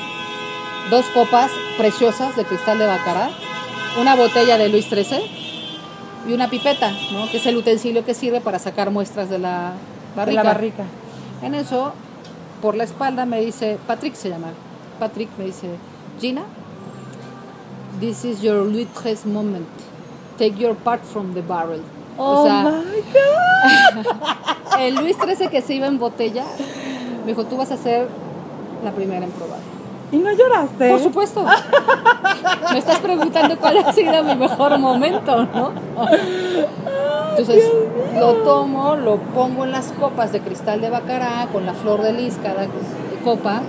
Dos 0.91 1.05
copas 1.13 1.51
preciosas 1.77 2.35
de 2.37 2.45
cristal 2.45 2.79
de 2.79 2.87
Bacará, 2.87 3.31
una 4.01 4.17
botella 4.17 4.57
de 4.57 4.71
Luis 4.71 4.87
XIII 4.87 5.21
y 6.27 6.33
una 6.33 6.49
pipeta, 6.49 6.91
¿no? 7.13 7.31
que 7.31 7.37
es 7.37 7.47
el 7.47 7.57
utensilio 7.57 8.05
que 8.05 8.15
sirve 8.15 8.41
para 8.41 8.59
sacar 8.59 8.91
muestras 8.91 9.29
de 9.29 9.39
la 9.39 9.73
de 9.73 10.17
barrica. 10.17 10.43
la 10.43 10.49
barrica. 10.49 10.85
En 11.43 11.55
eso, 11.55 11.93
por 12.63 12.75
la 12.75 12.85
espalda 12.85 13.27
me 13.27 13.41
dice, 13.41 13.79
Patrick 13.87 14.15
se 14.15 14.31
llama, 14.31 14.49
Patrick 14.99 15.29
me 15.39 15.45
dice, 15.45 15.69
Gina, 16.21 16.43
this 18.01 18.25
is 18.25 18.41
your 18.41 18.65
Louis 18.65 18.89
XIII 18.95 19.31
moment. 19.33 19.67
Take 20.39 20.57
your 20.59 20.75
part 20.77 21.03
from 21.05 21.35
the 21.35 21.43
barrel. 21.43 21.83
Oh 22.17 22.43
o 22.43 22.45
sea, 22.45 22.63
my 22.63 23.03
God. 23.13 24.79
el 24.81 24.95
Luis 24.97 25.17
XIII 25.17 25.49
que 25.49 25.63
se 25.63 25.75
iba 25.75 25.87
en 25.87 25.99
botella, 25.99 26.45
me 27.23 27.33
dijo, 27.33 27.45
tú 27.45 27.57
vas 27.57 27.71
a 27.73 27.77
ser 27.77 28.09
la 28.85 28.93
primera 28.93 29.25
en 29.25 29.33
probar. 29.33 29.59
¿Y 30.11 30.17
no 30.17 30.33
lloraste? 30.33 30.91
Por 30.91 31.01
supuesto. 31.01 31.45
Me 32.73 32.79
estás 32.79 32.99
preguntando 33.01 33.59
cuál 33.59 33.79
ha 33.79 33.93
sido 33.93 34.25
mi 34.25 34.35
mejor 34.37 34.79
momento, 34.79 35.45
¿no? 35.45 35.73
Entonces 37.37 37.71
lo 38.19 38.35
tomo, 38.37 38.97
lo 38.97 39.17
pongo 39.19 39.65
en 39.65 39.73
las 39.73 39.93
copas 39.93 40.33
de 40.33 40.41
cristal 40.41 40.81
de 40.81 40.91
bacará 40.91 41.47
con 41.53 41.67
la 41.67 41.75
flor 41.75 42.03
de 42.03 42.13
lis 42.13 42.39
cada 42.43 42.67
copa 43.23 43.61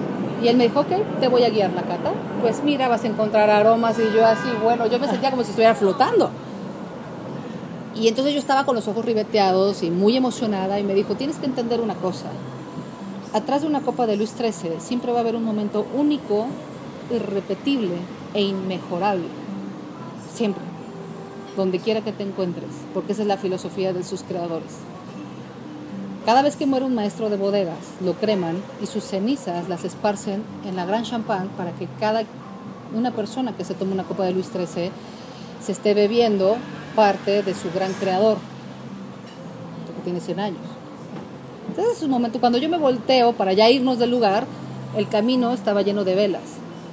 y 0.41 0.47
él 0.47 0.57
me 0.57 0.65
dijo, 0.65 0.79
ok, 0.81 1.19
te 1.19 1.27
voy 1.27 1.43
a 1.43 1.49
guiar 1.49 1.71
la 1.71 1.81
cata. 1.81 2.11
Pues 2.41 2.63
mira, 2.63 2.87
vas 2.87 3.03
a 3.03 3.07
encontrar 3.07 3.49
aromas 3.49 3.97
y 3.99 4.15
yo 4.15 4.25
así, 4.25 4.47
bueno, 4.63 4.87
yo 4.87 4.97
me 4.99 5.07
sentía 5.07 5.31
como 5.31 5.43
si 5.43 5.49
estuviera 5.49 5.75
flotando. 5.75 6.31
Y 7.99 8.07
entonces 8.07 8.33
yo 8.33 8.39
estaba 8.39 8.65
con 8.65 8.75
los 8.75 8.87
ojos 8.87 9.03
ribeteados 9.03 9.83
y 9.83 9.91
muy 9.91 10.15
emocionada 10.15 10.79
y 10.79 10.83
me 10.83 10.93
dijo, 10.93 11.15
tienes 11.15 11.35
que 11.35 11.45
entender 11.45 11.81
una 11.81 11.95
cosa. 11.95 12.27
Atrás 13.33 13.61
de 13.61 13.67
una 13.67 13.81
copa 13.81 14.07
de 14.07 14.15
Luis 14.15 14.33
XIII 14.37 14.79
siempre 14.79 15.11
va 15.11 15.17
a 15.17 15.21
haber 15.21 15.35
un 15.35 15.43
momento 15.43 15.85
único, 15.93 16.47
irrepetible 17.11 17.95
e 18.33 18.41
inmejorable. 18.41 19.25
Siempre. 20.33 20.63
Donde 21.57 21.79
quiera 21.79 21.99
que 21.99 22.13
te 22.13 22.23
encuentres. 22.23 22.69
Porque 22.93 23.11
esa 23.11 23.23
es 23.23 23.27
la 23.27 23.37
filosofía 23.37 23.91
de 23.91 24.05
sus 24.05 24.23
creadores. 24.23 24.77
Cada 26.25 26.41
vez 26.41 26.55
que 26.55 26.65
muere 26.65 26.85
un 26.85 26.95
maestro 26.95 27.29
de 27.29 27.35
bodegas, 27.35 27.79
lo 28.01 28.13
creman 28.13 28.61
y 28.81 28.85
sus 28.85 29.03
cenizas 29.03 29.67
las 29.67 29.83
esparcen 29.83 30.43
en 30.65 30.77
la 30.77 30.85
gran 30.85 31.03
champán 31.03 31.49
para 31.57 31.71
que 31.73 31.89
cada 31.99 32.23
una 32.95 33.11
persona 33.11 33.57
que 33.57 33.65
se 33.65 33.73
tome 33.73 33.91
una 33.91 34.05
copa 34.05 34.23
de 34.23 34.31
Luis 34.31 34.47
XIII 34.47 34.91
se 35.61 35.71
esté 35.71 35.93
bebiendo 35.93 36.55
parte 36.95 37.43
de 37.43 37.53
su 37.53 37.71
gran 37.71 37.93
creador, 37.93 38.37
que 39.95 40.01
tiene 40.03 40.19
100 40.19 40.39
años. 40.39 40.61
Entonces 41.69 41.97
es 41.97 42.03
un 42.03 42.09
momento, 42.11 42.39
cuando 42.39 42.57
yo 42.57 42.67
me 42.69 42.77
volteo 42.77 43.33
para 43.33 43.53
ya 43.53 43.69
irnos 43.69 43.99
del 43.99 44.11
lugar, 44.11 44.45
el 44.97 45.07
camino 45.07 45.53
estaba 45.53 45.81
lleno 45.83 46.03
de 46.03 46.15
velas, 46.15 46.41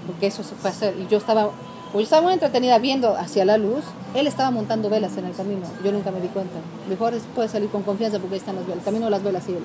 porque 0.06 0.26
eso 0.26 0.42
se 0.42 0.54
fue 0.54 0.70
a 0.70 0.72
hacer. 0.72 0.94
Y 0.98 1.06
yo 1.08 1.16
estaba, 1.18 1.44
pues 1.92 1.94
yo 1.94 2.00
estaba 2.02 2.22
muy 2.22 2.32
entretenida 2.34 2.78
viendo 2.78 3.16
hacia 3.16 3.44
la 3.44 3.56
luz, 3.56 3.84
él 4.14 4.26
estaba 4.26 4.50
montando 4.50 4.90
velas 4.90 5.16
en 5.16 5.24
el 5.24 5.34
camino, 5.34 5.62
yo 5.82 5.92
nunca 5.92 6.10
me 6.10 6.20
di 6.20 6.28
cuenta. 6.28 6.54
Mejor 6.88 7.14
es- 7.14 7.22
puedes 7.34 7.50
salir 7.52 7.70
con 7.70 7.82
confianza 7.82 8.18
porque 8.18 8.34
ahí 8.34 8.40
están 8.40 8.56
las 8.56 8.64
velas, 8.66 8.78
el 8.80 8.84
camino 8.84 9.06
de 9.06 9.10
las 9.10 9.22
velas 9.22 9.48
y 9.48 9.52
él. 9.52 9.62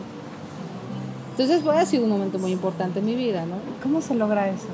Entonces 1.32 1.62
pues, 1.64 1.78
ha 1.78 1.86
sido 1.86 2.04
un 2.06 2.10
momento 2.10 2.40
muy 2.40 2.52
importante 2.52 3.00
en 3.00 3.06
mi 3.06 3.16
vida, 3.16 3.46
¿no? 3.46 3.56
¿Cómo 3.84 4.02
se 4.02 4.14
logra 4.16 4.48
eso? 4.50 4.68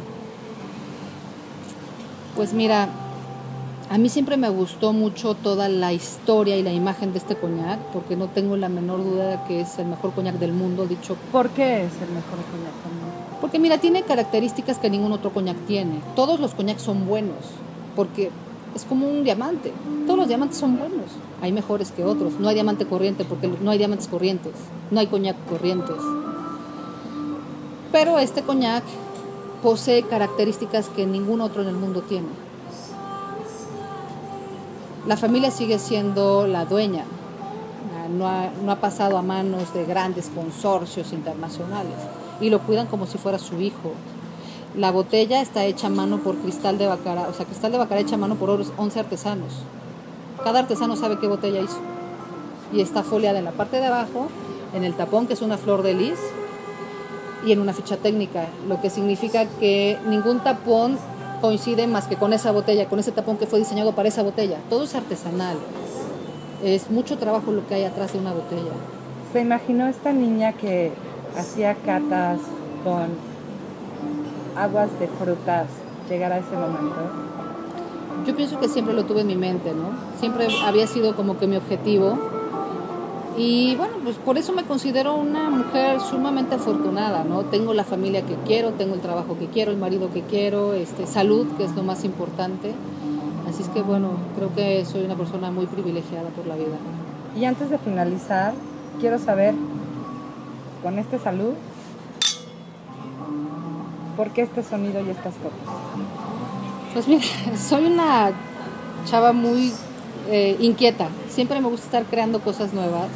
Pues 2.36 2.54
mira, 2.54 2.90
a 3.90 3.98
mí 3.98 4.10
siempre 4.10 4.36
me 4.36 4.50
gustó 4.50 4.92
mucho 4.92 5.34
toda 5.34 5.70
la 5.70 5.94
historia 5.94 6.58
y 6.58 6.64
la 6.64 6.74
imagen 6.74 7.14
de 7.14 7.20
este 7.20 7.36
coñac, 7.36 7.80
porque 7.94 8.16
no 8.18 8.28
tengo 8.28 8.58
la 8.58 8.68
menor 8.68 9.04
duda 9.04 9.28
de 9.28 9.40
que 9.48 9.62
es 9.62 9.80
el 9.80 9.88
mejor 9.88 10.12
coñac 10.14 10.36
del 10.36 10.52
mundo, 10.52 10.86
dicho 10.86 11.16
¿Por 11.32 11.50
qué 11.52 11.86
es 11.86 11.94
el 12.02 12.10
mejor 12.10 12.40
coñac 12.52 12.74
también? 12.84 13.08
Porque 13.40 13.60
mira, 13.60 13.78
tiene 13.78 14.04
características 14.04 14.80
que 14.80 14.90
ningún 14.90 15.12
otro 15.14 15.32
coñac 15.32 15.58
tiene. 15.68 16.02
Todos 16.16 16.40
los 16.40 16.54
coñacs 16.54 16.82
son 16.82 17.08
buenos, 17.08 17.38
porque 17.96 18.30
es 18.76 18.84
como 18.84 19.08
un 19.08 19.24
diamante. 19.24 19.72
Todos 20.06 20.20
los 20.20 20.28
diamantes 20.28 20.58
son 20.58 20.78
buenos. 20.78 21.06
Hay 21.42 21.52
mejores 21.52 21.92
que 21.92 22.04
otros. 22.04 22.40
No 22.40 22.50
hay 22.50 22.56
diamante 22.56 22.86
corriente 22.86 23.26
porque 23.26 23.48
no 23.48 23.72
hay 23.72 23.78
diamantes 23.78 24.08
corrientes. 24.08 24.54
No 24.92 25.00
hay 25.00 25.08
coñac 25.08 25.36
corrientes. 25.48 25.98
Pero 27.92 28.20
este 28.20 28.42
coñac 28.42 28.84
posee 29.62 30.04
características 30.04 30.90
que 30.90 31.06
ningún 31.06 31.42
otro 31.42 31.62
en 31.62 31.70
el 31.70 31.76
mundo 31.76 32.02
tiene. 32.02 32.47
La 35.08 35.16
familia 35.16 35.52
sigue 35.52 35.80
siendo 35.80 36.48
la 36.48 36.66
dueña. 36.66 37.06
Ah, 37.96 38.10
No 38.10 38.72
ha, 38.72 38.76
pasado 38.76 39.18
a 39.18 39.22
manos 39.22 39.74
de 39.74 39.86
grandes 39.86 40.30
consorcios 40.36 41.14
internacionales 41.14 41.94
y 42.42 42.50
lo 42.50 42.60
cuidan 42.60 42.88
como 42.88 43.06
si 43.08 43.18
fuera 43.18 43.40
su 43.40 43.62
hijo. 43.62 43.94
La 44.76 44.92
botella 44.92 45.40
está 45.42 45.64
hecha 45.64 45.88
a 45.88 45.92
mano 45.92 46.18
por 46.18 46.36
Cristal 46.36 46.78
de 46.78 46.88
Bacará, 46.88 47.30
o 47.30 47.34
sea, 47.34 47.46
Cristal 47.46 47.72
de 47.72 47.78
Bacará 47.78 48.02
hecha 48.02 48.16
a 48.16 48.18
mano 48.18 48.36
por 48.36 48.50
11 48.50 49.00
artesanos. 49.00 49.54
Cada 50.44 50.60
artesano 50.60 50.98
sabe 50.98 51.18
qué 51.20 51.28
botella 51.28 51.62
hizo. 51.62 51.80
y 52.74 52.82
está 52.82 53.02
foliada 53.02 53.40
en 53.40 53.46
la 53.46 53.52
parte 53.54 53.78
de 53.78 53.86
abajo, 53.86 54.28
en 54.74 54.84
el 54.84 54.94
tapón 54.94 55.26
que 55.26 55.34
es 55.36 55.42
una 55.42 55.58
flor 55.58 55.84
de 55.84 55.94
lis 55.94 56.20
y 57.46 57.54
en 57.54 57.62
una 57.62 57.72
ficha 57.72 57.96
técnica, 57.96 58.48
lo 58.68 58.82
que 58.82 58.90
significa 58.90 59.46
que 59.46 59.98
ningún 60.06 60.42
tapón 60.42 61.00
coincide 61.42 61.88
más 61.88 62.08
que 62.08 62.16
con 62.16 62.34
esa 62.34 62.52
botella, 62.52 62.88
con 62.88 63.00
ese 63.00 63.12
tapón 63.12 63.38
que 63.38 63.48
fue 63.48 63.60
diseñado 63.60 63.94
para 63.94 64.10
esa 64.10 64.24
botella. 64.24 64.58
Todo 64.70 64.84
es 64.84 64.96
artesanal. 64.96 65.58
Es 66.64 66.90
mucho 66.90 67.18
trabajo 67.18 67.52
lo 67.52 67.68
que 67.68 67.76
hay 67.76 67.84
atrás 67.84 68.14
de 68.14 68.20
una 68.20 68.34
botella. 68.34 68.72
¿Se 69.32 69.42
imaginó 69.42 69.88
esta 69.88 70.14
niña 70.14 70.54
que 70.54 70.92
hacía 71.38 71.76
catas 71.76 72.40
con 72.84 73.08
aguas 74.56 74.90
de 75.00 75.08
frutas 75.08 75.68
llegar 76.10 76.32
a 76.32 76.40
ese 76.40 76.56
momento? 76.56 76.96
Yo 78.26 78.36
pienso 78.36 78.60
que 78.60 78.68
siempre 78.68 78.94
lo 78.94 79.06
tuve 79.06 79.22
en 79.22 79.28
mi 79.28 79.36
mente, 79.36 79.74
¿no? 79.74 79.92
Siempre 80.20 80.48
había 80.66 80.88
sido 80.88 81.16
como 81.16 81.38
que 81.38 81.48
mi 81.48 81.56
objetivo 81.56 82.18
y 83.38 83.76
bueno, 83.76 83.98
pues 84.04 84.16
por 84.16 84.38
eso 84.40 84.52
me 84.52 84.64
considero 84.64 85.16
una 85.16 85.50
mujer 85.52 86.02
sumamente 86.02 86.56
afortunada, 86.56 87.24
¿no? 87.24 87.44
Tengo 87.44 87.74
la 87.76 87.84
familia 87.84 88.24
que 88.24 88.36
quiero, 88.48 88.72
tengo 88.72 88.96
el 88.96 89.02
trabajo 89.02 89.38
que 89.38 89.46
quiero, 89.46 89.72
el 89.72 89.78
marido 89.78 90.12
que 90.12 90.24
quiero, 90.24 90.74
este, 90.74 91.06
salud, 91.06 91.46
que 91.56 91.64
es 91.64 91.76
lo 91.76 91.84
más 91.84 92.04
importante. 92.04 92.74
Así 93.48 93.62
es 93.62 93.70
que 93.70 93.84
bueno, 93.84 94.10
creo 94.36 94.54
que 94.56 94.84
soy 94.86 95.04
una 95.04 95.16
persona 95.16 95.52
muy 95.52 95.68
privilegiada 95.68 96.30
por 96.30 96.48
la 96.48 96.56
vida. 96.56 96.78
Y 97.40 97.46
antes 97.46 97.70
de 97.70 97.78
finalizar, 97.78 98.54
quiero 99.00 99.20
saber, 99.20 99.54
con 100.82 100.98
este 100.98 101.20
salud, 101.20 101.54
¿por 104.16 104.32
qué 104.32 104.42
este 104.42 104.64
sonido 104.64 105.00
y 105.06 105.10
estas 105.12 105.36
copas? 105.36 105.76
Pues 106.94 107.08
mira, 107.08 107.24
soy 107.58 107.86
una 107.86 108.32
chava 109.06 109.32
muy 109.32 109.72
eh, 110.30 110.58
inquieta. 110.60 111.08
Siempre 111.30 111.62
me 111.62 111.70
gusta 111.70 111.86
estar 111.86 112.06
creando 112.06 112.40
cosas 112.40 112.74
nuevas. 112.74 113.08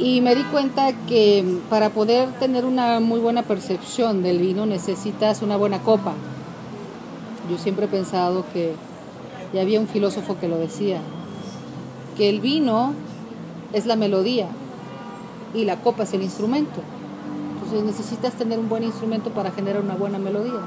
Y 0.00 0.22
me 0.22 0.34
di 0.34 0.44
cuenta 0.44 0.94
que 1.06 1.44
para 1.68 1.90
poder 1.90 2.30
tener 2.38 2.64
una 2.64 3.00
muy 3.00 3.20
buena 3.20 3.42
percepción 3.42 4.22
del 4.22 4.38
vino 4.38 4.64
necesitas 4.64 5.42
una 5.42 5.58
buena 5.58 5.80
copa. 5.80 6.14
Yo 7.50 7.58
siempre 7.58 7.84
he 7.84 7.88
pensado 7.88 8.46
que, 8.50 8.72
y 9.52 9.58
había 9.58 9.78
un 9.78 9.88
filósofo 9.88 10.38
que 10.40 10.48
lo 10.48 10.56
decía, 10.56 11.02
que 12.16 12.30
el 12.30 12.40
vino 12.40 12.94
es 13.74 13.84
la 13.84 13.94
melodía 13.94 14.46
y 15.52 15.66
la 15.66 15.76
copa 15.82 16.04
es 16.04 16.14
el 16.14 16.22
instrumento. 16.22 16.80
Entonces 17.56 17.84
necesitas 17.84 18.32
tener 18.32 18.58
un 18.58 18.70
buen 18.70 18.84
instrumento 18.84 19.28
para 19.28 19.50
generar 19.50 19.82
una 19.82 19.96
buena 19.96 20.18
melodía. 20.18 20.62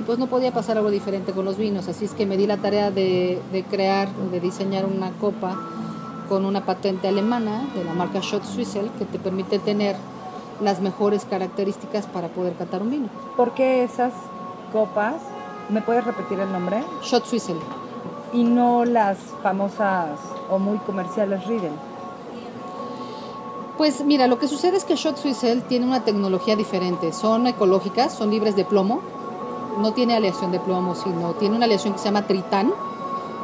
Y 0.00 0.02
pues 0.02 0.18
no 0.18 0.26
podía 0.26 0.50
pasar 0.50 0.76
algo 0.76 0.90
diferente 0.90 1.30
con 1.30 1.44
los 1.44 1.56
vinos, 1.56 1.86
así 1.86 2.04
es 2.04 2.14
que 2.14 2.26
me 2.26 2.36
di 2.36 2.48
la 2.48 2.56
tarea 2.56 2.90
de, 2.90 3.40
de 3.52 3.62
crear, 3.62 4.12
de 4.32 4.40
diseñar 4.40 4.86
una 4.86 5.12
copa 5.12 5.56
con 6.28 6.44
una 6.44 6.64
patente 6.64 7.08
alemana 7.08 7.68
de 7.74 7.84
la 7.84 7.94
marca 7.94 8.20
Schott 8.20 8.44
Swissel 8.44 8.90
que 8.98 9.04
te 9.04 9.18
permite 9.18 9.58
tener 9.58 9.96
las 10.60 10.80
mejores 10.80 11.24
características 11.24 12.06
para 12.06 12.28
poder 12.28 12.54
catar 12.54 12.82
un 12.82 12.90
vino. 12.90 13.08
¿Por 13.36 13.52
qué 13.52 13.84
esas 13.84 14.12
copas? 14.72 15.16
¿Me 15.68 15.82
puedes 15.82 16.04
repetir 16.04 16.40
el 16.40 16.50
nombre? 16.50 16.82
Schott 17.02 17.26
Swissel. 17.26 17.58
Y 18.32 18.44
no 18.44 18.84
las 18.84 19.18
famosas 19.42 20.18
o 20.50 20.58
muy 20.58 20.78
comerciales 20.78 21.46
Riedel. 21.46 21.72
Pues 23.76 24.02
mira, 24.04 24.26
lo 24.26 24.38
que 24.38 24.48
sucede 24.48 24.78
es 24.78 24.84
que 24.84 24.96
Schott 24.96 25.18
Swissel 25.18 25.62
tiene 25.62 25.86
una 25.86 26.02
tecnología 26.04 26.56
diferente. 26.56 27.12
Son 27.12 27.46
ecológicas, 27.46 28.14
son 28.14 28.30
libres 28.30 28.56
de 28.56 28.64
plomo. 28.64 29.00
No 29.78 29.92
tiene 29.92 30.16
aleación 30.16 30.50
de 30.50 30.60
plomo, 30.60 30.94
sino 30.94 31.32
tiene 31.34 31.56
una 31.56 31.66
aleación 31.66 31.92
que 31.92 31.98
se 31.98 32.06
llama 32.06 32.26
tritán, 32.26 32.72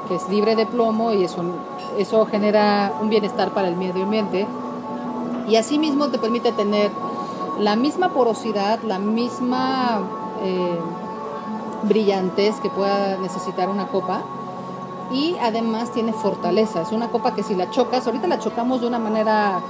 que 0.08 0.14
es 0.14 0.26
libre 0.30 0.56
de 0.56 0.64
plomo 0.64 1.12
y 1.12 1.24
eso, 1.24 1.44
eso 1.98 2.26
genera 2.26 2.92
un 3.00 3.08
bienestar 3.08 3.50
para 3.50 3.68
el 3.68 3.76
medio 3.76 4.04
ambiente. 4.04 4.46
Y 5.48 5.56
asimismo 5.56 6.08
te 6.08 6.18
permite 6.18 6.52
tener 6.52 6.90
la 7.58 7.76
misma 7.76 8.10
porosidad, 8.10 8.80
la 8.82 8.98
misma 8.98 10.00
eh, 10.42 10.78
brillantez 11.84 12.60
que 12.60 12.70
pueda 12.70 13.16
necesitar 13.18 13.68
una 13.68 13.88
copa. 13.88 14.22
Y 15.10 15.36
además 15.42 15.90
tiene 15.92 16.12
fortaleza. 16.12 16.82
Es 16.82 16.92
una 16.92 17.08
copa 17.08 17.34
que 17.34 17.42
si 17.42 17.54
la 17.54 17.70
chocas, 17.70 18.06
ahorita 18.06 18.26
la 18.28 18.38
chocamos 18.38 18.80
de 18.80 18.86
una 18.86 18.98
manera 18.98 19.60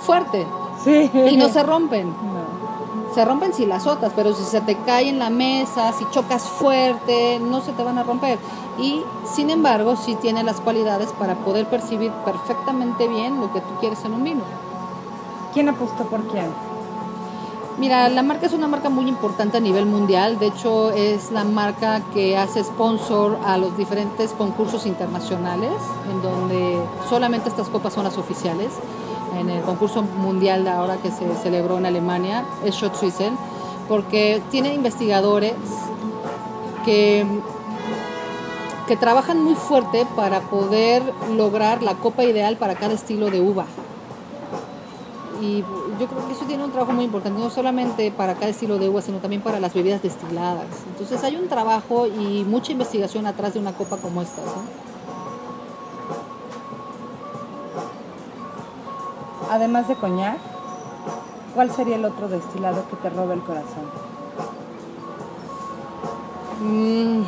fuerte 0.00 0.46
Sí. 0.84 1.10
y 1.14 1.36
no 1.36 1.48
se 1.48 1.62
rompen. 1.62 2.12
Se 3.14 3.24
rompen 3.24 3.52
si 3.52 3.66
las 3.66 3.86
azotas, 3.86 4.12
pero 4.14 4.32
si 4.34 4.44
se 4.44 4.60
te 4.60 4.76
cae 4.76 5.08
en 5.08 5.18
la 5.18 5.30
mesa, 5.30 5.92
si 5.92 6.04
chocas 6.10 6.44
fuerte, 6.44 7.40
no 7.40 7.60
se 7.60 7.72
te 7.72 7.82
van 7.82 7.98
a 7.98 8.04
romper. 8.04 8.38
Y 8.78 9.02
sin 9.24 9.50
embargo, 9.50 9.96
sí 9.96 10.16
tiene 10.16 10.44
las 10.44 10.60
cualidades 10.60 11.10
para 11.18 11.34
poder 11.34 11.66
percibir 11.66 12.12
perfectamente 12.24 13.08
bien 13.08 13.40
lo 13.40 13.52
que 13.52 13.60
tú 13.60 13.74
quieres 13.80 14.04
en 14.04 14.14
un 14.14 14.22
vino. 14.22 14.42
¿Quién 15.52 15.68
apostó 15.68 16.04
por 16.04 16.26
quién? 16.28 16.46
Mira, 17.78 18.08
la 18.10 18.22
marca 18.22 18.46
es 18.46 18.52
una 18.52 18.68
marca 18.68 18.90
muy 18.90 19.08
importante 19.08 19.56
a 19.56 19.60
nivel 19.60 19.86
mundial. 19.86 20.38
De 20.38 20.48
hecho, 20.48 20.90
es 20.90 21.32
la 21.32 21.44
marca 21.44 22.02
que 22.12 22.36
hace 22.36 22.62
sponsor 22.62 23.38
a 23.44 23.56
los 23.56 23.76
diferentes 23.76 24.32
concursos 24.32 24.84
internacionales, 24.84 25.72
en 26.10 26.20
donde 26.22 26.78
solamente 27.08 27.48
estas 27.48 27.68
copas 27.68 27.94
son 27.94 28.04
las 28.04 28.18
oficiales. 28.18 28.68
En 29.38 29.48
el 29.48 29.62
concurso 29.62 30.02
mundial 30.02 30.64
de 30.64 30.70
ahora 30.70 30.96
que 30.96 31.10
se 31.10 31.34
celebró 31.42 31.78
en 31.78 31.86
Alemania, 31.86 32.44
es 32.64 32.74
Schott 32.74 32.96
Swissel, 32.96 33.32
porque 33.88 34.42
tiene 34.50 34.74
investigadores 34.74 35.54
que, 36.84 37.24
que 38.88 38.96
trabajan 38.96 39.42
muy 39.42 39.54
fuerte 39.54 40.06
para 40.16 40.40
poder 40.40 41.02
lograr 41.36 41.82
la 41.82 41.94
copa 41.94 42.24
ideal 42.24 42.56
para 42.56 42.74
cada 42.74 42.94
estilo 42.94 43.30
de 43.30 43.40
uva. 43.40 43.66
Y 45.40 45.64
yo 45.98 46.06
creo 46.06 46.26
que 46.26 46.32
eso 46.32 46.44
tiene 46.44 46.64
un 46.64 46.70
trabajo 46.70 46.92
muy 46.92 47.04
importante, 47.04 47.40
no 47.40 47.50
solamente 47.50 48.10
para 48.10 48.34
cada 48.34 48.48
estilo 48.48 48.78
de 48.78 48.88
uva, 48.88 49.00
sino 49.00 49.18
también 49.18 49.42
para 49.42 49.58
las 49.58 49.72
bebidas 49.72 50.02
destiladas. 50.02 50.66
Entonces 50.90 51.22
hay 51.24 51.36
un 51.36 51.48
trabajo 51.48 52.06
y 52.06 52.44
mucha 52.44 52.72
investigación 52.72 53.26
atrás 53.26 53.54
de 53.54 53.60
una 53.60 53.72
copa 53.72 53.96
como 53.96 54.20
esta. 54.20 54.42
Además 59.50 59.88
de 59.88 59.96
coñac, 59.96 60.38
¿cuál 61.56 61.72
sería 61.72 61.96
el 61.96 62.04
otro 62.04 62.28
destilado 62.28 62.84
que 62.88 62.94
te 62.94 63.10
roba 63.10 63.34
el 63.34 63.40
corazón? 63.40 63.84
Mm. 66.62 67.24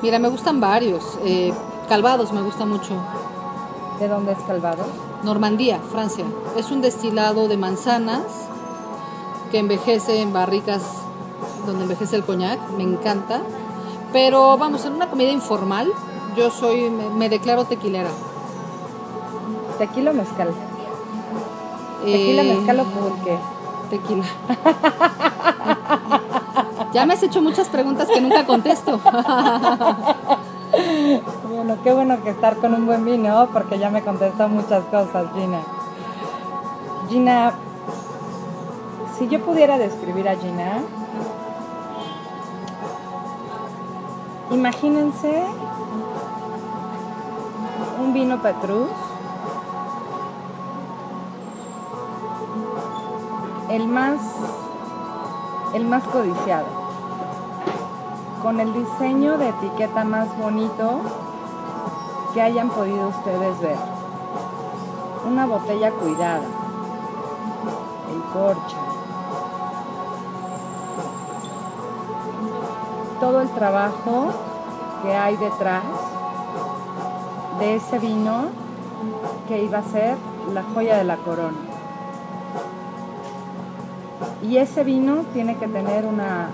Mira, 0.00 0.18
me 0.18 0.28
gustan 0.28 0.58
varios. 0.58 1.18
Eh, 1.22 1.52
Calvados 1.86 2.32
me 2.32 2.40
gusta 2.40 2.64
mucho. 2.64 2.94
¿De 3.98 4.08
dónde 4.08 4.32
es 4.32 4.38
Calvados? 4.46 4.86
Normandía, 5.22 5.78
Francia. 5.92 6.24
Es 6.56 6.70
un 6.70 6.80
destilado 6.80 7.46
de 7.46 7.58
manzanas 7.58 8.22
que 9.50 9.58
envejece 9.58 10.22
en 10.22 10.32
barricas 10.32 10.80
donde 11.66 11.82
envejece 11.82 12.16
el 12.16 12.24
coñac. 12.24 12.58
Me 12.70 12.84
encanta. 12.84 13.42
Pero 14.14 14.56
vamos, 14.56 14.86
en 14.86 14.94
una 14.94 15.10
comida 15.10 15.30
informal, 15.30 15.92
yo 16.36 16.50
soy, 16.50 16.88
me, 16.88 17.10
me 17.10 17.28
declaro 17.28 17.66
tequilera. 17.66 18.08
¿Tequila 19.80 20.10
o 20.10 20.14
mezcal? 20.14 20.48
¿Tequila, 22.04 22.42
Eh, 22.42 22.54
mezcal 22.54 22.80
o 22.80 22.84
pulque? 22.84 23.38
Tequila. 23.88 24.24
ya 26.92 27.06
me 27.06 27.14
has 27.14 27.22
hecho 27.22 27.40
muchas 27.40 27.68
preguntas 27.68 28.06
que 28.08 28.20
nunca 28.20 28.44
contesto. 28.44 29.00
Bueno, 31.50 31.76
qué 31.82 31.92
bueno 31.92 32.22
que 32.22 32.30
estar 32.30 32.56
con 32.56 32.72
un 32.74 32.86
buen 32.86 33.04
vino, 33.04 33.48
porque 33.52 33.78
ya 33.78 33.90
me 33.90 34.02
contestó 34.02 34.48
muchas 34.48 34.84
cosas, 34.84 35.26
Gina. 35.34 35.58
Gina, 37.08 37.52
si 39.18 39.26
yo 39.26 39.40
pudiera 39.40 39.76
describir 39.76 40.28
a 40.28 40.36
Gina, 40.36 40.78
imagínense 44.52 45.42
un 48.00 48.14
vino 48.14 48.40
Petrus, 48.40 48.88
el 53.70 53.86
más, 53.86 54.18
el 55.74 55.86
más 55.86 56.02
codiciado 56.04 56.66
con 58.42 58.58
el 58.58 58.72
diseño 58.72 59.38
de 59.38 59.50
etiqueta 59.50 60.02
más 60.02 60.36
bonito 60.38 61.00
que 62.34 62.42
hayan 62.42 62.68
podido 62.70 63.08
ustedes 63.08 63.60
ver. 63.60 63.78
Una 65.24 65.46
botella 65.46 65.92
cuidada, 65.92 66.42
el 68.10 68.22
corcho, 68.32 68.76
todo 73.20 73.40
el 73.42 73.48
trabajo 73.50 74.32
que 75.02 75.14
hay 75.14 75.36
detrás 75.36 75.84
de 77.60 77.76
ese 77.76 77.98
vino 78.00 78.46
que 79.46 79.62
iba 79.62 79.78
a 79.78 79.82
ser 79.82 80.16
la 80.52 80.64
joya 80.74 80.96
de 80.96 81.04
la 81.04 81.18
corona. 81.18 81.58
Y 84.42 84.56
ese 84.56 84.84
vino 84.84 85.24
tiene 85.32 85.56
que 85.56 85.68
tener 85.68 86.06
una 86.06 86.48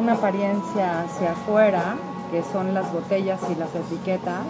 una 0.00 0.14
apariencia 0.14 1.02
hacia 1.02 1.32
afuera, 1.32 1.96
que 2.30 2.42
son 2.42 2.72
las 2.72 2.90
botellas 2.92 3.40
y 3.50 3.54
las 3.54 3.74
etiquetas, 3.74 4.46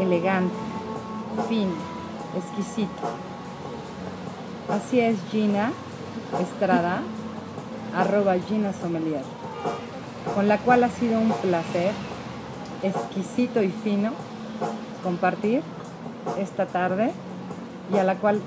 elegante. 0.00 0.54
fino, 1.48 1.74
exquisito. 2.36 3.02
Así 4.70 5.00
es 5.00 5.16
Gina 5.30 5.72
Estrada, 6.40 7.02
arroba 7.94 8.36
Gina 8.38 8.72
Sommelier, 8.72 9.24
con 10.34 10.48
la 10.48 10.58
cual 10.58 10.84
ha 10.84 10.90
sido 10.90 11.18
un 11.20 11.32
placer 11.32 11.92
exquisito 12.82 13.62
y 13.62 13.70
fino 13.70 14.12
compartir 15.02 15.62
esta 16.38 16.66
tarde 16.66 17.12
y 17.92 17.98
a 17.98 18.04
la 18.04 18.14
cual 18.14 18.40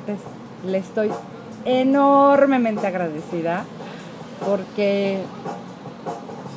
le 0.66 0.78
estoy 0.78 1.12
enormemente 1.66 2.88
agradecida 2.88 3.66
porque 4.46 5.20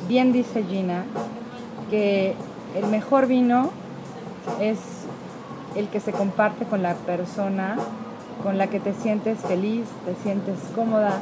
bien 0.07 0.33
dice 0.33 0.63
Gina 0.63 1.03
que 1.89 2.35
el 2.75 2.87
mejor 2.87 3.27
vino 3.27 3.71
es 4.59 4.77
el 5.75 5.87
que 5.87 5.99
se 5.99 6.11
comparte 6.11 6.65
con 6.65 6.81
la 6.83 6.93
persona 6.95 7.77
con 8.41 8.57
la 8.57 8.67
que 8.67 8.79
te 8.79 8.93
sientes 8.93 9.39
feliz, 9.39 9.85
te 10.05 10.15
sientes 10.23 10.55
cómoda 10.75 11.21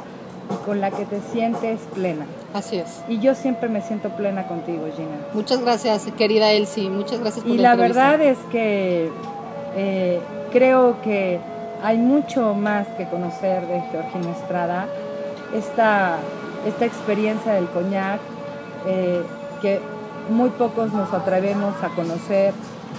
y 0.50 0.64
con 0.64 0.80
la 0.80 0.90
que 0.90 1.04
te 1.04 1.20
sientes 1.32 1.80
plena. 1.94 2.26
Así 2.52 2.76
es. 2.76 3.02
Y 3.08 3.20
yo 3.20 3.34
siempre 3.34 3.68
me 3.68 3.82
siento 3.82 4.08
plena 4.10 4.48
contigo, 4.48 4.86
Gina. 4.96 5.18
Muchas 5.34 5.60
gracias, 5.60 6.08
querida 6.16 6.50
Elsie. 6.50 6.90
Muchas 6.90 7.20
gracias 7.20 7.44
por 7.44 7.54
y 7.54 7.58
la, 7.58 7.76
verdad 7.76 8.20
es 8.20 8.38
que 8.50 9.10
eh, 9.76 10.20
creo 10.50 11.00
que 11.02 11.38
hay 11.82 11.98
mucho 11.98 12.54
más 12.54 12.86
que 12.88 13.06
conocer 13.06 13.66
de 13.66 13.80
Georgina 13.90 14.30
Estrada. 14.32 14.86
Esta, 15.54 16.18
esta 16.66 16.84
experiencia 16.84 17.54
del 17.54 17.68
coñac 17.68 18.20
eh, 18.86 19.22
que 19.60 19.80
muy 20.30 20.50
pocos 20.50 20.92
nos 20.92 21.12
atrevemos 21.12 21.74
a 21.82 21.88
conocer, 21.88 22.54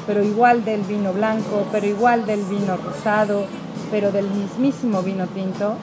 pero 0.05 0.23
igual 0.23 0.65
del 0.65 0.81
vino 0.81 1.13
blanco, 1.13 1.65
pero 1.71 1.85
igual 1.85 2.25
del 2.25 2.43
vino 2.43 2.77
rosado, 2.77 3.45
pero 3.89 4.11
del 4.11 4.29
mismísimo 4.29 5.01
vino 5.01 5.27
tinto 5.27 5.75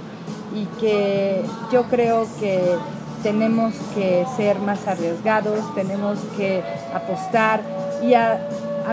y 0.55 0.65
que 0.81 1.43
yo 1.71 1.85
creo 1.85 2.27
que 2.41 2.77
tenemos 3.23 3.75
que 3.95 4.25
ser 4.37 4.59
más 4.59 4.87
arriesgados, 4.87 5.75
tenemos 5.75 6.19
que 6.37 6.63
apostar 6.95 7.61
y 8.03 8.15
a, 8.15 8.41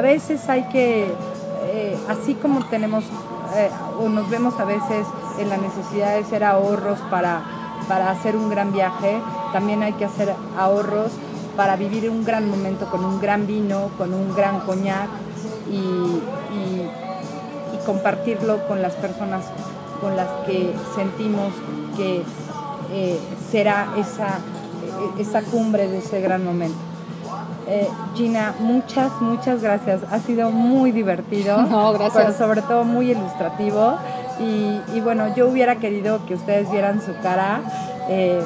veces 0.01 0.49
hay 0.49 0.64
que, 0.64 1.06
eh, 1.68 1.97
así 2.10 2.34
como 2.36 2.66
tenemos 2.66 3.06
eh, 3.56 3.70
o 3.99 4.10
nos 4.10 4.30
vemos 4.30 4.60
a 4.60 4.66
veces 4.66 5.06
en 5.39 5.49
la 5.49 5.58
necesidad 5.58 6.14
de 6.14 6.20
hacer 6.20 6.43
ahorros 6.43 6.99
para, 7.10 7.41
para 7.88 8.12
hacer 8.12 8.36
un 8.36 8.49
gran 8.49 8.72
viaje, 8.72 9.20
también 9.53 9.84
hay 9.84 9.93
que 9.93 10.06
hacer 10.06 10.34
ahorros 10.58 11.12
para 11.56 11.76
vivir 11.76 12.10
un 12.10 12.26
gran 12.26 12.49
momento 12.49 12.86
con 12.91 13.06
un 13.06 13.20
gran 13.22 13.47
vino, 13.47 13.89
con 13.97 14.14
un 14.14 14.36
gran 14.36 14.60
coñac 14.62 15.10
y, 15.70 16.22
compartirlo 17.86 18.68
con 18.68 18.82
las 18.82 18.95
personas 18.95 19.45
con 20.01 20.18
las 20.18 20.28
que 20.47 20.74
sentimos 20.95 21.53
que 21.95 22.24
eh, 22.91 23.20
será 23.51 23.89
esa, 23.95 24.39
esa 25.20 25.43
cumbre 25.43 25.88
de 25.88 25.99
ese 25.99 26.20
gran 26.20 26.43
momento. 26.43 26.84
Eh, 27.68 27.88
Gina, 28.16 28.53
muchas, 28.59 29.11
muchas 29.22 29.61
gracias. 29.61 30.01
Ha 30.11 30.20
sido 30.20 30.51
muy 30.51 30.91
divertido. 30.91 31.61
No, 31.76 31.93
gracias. 31.93 32.26
Pero 32.26 32.38
sobre 32.38 32.61
todo 32.61 32.84
muy 32.84 33.09
ilustrativo. 33.11 33.97
Y, 34.39 34.99
bueno, 34.99 35.34
yo 35.36 35.47
hubiera 35.47 35.78
querido 35.78 36.24
que 36.26 36.36
ustedes 36.36 36.70
vieran 36.70 37.01
su 37.01 37.16
cara. 37.22 37.61
Eh, 38.09 38.43